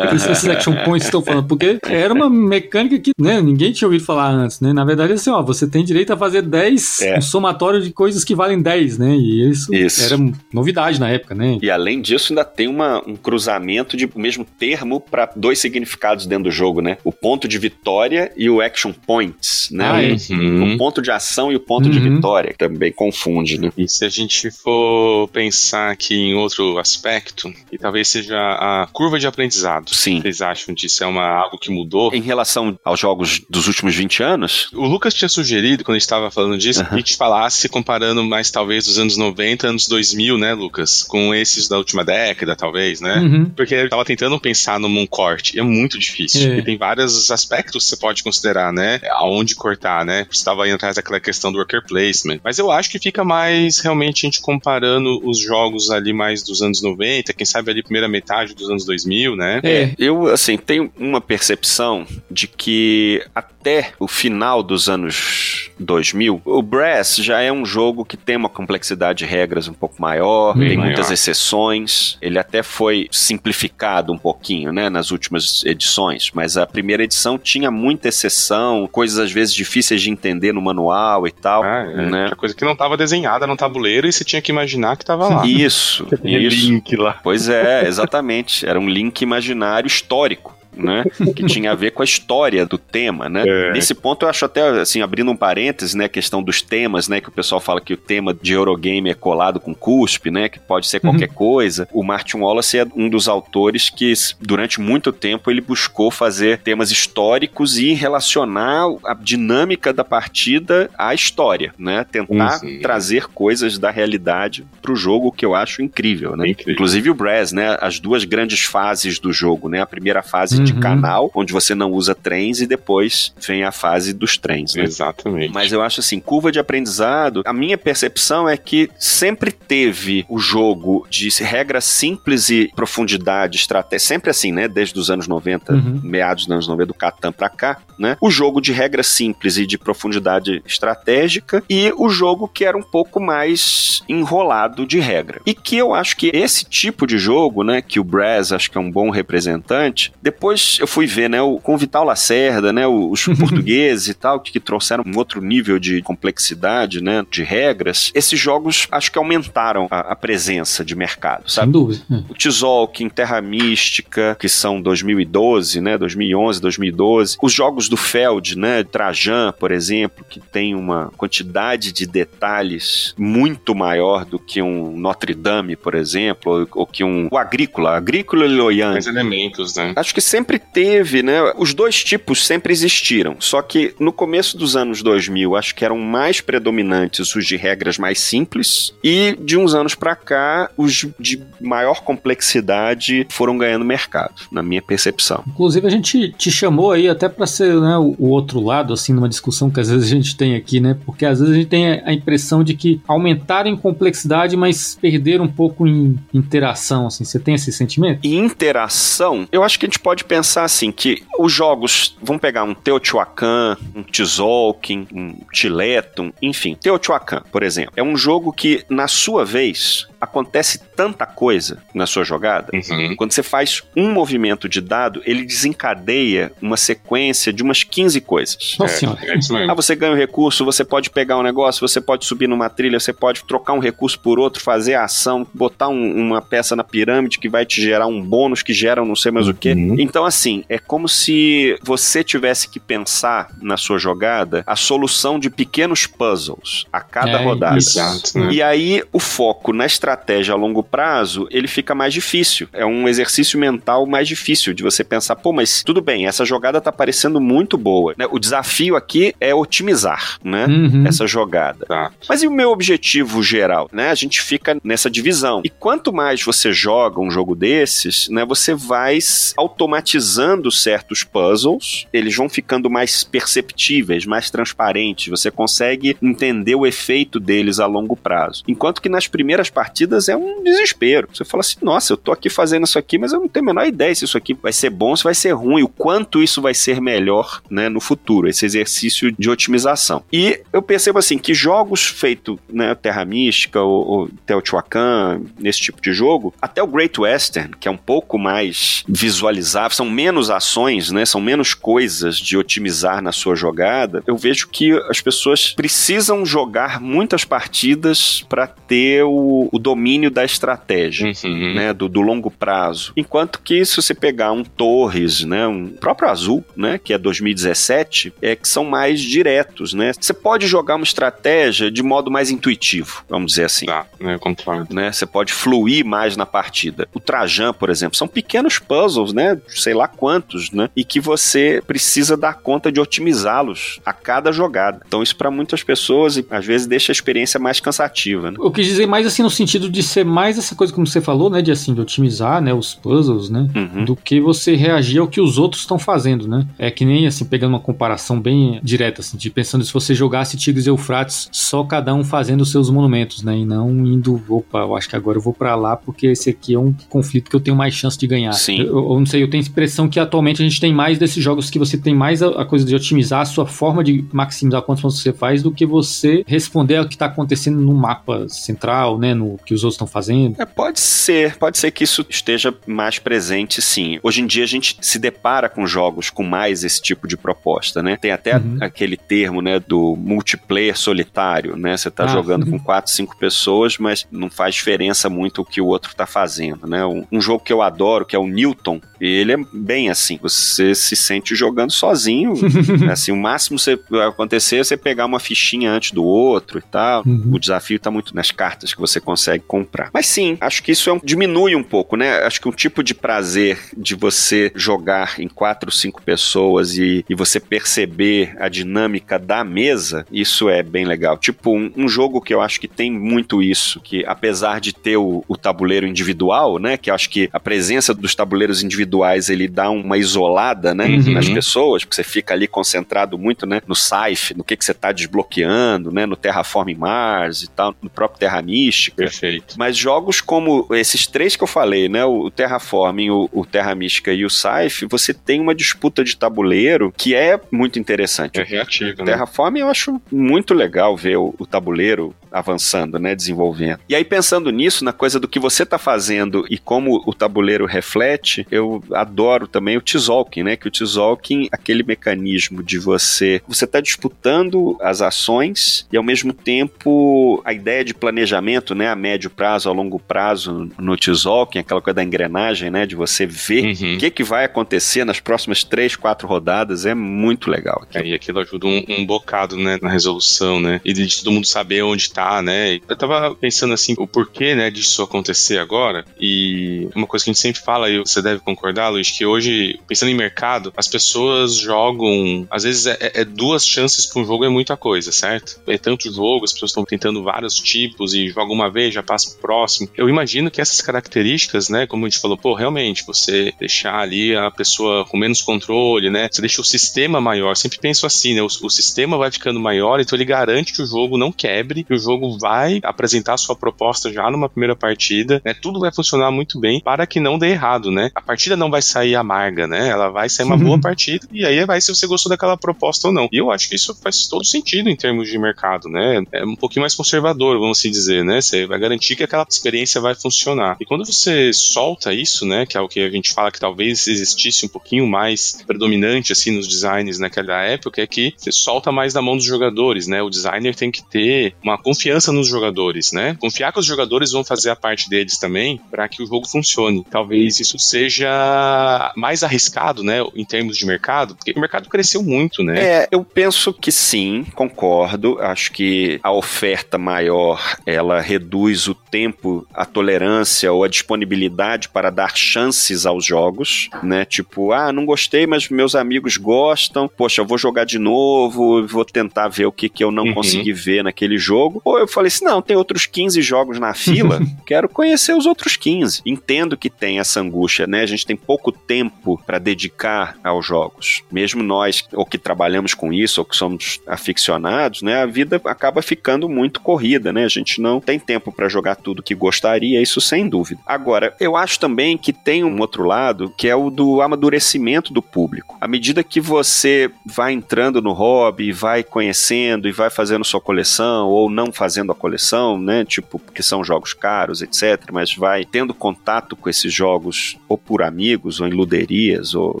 esses 0.16 0.48
action 0.48 0.74
points 0.84 1.06
estão 1.06 1.22
falando? 1.22 1.46
Porque 1.46 1.78
era 1.84 2.12
uma 2.14 2.28
mecânica 2.30 2.98
que, 2.98 3.10
né, 3.20 3.40
ninguém 3.40 3.72
tinha 3.72 3.88
ouvido 3.88 4.04
falar 4.04 4.30
antes, 4.30 4.60
né? 4.60 4.72
Na 4.72 4.84
verdade, 4.84 5.12
assim, 5.14 5.30
ó, 5.30 5.42
você 5.42 5.66
tem 5.66 5.84
direito 5.84 6.12
a 6.12 6.16
fazer 6.16 6.42
10, 6.42 7.00
É. 7.02 7.18
um 7.18 7.22
somatório 7.22 7.80
de 7.82 7.90
coisas 7.92 8.24
que 8.24 8.34
valem 8.34 8.60
10, 8.60 8.98
né? 8.98 9.07
E 9.14 9.48
isso, 9.50 9.74
Isso. 9.74 10.02
era 10.04 10.16
novidade 10.52 10.98
na 11.00 11.08
época, 11.10 11.34
né? 11.34 11.58
E 11.62 11.70
além 11.70 12.00
disso, 12.00 12.32
ainda 12.32 12.44
tem 12.44 12.68
uma, 12.68 13.02
um 13.06 13.16
cruzamento 13.16 13.96
de 13.96 14.06
o 14.06 14.10
mesmo 14.18 14.44
termo 14.44 15.00
para 15.00 15.30
dois 15.36 15.58
significados 15.58 16.26
dentro 16.26 16.44
do 16.44 16.50
jogo, 16.50 16.80
né? 16.80 16.98
O 17.04 17.12
ponto 17.12 17.46
de 17.48 17.58
vitória 17.58 18.32
e 18.36 18.48
o 18.50 18.60
action 18.60 18.92
points, 18.92 19.68
né? 19.70 19.90
Ah, 19.90 20.02
é. 20.02 20.16
Uhum. 20.34 20.74
O 20.74 20.78
ponto 20.78 21.00
de 21.02 21.10
ação 21.10 21.52
e 21.52 21.56
o 21.56 21.60
ponto 21.60 21.88
de 21.88 21.98
Uhum. 21.98 22.16
vitória, 22.16 22.52
que 22.52 22.58
também 22.58 22.92
confunde, 22.92 23.58
né? 23.60 23.70
E 23.76 23.88
se 23.88 24.04
a 24.04 24.08
gente 24.08 24.50
for 24.50 25.28
pensar 25.28 25.90
aqui 25.90 26.14
em 26.14 26.34
outro 26.34 26.78
aspecto, 26.78 27.52
e 27.72 27.78
talvez 27.78 28.08
seja 28.08 28.36
a 28.36 28.88
curva 28.92 29.18
de 29.18 29.26
aprendizado. 29.26 29.94
Sim. 29.94 30.20
Vocês 30.20 30.40
acham 30.40 30.74
disso 30.74 31.02
é 31.02 31.06
uma, 31.06 31.26
algo 31.26 31.58
que 31.58 31.70
mudou? 31.70 32.12
Em 32.14 32.20
relação 32.22 32.78
aos 32.84 32.98
jogos 33.00 33.40
dos 33.48 33.66
últimos 33.66 33.94
20 33.94 34.22
anos, 34.22 34.70
O 34.72 34.86
Lucas 34.86 35.14
tinha 35.14 35.28
sugerido, 35.28 35.84
quando 35.84 35.96
a 35.96 35.98
gente 35.98 36.02
estava 36.06 36.30
falando 36.30 36.56
disso, 36.58 36.84
que 36.84 36.94
a 36.94 36.96
gente 36.98 37.16
falasse 37.16 37.68
comparando 37.68 38.22
mais 38.24 38.50
talvez 38.50 38.86
dos 38.98 39.00
anos 39.00 39.16
90, 39.16 39.68
anos 39.68 39.88
2000, 39.88 40.38
né, 40.38 40.54
Lucas? 40.54 41.02
Com 41.02 41.34
esses 41.34 41.68
da 41.68 41.78
última 41.78 42.04
década, 42.04 42.56
talvez, 42.56 43.00
né? 43.00 43.18
Uhum. 43.18 43.50
Porque 43.50 43.74
eu 43.74 43.88
tava 43.88 44.04
tentando 44.04 44.38
pensar 44.40 44.78
num 44.80 45.06
corte, 45.06 45.56
e 45.56 45.60
é 45.60 45.62
muito 45.62 45.98
difícil. 45.98 46.42
É. 46.42 46.46
Porque 46.48 46.62
tem 46.62 46.76
vários 46.76 47.30
aspectos 47.30 47.84
que 47.84 47.90
você 47.90 47.96
pode 47.96 48.22
considerar, 48.22 48.72
né? 48.72 49.00
Aonde 49.12 49.54
cortar, 49.54 50.04
né? 50.04 50.26
Você 50.30 50.44
tava 50.44 50.66
indo 50.66 50.74
atrás 50.74 50.96
daquela 50.96 51.20
questão 51.20 51.52
do 51.52 51.58
worker 51.58 51.82
placement. 51.86 52.40
Mas 52.42 52.58
eu 52.58 52.70
acho 52.70 52.90
que 52.90 52.98
fica 52.98 53.24
mais 53.24 53.78
realmente 53.78 54.26
a 54.26 54.28
gente 54.28 54.40
comparando 54.40 55.20
os 55.24 55.38
jogos 55.38 55.90
ali 55.90 56.12
mais 56.12 56.42
dos 56.42 56.62
anos 56.62 56.82
90, 56.82 57.32
quem 57.32 57.46
sabe 57.46 57.70
ali 57.70 57.82
primeira 57.82 58.08
metade 58.08 58.54
dos 58.54 58.68
anos 58.68 58.84
2000, 58.84 59.36
né? 59.36 59.60
É, 59.62 59.92
eu, 59.98 60.26
assim, 60.28 60.56
tenho 60.56 60.90
uma 60.98 61.20
percepção 61.20 62.06
de 62.30 62.48
que 62.48 63.24
até 63.34 63.92
o 63.98 64.08
final 64.08 64.62
dos 64.62 64.88
anos 64.88 65.70
2000, 65.78 66.42
o 66.44 66.62
Brass 66.62 67.16
já 67.16 67.40
é 67.40 67.52
um 67.52 67.64
jogo 67.64 68.04
que 68.04 68.16
tem 68.16 68.36
uma 68.36 68.48
complexidade 68.88 69.18
de 69.18 69.24
regras 69.26 69.68
um 69.68 69.72
pouco 69.72 70.00
maior, 70.00 70.56
Bem 70.56 70.68
tem 70.68 70.76
maior. 70.78 70.88
muitas 70.88 71.10
exceções. 71.10 72.16
Ele 72.22 72.38
até 72.38 72.62
foi 72.62 73.08
simplificado 73.10 74.12
um 74.12 74.18
pouquinho, 74.18 74.72
né, 74.72 74.88
nas 74.88 75.10
últimas 75.10 75.64
edições, 75.64 76.30
mas 76.32 76.56
a 76.56 76.66
primeira 76.66 77.02
edição 77.04 77.38
tinha 77.38 77.70
muita 77.70 78.08
exceção, 78.08 78.88
coisas 78.90 79.18
às 79.18 79.32
vezes 79.32 79.54
difíceis 79.54 80.00
de 80.02 80.10
entender 80.10 80.52
no 80.52 80.60
manual 80.62 81.26
e 81.26 81.30
tal, 81.32 81.62
Ah, 81.62 81.84
é. 81.90 82.06
né? 82.06 82.30
Coisa 82.36 82.54
que 82.54 82.64
não 82.64 82.74
tava 82.76 82.96
desenhada 82.96 83.46
no 83.46 83.56
tabuleiro 83.56 84.06
e 84.08 84.12
você 84.12 84.24
tinha 84.24 84.40
que 84.40 84.50
imaginar 84.52 84.96
que 84.96 85.04
tava 85.04 85.28
lá. 85.28 85.46
Isso, 85.46 86.06
isso. 86.24 86.68
link 86.70 86.96
lá. 86.96 87.18
Pois 87.22 87.48
é, 87.48 87.86
exatamente. 87.86 88.66
Era 88.66 88.78
um 88.78 88.88
link 88.88 89.20
imaginário 89.22 89.86
histórico. 89.86 90.56
Né? 90.78 91.04
Que 91.34 91.44
tinha 91.46 91.72
a 91.72 91.74
ver 91.74 91.90
com 91.92 92.02
a 92.02 92.04
história 92.04 92.64
do 92.64 92.78
tema, 92.78 93.28
né? 93.28 93.44
É. 93.46 93.72
Nesse 93.72 93.94
ponto 93.94 94.24
eu 94.24 94.28
acho 94.30 94.44
até, 94.44 94.62
assim, 94.80 95.02
abrindo 95.02 95.30
um 95.30 95.36
parêntese, 95.36 95.96
né? 95.96 96.04
A 96.04 96.08
questão 96.08 96.42
dos 96.42 96.62
temas, 96.62 97.08
né? 97.08 97.20
Que 97.20 97.28
o 97.28 97.32
pessoal 97.32 97.60
fala 97.60 97.80
que 97.80 97.92
o 97.94 97.96
tema 97.96 98.32
de 98.34 98.52
Eurogame 98.52 99.10
é 99.10 99.14
colado 99.14 99.58
com 99.60 99.74
cuspe, 99.74 100.30
né? 100.30 100.48
Que 100.48 100.58
pode 100.58 100.86
ser 100.86 101.00
qualquer 101.00 101.28
coisa. 101.28 101.88
O 101.92 102.02
Martin 102.04 102.38
Wallace 102.38 102.78
é 102.78 102.86
um 102.94 103.08
dos 103.08 103.28
autores 103.28 103.90
que, 103.90 104.12
durante 104.40 104.80
muito 104.80 105.12
tempo, 105.12 105.50
ele 105.50 105.60
buscou 105.60 106.10
fazer 106.10 106.58
temas 106.58 106.90
históricos 106.90 107.78
e 107.78 107.92
relacionar 107.92 108.86
a 109.04 109.14
dinâmica 109.14 109.92
da 109.92 110.04
partida 110.04 110.90
à 110.96 111.14
história, 111.14 111.72
né? 111.78 112.04
Tentar 112.10 112.60
Uhum. 112.62 112.80
trazer 112.80 113.26
coisas 113.28 113.78
da 113.78 113.90
realidade 113.90 114.64
pro 114.82 114.94
jogo, 114.96 115.32
que 115.32 115.44
eu 115.44 115.54
acho 115.54 115.82
incrível, 115.82 116.36
né? 116.36 116.48
Incrível. 116.50 116.74
Inclusive 116.74 117.10
o 117.10 117.14
Brass, 117.14 117.52
né? 117.52 117.76
As 117.80 117.98
duas 117.98 118.24
grandes 118.24 118.60
fases 118.62 119.18
do 119.18 119.32
jogo, 119.32 119.68
né? 119.68 119.80
A 119.80 119.86
primeira 119.86 120.22
fase 120.22 120.62
de 120.68 120.74
Uhum. 120.74 120.80
canal, 120.80 121.30
onde 121.34 121.52
você 121.52 121.74
não 121.74 121.90
usa 121.92 122.14
trens, 122.14 122.60
e 122.60 122.66
depois 122.66 123.32
vem 123.46 123.64
a 123.64 123.72
fase 123.72 124.12
dos 124.12 124.36
trens, 124.38 124.74
né? 124.74 124.84
Exatamente. 124.84 125.52
Mas 125.52 125.72
eu 125.72 125.82
acho 125.82 126.00
assim, 126.00 126.20
curva 126.20 126.52
de 126.52 126.58
aprendizado, 126.58 127.42
a 127.44 127.52
minha 127.52 127.76
percepção 127.76 128.48
é 128.48 128.56
que 128.56 128.90
sempre 128.98 129.50
teve 129.50 130.24
o 130.28 130.38
jogo 130.38 131.06
de 131.10 131.28
regras 131.42 131.84
simples 131.84 132.48
e 132.50 132.70
profundidade, 132.76 133.56
estratégia, 133.56 134.06
sempre 134.06 134.30
assim, 134.30 134.52
né? 134.52 134.68
Desde 134.68 134.98
os 134.98 135.10
anos 135.10 135.26
90, 135.28 135.72
Uhum. 135.72 136.00
meados 136.02 136.44
dos 136.46 136.52
anos 136.52 136.68
90 136.68 136.86
do 136.86 136.94
Catan 136.94 137.32
pra 137.32 137.48
cá, 137.48 137.78
né? 137.98 138.16
O 138.20 138.30
jogo 138.30 138.60
de 138.60 138.72
regras 138.72 139.06
simples 139.08 139.56
e 139.56 139.66
de 139.66 139.76
profundidade 139.78 140.62
estratégica 140.66 141.62
e 141.68 141.92
o 141.96 142.08
jogo 142.08 142.48
que 142.48 142.64
era 142.64 142.76
um 142.76 142.82
pouco 142.82 143.20
mais 143.20 144.02
enrolado 144.08 144.86
de 144.86 144.98
regra. 145.00 145.40
E 145.44 145.54
que 145.54 145.76
eu 145.76 145.92
acho 145.94 146.16
que 146.16 146.30
esse 146.32 146.64
tipo 146.64 147.06
de 147.06 147.18
jogo, 147.18 147.62
né, 147.62 147.82
que 147.82 148.00
o 148.00 148.04
Brass 148.04 148.52
acho 148.52 148.70
que 148.70 148.78
é 148.78 148.80
um 148.80 148.90
bom 148.90 149.10
representante, 149.10 150.12
depois 150.22 150.47
eu 150.78 150.86
fui 150.86 151.06
ver, 151.06 151.28
né, 151.28 151.40
o, 151.40 151.58
com 151.58 151.74
o 151.74 151.78
Vital 151.78 152.04
Lacerda, 152.04 152.72
né, 152.72 152.86
os 152.86 153.24
portugueses 153.38 154.08
e 154.08 154.14
tal, 154.14 154.40
que, 154.40 154.52
que 154.52 154.60
trouxeram 154.60 155.04
um 155.06 155.16
outro 155.16 155.40
nível 155.40 155.78
de 155.78 156.02
complexidade, 156.02 157.02
né, 157.02 157.24
de 157.30 157.42
regras, 157.42 158.10
esses 158.14 158.38
jogos 158.38 158.86
acho 158.90 159.10
que 159.10 159.18
aumentaram 159.18 159.86
a, 159.90 160.12
a 160.12 160.16
presença 160.16 160.84
de 160.84 160.94
mercado, 160.94 161.50
sabe? 161.50 161.66
sem 161.66 161.72
dúvida. 161.72 162.02
É. 162.10 162.14
O 162.28 162.34
Tzolk'in, 162.34 163.08
Terra 163.08 163.40
Mística, 163.40 164.36
que 164.38 164.48
são 164.48 164.80
2012, 164.80 165.80
né, 165.80 165.98
2011, 165.98 166.60
2012. 166.60 167.36
Os 167.42 167.52
jogos 167.52 167.88
do 167.88 167.96
Feld, 167.96 168.56
né, 168.56 168.84
Trajan, 168.84 169.52
por 169.58 169.70
exemplo, 169.70 170.24
que 170.28 170.40
tem 170.40 170.74
uma 170.74 171.10
quantidade 171.16 171.92
de 171.92 172.06
detalhes 172.06 173.14
muito 173.16 173.74
maior 173.74 174.24
do 174.24 174.38
que 174.38 174.62
um 174.62 174.96
Notre 174.96 175.34
Dame, 175.34 175.76
por 175.76 175.94
exemplo, 175.94 176.60
ou, 176.72 176.80
ou 176.80 176.86
que 176.86 177.04
um 177.04 177.28
o 177.30 177.36
Agrícola, 177.36 177.96
Agrícola 177.96 178.46
e 178.46 178.48
Loyan. 178.48 178.92
Mais 178.92 179.06
elementos, 179.06 179.74
né? 179.76 179.92
Acho 179.96 180.14
que 180.14 180.20
sempre 180.20 180.37
teve, 180.44 181.22
né? 181.22 181.52
Os 181.56 181.74
dois 181.74 182.04
tipos 182.04 182.46
sempre 182.46 182.72
existiram, 182.72 183.36
só 183.40 183.62
que 183.62 183.94
no 183.98 184.12
começo 184.12 184.56
dos 184.56 184.76
anos 184.76 185.02
2000, 185.02 185.56
acho 185.56 185.74
que 185.74 185.84
eram 185.84 185.98
mais 185.98 186.40
predominantes 186.40 187.34
os 187.34 187.46
de 187.46 187.56
regras 187.56 187.98
mais 187.98 188.20
simples 188.20 188.92
e 189.02 189.36
de 189.40 189.56
uns 189.56 189.74
anos 189.74 189.94
para 189.94 190.14
cá, 190.14 190.70
os 190.76 191.06
de 191.18 191.42
maior 191.60 192.02
complexidade 192.02 193.26
foram 193.30 193.58
ganhando 193.58 193.84
mercado, 193.84 194.34
na 194.52 194.62
minha 194.62 194.82
percepção. 194.82 195.42
Inclusive 195.46 195.86
a 195.86 195.90
gente 195.90 196.32
te 196.32 196.50
chamou 196.50 196.92
aí 196.92 197.08
até 197.08 197.28
para 197.28 197.46
ser 197.46 197.74
né, 197.74 197.96
o, 197.98 198.28
outro 198.28 198.60
lado, 198.60 198.92
assim, 198.92 199.12
numa 199.12 199.28
discussão 199.28 199.70
que 199.70 199.80
às 199.80 199.90
vezes 199.90 200.10
a 200.10 200.14
gente 200.14 200.36
tem 200.36 200.54
aqui, 200.54 200.80
né? 200.80 200.96
Porque 201.04 201.24
às 201.24 201.40
vezes 201.40 201.54
a 201.54 201.56
gente 201.56 201.68
tem 201.68 202.00
a 202.04 202.12
impressão 202.12 202.62
de 202.62 202.74
que 202.74 203.00
aumentaram 203.06 203.70
em 203.70 203.76
complexidade, 203.76 204.56
mas 204.56 204.96
perderam 205.00 205.44
um 205.44 205.48
pouco 205.48 205.86
em 205.86 206.18
interação, 206.32 207.06
assim. 207.06 207.24
Você 207.24 207.38
tem 207.38 207.54
esse 207.54 207.72
sentimento? 207.72 208.26
Interação, 208.26 209.46
eu 209.50 209.62
acho 209.62 209.78
que 209.78 209.86
a 209.86 209.88
gente 209.88 209.98
pode 209.98 210.24
pensar 210.28 210.64
assim, 210.64 210.92
que 210.92 211.24
os 211.38 211.52
jogos, 211.52 212.16
vamos 212.22 212.40
pegar 212.40 212.62
um 212.62 212.74
Teotihuacan, 212.74 213.76
um 213.94 214.02
Tzolk'in, 214.02 215.08
um 215.12 215.34
Tiletum, 215.52 216.32
enfim. 216.40 216.74
Teotihuacan, 216.74 217.42
por 217.50 217.62
exemplo, 217.62 217.92
é 217.96 218.02
um 218.02 218.16
jogo 218.16 218.52
que, 218.52 218.84
na 218.88 219.08
sua 219.08 219.44
vez, 219.44 220.06
acontece 220.20 220.80
tanta 220.96 221.26
coisa 221.26 221.78
na 221.94 222.06
sua 222.06 222.24
jogada. 222.24 222.70
Uhum. 222.72 223.14
Quando 223.16 223.32
você 223.32 223.42
faz 223.42 223.82
um 223.96 224.12
movimento 224.12 224.68
de 224.68 224.80
dado, 224.80 225.22
ele 225.24 225.44
desencadeia 225.44 226.52
uma 226.60 226.76
sequência 226.76 227.52
de 227.52 227.62
umas 227.62 227.84
15 227.84 228.20
coisas. 228.20 228.76
Nossa 228.78 229.06
é, 229.06 229.08
é 229.08 229.70
ah, 229.70 229.74
você 229.74 229.94
ganha 229.94 230.12
um 230.12 230.16
recurso, 230.16 230.64
você 230.64 230.84
pode 230.84 231.10
pegar 231.10 231.38
um 231.38 231.42
negócio, 231.42 231.86
você 231.86 232.00
pode 232.00 232.26
subir 232.26 232.48
numa 232.48 232.68
trilha, 232.68 232.98
você 232.98 233.12
pode 233.12 233.44
trocar 233.44 233.72
um 233.74 233.78
recurso 233.78 234.18
por 234.18 234.38
outro, 234.38 234.62
fazer 234.62 234.94
a 234.94 235.04
ação, 235.04 235.46
botar 235.54 235.88
um, 235.88 236.12
uma 236.12 236.42
peça 236.42 236.74
na 236.74 236.82
pirâmide 236.82 237.38
que 237.38 237.48
vai 237.48 237.64
te 237.64 237.80
gerar 237.80 238.06
um 238.06 238.20
bônus 238.20 238.62
que 238.62 238.72
gera 238.72 239.04
não 239.04 239.16
sei 239.16 239.30
mais 239.30 239.46
uhum. 239.46 239.52
o 239.52 239.56
que. 239.56 239.70
Então, 239.70 240.24
assim, 240.24 240.64
é 240.68 240.78
como 240.78 241.08
se 241.08 241.78
você 241.82 242.24
tivesse 242.24 242.68
que 242.68 242.80
pensar 242.80 243.50
na 243.62 243.76
sua 243.76 243.98
jogada 243.98 244.64
a 244.66 244.74
solução 244.74 245.38
de 245.38 245.48
pequenos 245.48 246.06
puzzles 246.06 246.86
a 246.92 247.00
cada 247.00 247.40
é, 247.40 247.44
rodada. 247.44 247.76
Exato, 247.76 248.38
né? 248.38 248.52
E 248.52 248.62
aí, 248.62 249.02
o 249.12 249.20
foco 249.20 249.72
na 249.72 249.86
estratégia 249.86 250.07
estratégia 250.08 250.54
a 250.54 250.56
longo 250.56 250.82
prazo, 250.82 251.46
ele 251.50 251.68
fica 251.68 251.94
mais 251.94 252.14
difícil. 252.14 252.68
É 252.72 252.84
um 252.84 253.06
exercício 253.06 253.58
mental 253.58 254.06
mais 254.06 254.26
difícil 254.26 254.72
de 254.72 254.82
você 254.82 255.04
pensar, 255.04 255.36
pô, 255.36 255.52
mas 255.52 255.82
tudo 255.82 256.00
bem, 256.00 256.26
essa 256.26 256.44
jogada 256.44 256.80
tá 256.80 256.90
parecendo 256.90 257.40
muito 257.40 257.76
boa. 257.76 258.14
Né? 258.16 258.26
O 258.30 258.38
desafio 258.38 258.96
aqui 258.96 259.34
é 259.38 259.54
otimizar, 259.54 260.38
né? 260.42 260.66
Uhum. 260.66 261.06
Essa 261.06 261.26
jogada. 261.26 261.84
Tá. 261.86 262.10
Mas 262.28 262.42
e 262.42 262.46
o 262.46 262.50
meu 262.50 262.70
objetivo 262.70 263.42
geral, 263.42 263.88
né? 263.92 264.10
A 264.10 264.14
gente 264.14 264.40
fica 264.40 264.78
nessa 264.82 265.10
divisão. 265.10 265.60
E 265.64 265.68
quanto 265.68 266.12
mais 266.12 266.42
você 266.42 266.72
joga 266.72 267.20
um 267.20 267.30
jogo 267.30 267.54
desses, 267.54 268.28
né? 268.30 268.44
Você 268.44 268.74
vai 268.74 269.18
automatizando 269.56 270.70
certos 270.70 271.22
puzzles, 271.24 272.06
eles 272.12 272.34
vão 272.34 272.48
ficando 272.48 272.88
mais 272.88 273.24
perceptíveis, 273.24 274.24
mais 274.24 274.50
transparentes. 274.50 275.28
Você 275.28 275.50
consegue 275.50 276.16
entender 276.22 276.74
o 276.74 276.86
efeito 276.86 277.38
deles 277.38 277.78
a 277.78 277.86
longo 277.86 278.16
prazo. 278.16 278.62
Enquanto 278.66 279.02
que 279.02 279.08
nas 279.08 279.26
primeiras 279.26 279.68
partidas 279.68 279.97
partidas 279.98 280.28
é 280.28 280.36
um 280.36 280.62
desespero. 280.62 281.28
Você 281.32 281.44
fala 281.44 281.60
assim, 281.60 281.76
nossa, 281.82 282.12
eu 282.12 282.16
tô 282.16 282.30
aqui 282.30 282.48
fazendo 282.48 282.84
isso 282.84 282.98
aqui, 282.98 283.18
mas 283.18 283.32
eu 283.32 283.40
não 283.40 283.48
tenho 283.48 283.64
a 283.64 283.66
menor 283.66 283.86
ideia 283.86 284.14
se 284.14 284.24
isso 284.24 284.38
aqui 284.38 284.54
vai 284.54 284.72
ser 284.72 284.90
bom, 284.90 285.16
se 285.16 285.24
vai 285.24 285.34
ser 285.34 285.52
ruim, 285.52 285.82
o 285.82 285.88
quanto 285.88 286.42
isso 286.42 286.62
vai 286.62 286.74
ser 286.74 287.00
melhor, 287.00 287.60
né, 287.68 287.88
no 287.88 288.00
futuro, 288.00 288.48
esse 288.48 288.64
exercício 288.64 289.32
de 289.32 289.50
otimização. 289.50 290.22
E 290.32 290.60
eu 290.72 290.80
percebo 290.80 291.18
assim 291.18 291.38
que 291.38 291.52
jogos 291.52 292.06
feitos, 292.06 292.58
né, 292.72 292.94
Terra 292.94 293.24
Mística 293.24 293.80
ou, 293.80 294.06
ou 294.06 294.30
Teotihuacan, 294.46 295.42
nesse 295.58 295.80
tipo 295.80 296.00
de 296.00 296.12
jogo, 296.12 296.54
até 296.60 296.82
o 296.82 296.86
Great 296.86 297.20
Western, 297.20 297.74
que 297.78 297.88
é 297.88 297.90
um 297.90 297.96
pouco 297.96 298.38
mais 298.38 299.02
visualizável, 299.08 299.96
são 299.96 300.08
menos 300.08 300.50
ações, 300.50 301.10
né, 301.10 301.26
são 301.26 301.40
menos 301.40 301.74
coisas 301.74 302.36
de 302.36 302.56
otimizar 302.56 303.20
na 303.20 303.32
sua 303.32 303.56
jogada. 303.56 304.22
Eu 304.26 304.36
vejo 304.36 304.68
que 304.68 304.92
as 305.08 305.20
pessoas 305.20 305.72
precisam 305.72 306.46
jogar 306.46 307.00
muitas 307.00 307.44
partidas 307.44 308.44
para 308.48 308.66
ter 308.66 309.24
o, 309.24 309.68
o 309.72 309.78
domínio 309.88 310.30
da 310.30 310.44
estratégia, 310.44 311.32
uhum. 311.44 311.74
né, 311.74 311.94
do, 311.94 312.10
do, 312.10 312.20
longo 312.20 312.50
prazo. 312.50 313.14
Enquanto 313.16 313.58
que 313.62 313.82
se 313.86 313.96
você 313.96 314.14
pegar 314.14 314.52
um 314.52 314.62
Torres, 314.62 315.44
né, 315.44 315.66
um 315.66 315.88
próprio 315.88 316.28
Azul, 316.28 316.62
né, 316.76 317.00
que 317.02 317.14
é 317.14 317.16
2017, 317.16 318.34
é 318.42 318.54
que 318.54 318.68
são 318.68 318.84
mais 318.84 319.18
diretos, 319.18 319.94
né? 319.94 320.12
Você 320.20 320.34
pode 320.34 320.66
jogar 320.66 320.96
uma 320.96 321.04
estratégia 321.04 321.90
de 321.90 322.02
modo 322.02 322.30
mais 322.30 322.50
intuitivo, 322.50 323.24
vamos 323.30 323.52
dizer 323.52 323.64
assim. 323.64 323.86
Tá, 323.86 324.04
né, 324.20 324.36
concordo. 324.38 324.94
Né, 324.94 325.10
você 325.10 325.24
pode 325.24 325.54
fluir 325.54 326.04
mais 326.04 326.36
na 326.36 326.44
partida. 326.44 327.08
O 327.14 327.20
Trajan, 327.20 327.72
por 327.72 327.88
exemplo, 327.88 328.18
são 328.18 328.28
pequenos 328.28 328.78
puzzles, 328.78 329.32
né, 329.32 329.58
sei 329.68 329.94
lá 329.94 330.06
quantos, 330.06 330.70
né, 330.70 330.90
e 330.94 331.02
que 331.02 331.18
você 331.18 331.82
precisa 331.86 332.36
dar 332.36 332.54
conta 332.54 332.92
de 332.92 333.00
otimizá-los 333.00 334.00
a 334.04 334.12
cada 334.12 334.52
jogada. 334.52 335.00
Então 335.06 335.22
isso 335.22 335.34
para 335.34 335.50
muitas 335.50 335.82
pessoas 335.82 336.38
às 336.50 336.66
vezes 336.66 336.86
deixa 336.86 337.10
a 337.10 337.14
experiência 337.14 337.58
mais 337.58 337.80
cansativa, 337.80 338.50
né? 338.50 338.58
Eu 338.60 338.70
quis 338.70 338.86
dizer 338.86 339.06
mais 339.06 339.26
assim 339.26 339.42
no 339.42 339.50
sentido 339.50 339.77
sentido 339.78 339.90
de 339.90 340.02
ser 340.02 340.24
mais 340.24 340.58
essa 340.58 340.74
coisa 340.74 340.92
como 340.92 341.06
você 341.06 341.20
falou, 341.20 341.48
né, 341.48 341.62
de 341.62 341.70
assim, 341.70 341.94
de 341.94 342.00
otimizar, 342.00 342.60
né, 342.60 342.74
os 342.74 342.94
puzzles, 342.94 343.48
né, 343.48 343.68
uhum. 343.74 344.04
do 344.04 344.16
que 344.16 344.40
você 344.40 344.74
reagir 344.74 345.20
ao 345.20 345.28
que 345.28 345.40
os 345.40 345.58
outros 345.58 345.82
estão 345.82 345.98
fazendo, 345.98 346.46
né? 346.46 346.66
É 346.78 346.90
que 346.90 347.04
nem 347.04 347.26
assim, 347.26 347.44
pegando 347.44 347.70
uma 347.70 347.80
comparação 347.80 348.40
bem 348.40 348.80
direta 348.82 349.20
assim, 349.20 349.36
de 349.36 349.50
pensando 349.50 349.84
se 349.84 349.92
você 349.92 350.14
jogasse 350.14 350.56
Tigres 350.56 350.86
e 350.86 350.90
Eufrates 350.90 351.48
só 351.52 351.84
cada 351.84 352.14
um 352.14 352.24
fazendo 352.24 352.60
os 352.60 352.70
seus 352.70 352.90
monumentos, 352.90 353.42
né, 353.42 353.56
e 353.56 353.64
não 353.64 353.90
indo, 354.06 354.40
opa, 354.48 354.80
eu 354.80 354.96
acho 354.96 355.08
que 355.08 355.16
agora 355.16 355.38
eu 355.38 355.42
vou 355.42 355.54
para 355.54 355.74
lá 355.74 355.96
porque 355.96 356.26
esse 356.26 356.50
aqui 356.50 356.74
é 356.74 356.78
um 356.78 356.92
conflito 357.08 357.48
que 357.48 357.56
eu 357.56 357.60
tenho 357.60 357.76
mais 357.76 357.94
chance 357.94 358.18
de 358.18 358.26
ganhar. 358.26 358.52
Sim. 358.52 358.80
Eu, 358.80 358.96
eu 358.96 359.18
não 359.18 359.26
sei, 359.26 359.42
eu 359.42 359.50
tenho 359.50 359.62
a 359.62 359.66
impressão 359.66 360.08
que 360.08 360.18
atualmente 360.18 360.62
a 360.62 360.64
gente 360.64 360.80
tem 360.80 360.92
mais 360.92 361.18
desses 361.18 361.42
jogos 361.42 361.70
que 361.70 361.78
você 361.78 361.96
tem 361.96 362.14
mais 362.14 362.42
a, 362.42 362.48
a 362.48 362.64
coisa 362.64 362.84
de 362.84 362.94
otimizar 362.94 363.40
a 363.42 363.44
sua 363.44 363.66
forma 363.66 364.02
de 364.02 364.24
maximizar 364.32 364.82
quantos 364.82 365.02
pontos 365.02 365.20
você 365.20 365.32
faz 365.32 365.62
do 365.62 365.70
que 365.70 365.86
você 365.86 366.44
responder 366.46 366.96
ao 366.96 367.06
que 367.06 367.14
está 367.14 367.26
acontecendo 367.26 367.80
no 367.80 367.94
mapa 367.94 368.48
central, 368.48 369.18
né, 369.18 369.34
no 369.34 369.58
que 369.68 369.74
os 369.74 369.84
outros 369.84 369.96
estão 369.96 370.06
fazendo? 370.06 370.58
É, 370.58 370.64
pode 370.64 370.98
ser, 370.98 371.58
pode 371.58 371.76
ser 371.76 371.90
que 371.90 372.02
isso 372.02 372.24
esteja 372.30 372.74
mais 372.86 373.18
presente, 373.18 373.82
sim. 373.82 374.18
Hoje 374.22 374.40
em 374.40 374.46
dia 374.46 374.64
a 374.64 374.66
gente 374.66 374.96
se 375.02 375.18
depara 375.18 375.68
com 375.68 375.86
jogos 375.86 376.30
com 376.30 376.42
mais 376.42 376.84
esse 376.84 377.02
tipo 377.02 377.28
de 377.28 377.36
proposta, 377.36 378.02
né? 378.02 378.16
Tem 378.16 378.30
até 378.30 378.56
uhum. 378.56 378.78
aquele 378.80 379.18
termo, 379.18 379.60
né, 379.60 379.78
do 379.78 380.16
multiplayer 380.16 380.96
solitário, 380.96 381.76
né? 381.76 381.98
Você 381.98 382.10
tá 382.10 382.24
ah, 382.24 382.28
jogando 382.28 382.64
uhum. 382.64 382.70
com 382.70 382.78
quatro, 382.78 383.12
cinco 383.12 383.36
pessoas, 383.36 383.98
mas 383.98 384.26
não 384.32 384.48
faz 384.48 384.74
diferença 384.74 385.28
muito 385.28 385.60
o 385.60 385.66
que 385.66 385.82
o 385.82 385.86
outro 385.86 386.14
tá 386.14 386.24
fazendo, 386.24 386.86
né? 386.86 387.04
Um, 387.04 387.26
um 387.30 387.40
jogo 387.40 387.62
que 387.62 387.72
eu 387.72 387.82
adoro, 387.82 388.24
que 388.24 388.34
é 388.34 388.38
o 388.38 388.46
Newton, 388.46 389.02
ele 389.20 389.52
é 389.52 389.56
bem 389.70 390.08
assim, 390.08 390.38
você 390.40 390.94
se 390.94 391.14
sente 391.14 391.54
jogando 391.54 391.92
sozinho, 391.92 392.54
assim, 393.12 393.32
o 393.32 393.36
máximo 393.36 393.78
que 393.78 393.98
vai 394.08 394.28
acontecer 394.28 394.76
é 394.76 394.84
você 394.84 394.96
pegar 394.96 395.26
uma 395.26 395.38
fichinha 395.38 395.92
antes 395.92 396.12
do 396.12 396.24
outro 396.24 396.78
e 396.78 396.82
tal. 396.82 397.22
Uhum. 397.26 397.50
O 397.52 397.58
desafio 397.58 397.98
tá 397.98 398.10
muito 398.10 398.34
nas 398.34 398.50
cartas 398.50 398.94
que 398.94 399.00
você 399.00 399.20
consegue 399.20 399.57
comprar. 399.60 400.10
Mas 400.12 400.26
sim, 400.26 400.56
acho 400.60 400.82
que 400.82 400.92
isso 400.92 401.10
é 401.10 401.12
um, 401.12 401.20
diminui 401.22 401.74
um 401.74 401.82
pouco, 401.82 402.16
né? 402.16 402.38
Acho 402.38 402.60
que 402.60 402.68
um 402.68 402.72
tipo 402.72 403.02
de 403.02 403.14
prazer 403.14 403.78
de 403.96 404.14
você 404.14 404.72
jogar 404.74 405.40
em 405.40 405.48
quatro, 405.48 405.90
cinco 405.90 406.22
pessoas 406.22 406.96
e, 406.96 407.24
e 407.28 407.34
você 407.34 407.60
perceber 407.60 408.56
a 408.58 408.68
dinâmica 408.68 409.38
da 409.38 409.64
mesa, 409.64 410.26
isso 410.32 410.68
é 410.68 410.82
bem 410.82 411.04
legal. 411.04 411.36
Tipo, 411.38 411.76
um, 411.76 411.92
um 411.96 412.08
jogo 412.08 412.40
que 412.40 412.52
eu 412.52 412.60
acho 412.60 412.80
que 412.80 412.88
tem 412.88 413.10
muito 413.10 413.62
isso, 413.62 414.00
que 414.00 414.24
apesar 414.26 414.80
de 414.80 414.92
ter 414.92 415.16
o, 415.16 415.44
o 415.48 415.56
tabuleiro 415.56 416.06
individual, 416.06 416.78
né? 416.78 416.96
Que 416.96 417.10
eu 417.10 417.14
acho 417.14 417.30
que 417.30 417.48
a 417.52 417.60
presença 417.60 418.14
dos 418.14 418.34
tabuleiros 418.34 418.82
individuais 418.82 419.48
ele 419.48 419.68
dá 419.68 419.90
uma 419.90 420.18
isolada, 420.18 420.94
né? 420.94 421.06
Uhum. 421.06 421.32
Nas 421.32 421.48
pessoas, 421.48 422.04
porque 422.04 422.16
você 422.16 422.24
fica 422.24 422.54
ali 422.54 422.66
concentrado 422.66 423.38
muito, 423.38 423.66
né? 423.66 423.80
No 423.86 423.94
Saif, 423.94 424.54
no 424.54 424.64
que, 424.64 424.76
que 424.76 424.84
você 424.84 424.92
está 424.92 425.12
desbloqueando, 425.12 426.12
né? 426.12 426.26
No 426.26 426.36
Terraform 426.36 426.94
Mars 426.96 427.62
e 427.62 427.70
tal, 427.70 427.94
no 428.02 428.10
próprio 428.10 428.40
Terra 428.40 428.60
Mística. 428.62 429.16
Perfeito. 429.16 429.47
Perfeito. 429.48 429.74
Mas 429.78 429.96
jogos 429.96 430.40
como 430.40 430.86
esses 430.90 431.26
três 431.26 431.56
que 431.56 431.62
eu 431.62 431.68
falei, 431.68 432.08
né? 432.08 432.24
O 432.24 432.50
Terraforming, 432.50 433.30
o, 433.30 433.48
o 433.52 433.64
Terra 433.64 433.94
Mística 433.94 434.32
e 434.32 434.44
o 434.44 434.50
Scythe, 434.50 435.06
você 435.08 435.32
tem 435.32 435.60
uma 435.60 435.74
disputa 435.74 436.22
de 436.22 436.36
tabuleiro 436.36 437.12
que 437.16 437.34
é 437.34 437.60
muito 437.70 437.98
interessante. 437.98 438.60
É 438.60 438.64
reativo, 438.64 439.24
né? 439.24 439.32
Terraforming 439.32 439.80
eu 439.80 439.88
acho 439.88 440.20
muito 440.30 440.74
legal 440.74 441.16
ver 441.16 441.36
o, 441.36 441.54
o 441.58 441.66
tabuleiro 441.66 442.34
avançando, 442.50 443.18
né, 443.18 443.34
desenvolvendo. 443.34 444.00
E 444.08 444.14
aí 444.14 444.24
pensando 444.24 444.70
nisso, 444.70 445.04
na 445.04 445.12
coisa 445.12 445.38
do 445.38 445.48
que 445.48 445.58
você 445.58 445.82
está 445.82 445.98
fazendo 445.98 446.64
e 446.70 446.78
como 446.78 447.22
o 447.26 447.34
tabuleiro 447.34 447.86
reflete, 447.86 448.66
eu 448.70 449.02
adoro 449.12 449.66
também 449.66 449.96
o 449.96 450.00
Tzolk'in, 450.00 450.62
né, 450.62 450.76
que 450.76 450.88
o 450.88 450.90
Tzolk'in, 450.90 451.68
aquele 451.70 452.02
mecanismo 452.02 452.82
de 452.82 452.98
você, 452.98 453.60
você 453.66 453.84
está 453.84 454.00
disputando 454.00 454.96
as 455.00 455.20
ações 455.20 456.06
e 456.12 456.16
ao 456.16 456.22
mesmo 456.22 456.52
tempo 456.52 457.62
a 457.64 457.72
ideia 457.72 458.04
de 458.04 458.14
planejamento, 458.14 458.94
né, 458.94 459.08
a 459.08 459.16
médio 459.28 459.50
prazo, 459.50 459.90
a 459.90 459.92
longo 459.92 460.18
prazo 460.18 460.90
no 460.98 461.16
Tzolk'in, 461.16 461.80
aquela 461.80 462.00
coisa 462.00 462.14
da 462.14 462.24
engrenagem, 462.24 462.90
né, 462.90 463.06
de 463.06 463.14
você 463.14 463.44
ver 463.46 463.84
uhum. 463.84 464.14
o 464.14 464.18
que, 464.18 464.30
que 464.30 464.42
vai 464.42 464.64
acontecer 464.64 465.24
nas 465.24 465.38
próximas 465.38 465.84
três, 465.84 466.16
quatro 466.16 466.48
rodadas, 466.48 467.04
é 467.04 467.14
muito 467.14 467.70
legal. 467.70 468.06
É, 468.14 468.24
e 468.24 468.34
aquilo 468.34 468.60
ajuda 468.60 468.86
um, 468.86 469.04
um 469.08 469.26
bocado, 469.26 469.76
né, 469.76 469.98
na 470.00 470.08
resolução, 470.08 470.80
né, 470.80 471.00
e 471.04 471.12
de 471.12 471.38
todo 471.38 471.52
mundo 471.52 471.66
saber 471.66 472.02
onde 472.02 472.30
tá, 472.30 472.62
né? 472.62 473.00
Eu 473.08 473.16
tava 473.16 473.54
pensando 473.54 473.92
assim, 473.92 474.14
o 474.18 474.26
porquê, 474.26 474.74
né, 474.74 474.90
disso 474.90 475.22
acontecer 475.22 475.78
agora, 475.78 476.24
e 476.40 477.08
uma 477.14 477.26
coisa 477.26 477.44
que 477.44 477.50
a 477.50 477.52
gente 477.52 477.60
sempre 477.60 477.82
fala, 477.82 478.08
e 478.08 478.18
você 478.18 478.40
deve 478.40 478.60
concordar, 478.60 479.10
Luiz, 479.10 479.30
que 479.30 479.44
hoje, 479.44 480.00
pensando 480.06 480.30
em 480.30 480.34
mercado, 480.34 480.92
as 480.96 481.06
pessoas 481.06 481.74
jogam, 481.76 482.66
às 482.70 482.84
vezes 482.84 483.06
é, 483.06 483.18
é 483.20 483.44
duas 483.44 483.86
chances 483.86 484.24
para 484.24 484.40
um 484.40 484.46
jogo 484.46 484.64
é 484.64 484.68
muita 484.68 484.96
coisa, 484.96 485.30
certo? 485.32 485.80
É 485.86 485.98
tanto 485.98 486.32
jogo, 486.32 486.64
as 486.64 486.72
pessoas 486.72 486.90
estão 486.90 487.04
tentando 487.04 487.42
vários 487.42 487.74
tipos 487.74 488.32
e 488.34 488.48
jogam 488.48 488.74
uma 488.74 488.90
vez, 488.90 489.12
já 489.18 489.22
passa 489.22 489.50
pro 489.50 489.60
próximo. 489.60 490.08
Eu 490.16 490.28
imagino 490.28 490.70
que 490.70 490.80
essas 490.80 491.00
características, 491.00 491.88
né, 491.88 492.06
como 492.06 492.24
a 492.24 492.28
gente 492.28 492.40
falou, 492.40 492.56
pô, 492.56 492.74
realmente, 492.74 493.24
você 493.26 493.72
deixar 493.78 494.18
ali 494.18 494.56
a 494.56 494.70
pessoa 494.70 495.24
com 495.24 495.36
menos 495.36 495.60
controle, 495.60 496.30
né, 496.30 496.48
você 496.50 496.60
deixa 496.60 496.80
o 496.80 496.84
sistema 496.84 497.40
maior. 497.40 497.76
Sempre 497.76 497.98
penso 497.98 498.26
assim, 498.26 498.54
né, 498.54 498.62
o, 498.62 498.66
o 498.66 498.90
sistema 498.90 499.36
vai 499.36 499.50
ficando 499.50 499.80
maior, 499.80 500.20
então 500.20 500.36
ele 500.36 500.44
garante 500.44 500.92
que 500.92 501.02
o 501.02 501.06
jogo 501.06 501.36
não 501.36 501.52
quebre, 501.52 502.04
que 502.04 502.14
o 502.14 502.18
jogo 502.18 502.58
vai 502.58 503.00
apresentar 503.02 503.54
a 503.54 503.58
sua 503.58 503.76
proposta 503.76 504.32
já 504.32 504.50
numa 504.50 504.68
primeira 504.68 504.96
partida, 504.96 505.60
né, 505.64 505.74
tudo 505.74 506.00
vai 506.00 506.12
funcionar 506.12 506.50
muito 506.50 506.78
bem 506.78 507.00
para 507.00 507.26
que 507.26 507.40
não 507.40 507.58
dê 507.58 507.70
errado, 507.70 508.10
né? 508.10 508.30
A 508.34 508.40
partida 508.40 508.76
não 508.76 508.90
vai 508.90 509.02
sair 509.02 509.34
amarga, 509.34 509.86
né? 509.86 510.08
Ela 510.08 510.28
vai 510.28 510.48
sair 510.48 510.66
uma 510.66 510.76
boa 510.78 510.98
partida 511.00 511.46
e 511.52 511.64
aí 511.64 511.84
vai 511.84 512.00
se 512.00 512.14
você 512.14 512.26
gostou 512.26 512.50
daquela 512.50 512.76
proposta 512.76 513.28
ou 513.28 513.34
não. 513.34 513.48
E 513.52 513.58
eu 513.58 513.70
acho 513.70 513.88
que 513.88 513.94
isso 513.94 514.14
faz 514.14 514.46
todo 514.46 514.64
sentido 514.64 515.08
em 515.08 515.16
termos 515.16 515.48
de 515.48 515.58
mercado, 515.58 516.08
né? 516.08 516.42
É 516.52 516.64
um 516.64 516.76
pouquinho 516.76 517.02
mais 517.02 517.14
conservador, 517.14 517.78
vamos 517.78 517.98
assim 517.98 518.10
dizer, 518.10 518.44
né? 518.44 518.60
Você 518.60 518.86
vai 518.86 518.98
garantir 519.08 519.36
que 519.36 519.42
aquela 519.42 519.66
experiência 519.68 520.20
vai 520.20 520.34
funcionar. 520.34 520.96
E 521.00 521.04
quando 521.04 521.24
você 521.24 521.72
solta 521.72 522.32
isso, 522.32 522.66
né, 522.66 522.86
que 522.86 522.96
é 522.96 523.00
o 523.00 523.08
que 523.08 523.20
a 523.20 523.30
gente 523.30 523.52
fala 523.52 523.70
que 523.70 523.80
talvez 523.80 524.26
existisse 524.26 524.86
um 524.86 524.88
pouquinho 524.88 525.26
mais 525.26 525.82
predominante 525.86 526.52
assim 526.52 526.70
nos 526.70 526.86
designs 526.86 527.38
naquela 527.38 527.82
época, 527.82 528.22
é 528.22 528.26
que 528.26 528.54
você 528.56 528.70
solta 528.70 529.10
mais 529.10 529.34
na 529.34 529.42
mão 529.42 529.56
dos 529.56 529.64
jogadores, 529.64 530.26
né? 530.26 530.42
O 530.42 530.50
designer 530.50 530.94
tem 530.94 531.10
que 531.10 531.22
ter 531.22 531.74
uma 531.82 531.96
confiança 531.96 532.52
nos 532.52 532.68
jogadores, 532.68 533.32
né? 533.32 533.56
Confiar 533.60 533.92
que 533.92 533.98
os 533.98 534.06
jogadores 534.06 534.52
vão 534.52 534.64
fazer 534.64 534.90
a 534.90 534.96
parte 534.96 535.28
deles 535.28 535.58
também 535.58 536.00
para 536.10 536.28
que 536.28 536.42
o 536.42 536.46
jogo 536.46 536.68
funcione. 536.68 537.24
Talvez 537.30 537.80
isso 537.80 537.98
seja 537.98 539.32
mais 539.36 539.62
arriscado, 539.62 540.22
né, 540.22 540.40
em 540.54 540.64
termos 540.64 540.96
de 540.96 541.06
mercado, 541.06 541.54
porque 541.54 541.72
o 541.72 541.80
mercado 541.80 542.08
cresceu 542.08 542.42
muito, 542.42 542.82
né? 542.82 543.00
É, 543.00 543.28
eu 543.30 543.44
penso 543.44 543.92
que 543.92 544.12
sim, 544.12 544.64
concordo. 544.74 545.58
Acho 545.60 545.92
que 545.92 546.38
a 546.42 546.52
oferta 546.52 547.16
maior 547.16 547.96
ela 548.04 548.40
reduz 548.40 548.97
o 549.06 549.14
tempo, 549.14 549.86
a 549.94 550.04
tolerância 550.04 550.92
ou 550.92 551.04
a 551.04 551.08
disponibilidade 551.08 552.08
para 552.08 552.30
dar 552.30 552.56
chances 552.56 553.26
aos 553.26 553.44
jogos, 553.44 554.08
né? 554.22 554.44
Tipo, 554.44 554.92
ah, 554.92 555.12
não 555.12 555.24
gostei, 555.24 555.66
mas 555.66 555.88
meus 555.88 556.14
amigos 556.14 556.56
gostam. 556.56 557.28
Poxa, 557.28 557.60
eu 557.60 557.66
vou 557.66 557.78
jogar 557.78 558.04
de 558.04 558.18
novo, 558.18 559.06
vou 559.06 559.24
tentar 559.24 559.68
ver 559.68 559.86
o 559.86 559.92
que, 559.92 560.08
que 560.08 560.24
eu 560.24 560.30
não 560.30 560.44
uhum. 560.44 560.54
consegui 560.54 560.92
ver 560.92 561.22
naquele 561.22 561.58
jogo. 561.58 562.00
Ou 562.04 562.18
eu 562.18 562.26
falei 562.26 562.48
assim: 562.48 562.64
não, 562.64 562.82
tem 562.82 562.96
outros 562.96 563.26
15 563.26 563.60
jogos 563.62 563.98
na 563.98 564.14
fila, 564.14 564.60
quero 564.86 565.08
conhecer 565.08 565.54
os 565.54 565.66
outros 565.66 565.96
15. 565.96 566.42
Entendo 566.44 566.96
que 566.96 567.10
tem 567.10 567.38
essa 567.38 567.60
angústia, 567.60 568.06
né? 568.06 568.22
A 568.22 568.26
gente 568.26 568.46
tem 568.46 568.56
pouco 568.56 568.90
tempo 568.90 569.60
para 569.66 569.78
dedicar 569.78 570.56
aos 570.64 570.86
jogos. 570.86 571.42
Mesmo 571.50 571.82
nós, 571.82 572.24
ou 572.32 572.46
que 572.46 572.58
trabalhamos 572.58 573.14
com 573.14 573.32
isso, 573.32 573.60
ou 573.60 573.64
que 573.64 573.76
somos 573.76 574.20
aficionados, 574.26 575.22
né? 575.22 575.42
A 575.42 575.46
vida 575.46 575.80
acaba 575.84 576.22
ficando 576.22 576.68
muito 576.68 577.00
corrida, 577.00 577.52
né? 577.52 577.64
A 577.64 577.68
gente 577.68 578.00
não 578.00 578.20
tem 578.20 578.38
tempo 578.38 578.72
para 578.72 578.87
jogar 578.88 579.16
tudo 579.16 579.42
que 579.42 579.54
gostaria, 579.54 580.20
isso 580.20 580.40
sem 580.40 580.68
dúvida. 580.68 581.00
Agora, 581.06 581.54
eu 581.60 581.76
acho 581.76 581.98
também 581.98 582.36
que 582.36 582.52
tem 582.52 582.84
um 582.84 583.00
outro 583.00 583.24
lado, 583.24 583.72
que 583.76 583.88
é 583.88 583.94
o 583.94 584.10
do 584.10 584.40
amadurecimento 584.40 585.32
do 585.32 585.42
público. 585.42 585.96
À 586.00 586.08
medida 586.08 586.44
que 586.44 586.60
você 586.60 587.30
vai 587.44 587.72
entrando 587.72 588.22
no 588.22 588.32
hobby, 588.32 588.92
vai 588.92 589.22
conhecendo 589.22 590.08
e 590.08 590.12
vai 590.12 590.30
fazendo 590.30 590.64
sua 590.64 590.80
coleção, 590.80 591.48
ou 591.48 591.70
não 591.70 591.92
fazendo 591.92 592.32
a 592.32 592.34
coleção, 592.34 592.98
né? 592.98 593.24
Tipo, 593.24 593.58
porque 593.58 593.82
são 593.82 594.04
jogos 594.04 594.32
caros, 594.32 594.82
etc. 594.82 595.30
Mas 595.32 595.54
vai 595.54 595.84
tendo 595.84 596.14
contato 596.14 596.76
com 596.76 596.88
esses 596.88 597.12
jogos, 597.12 597.76
ou 597.88 597.98
por 597.98 598.22
amigos, 598.22 598.80
ou 598.80 598.86
em 598.86 598.92
luderias, 598.92 599.74
ou 599.74 600.00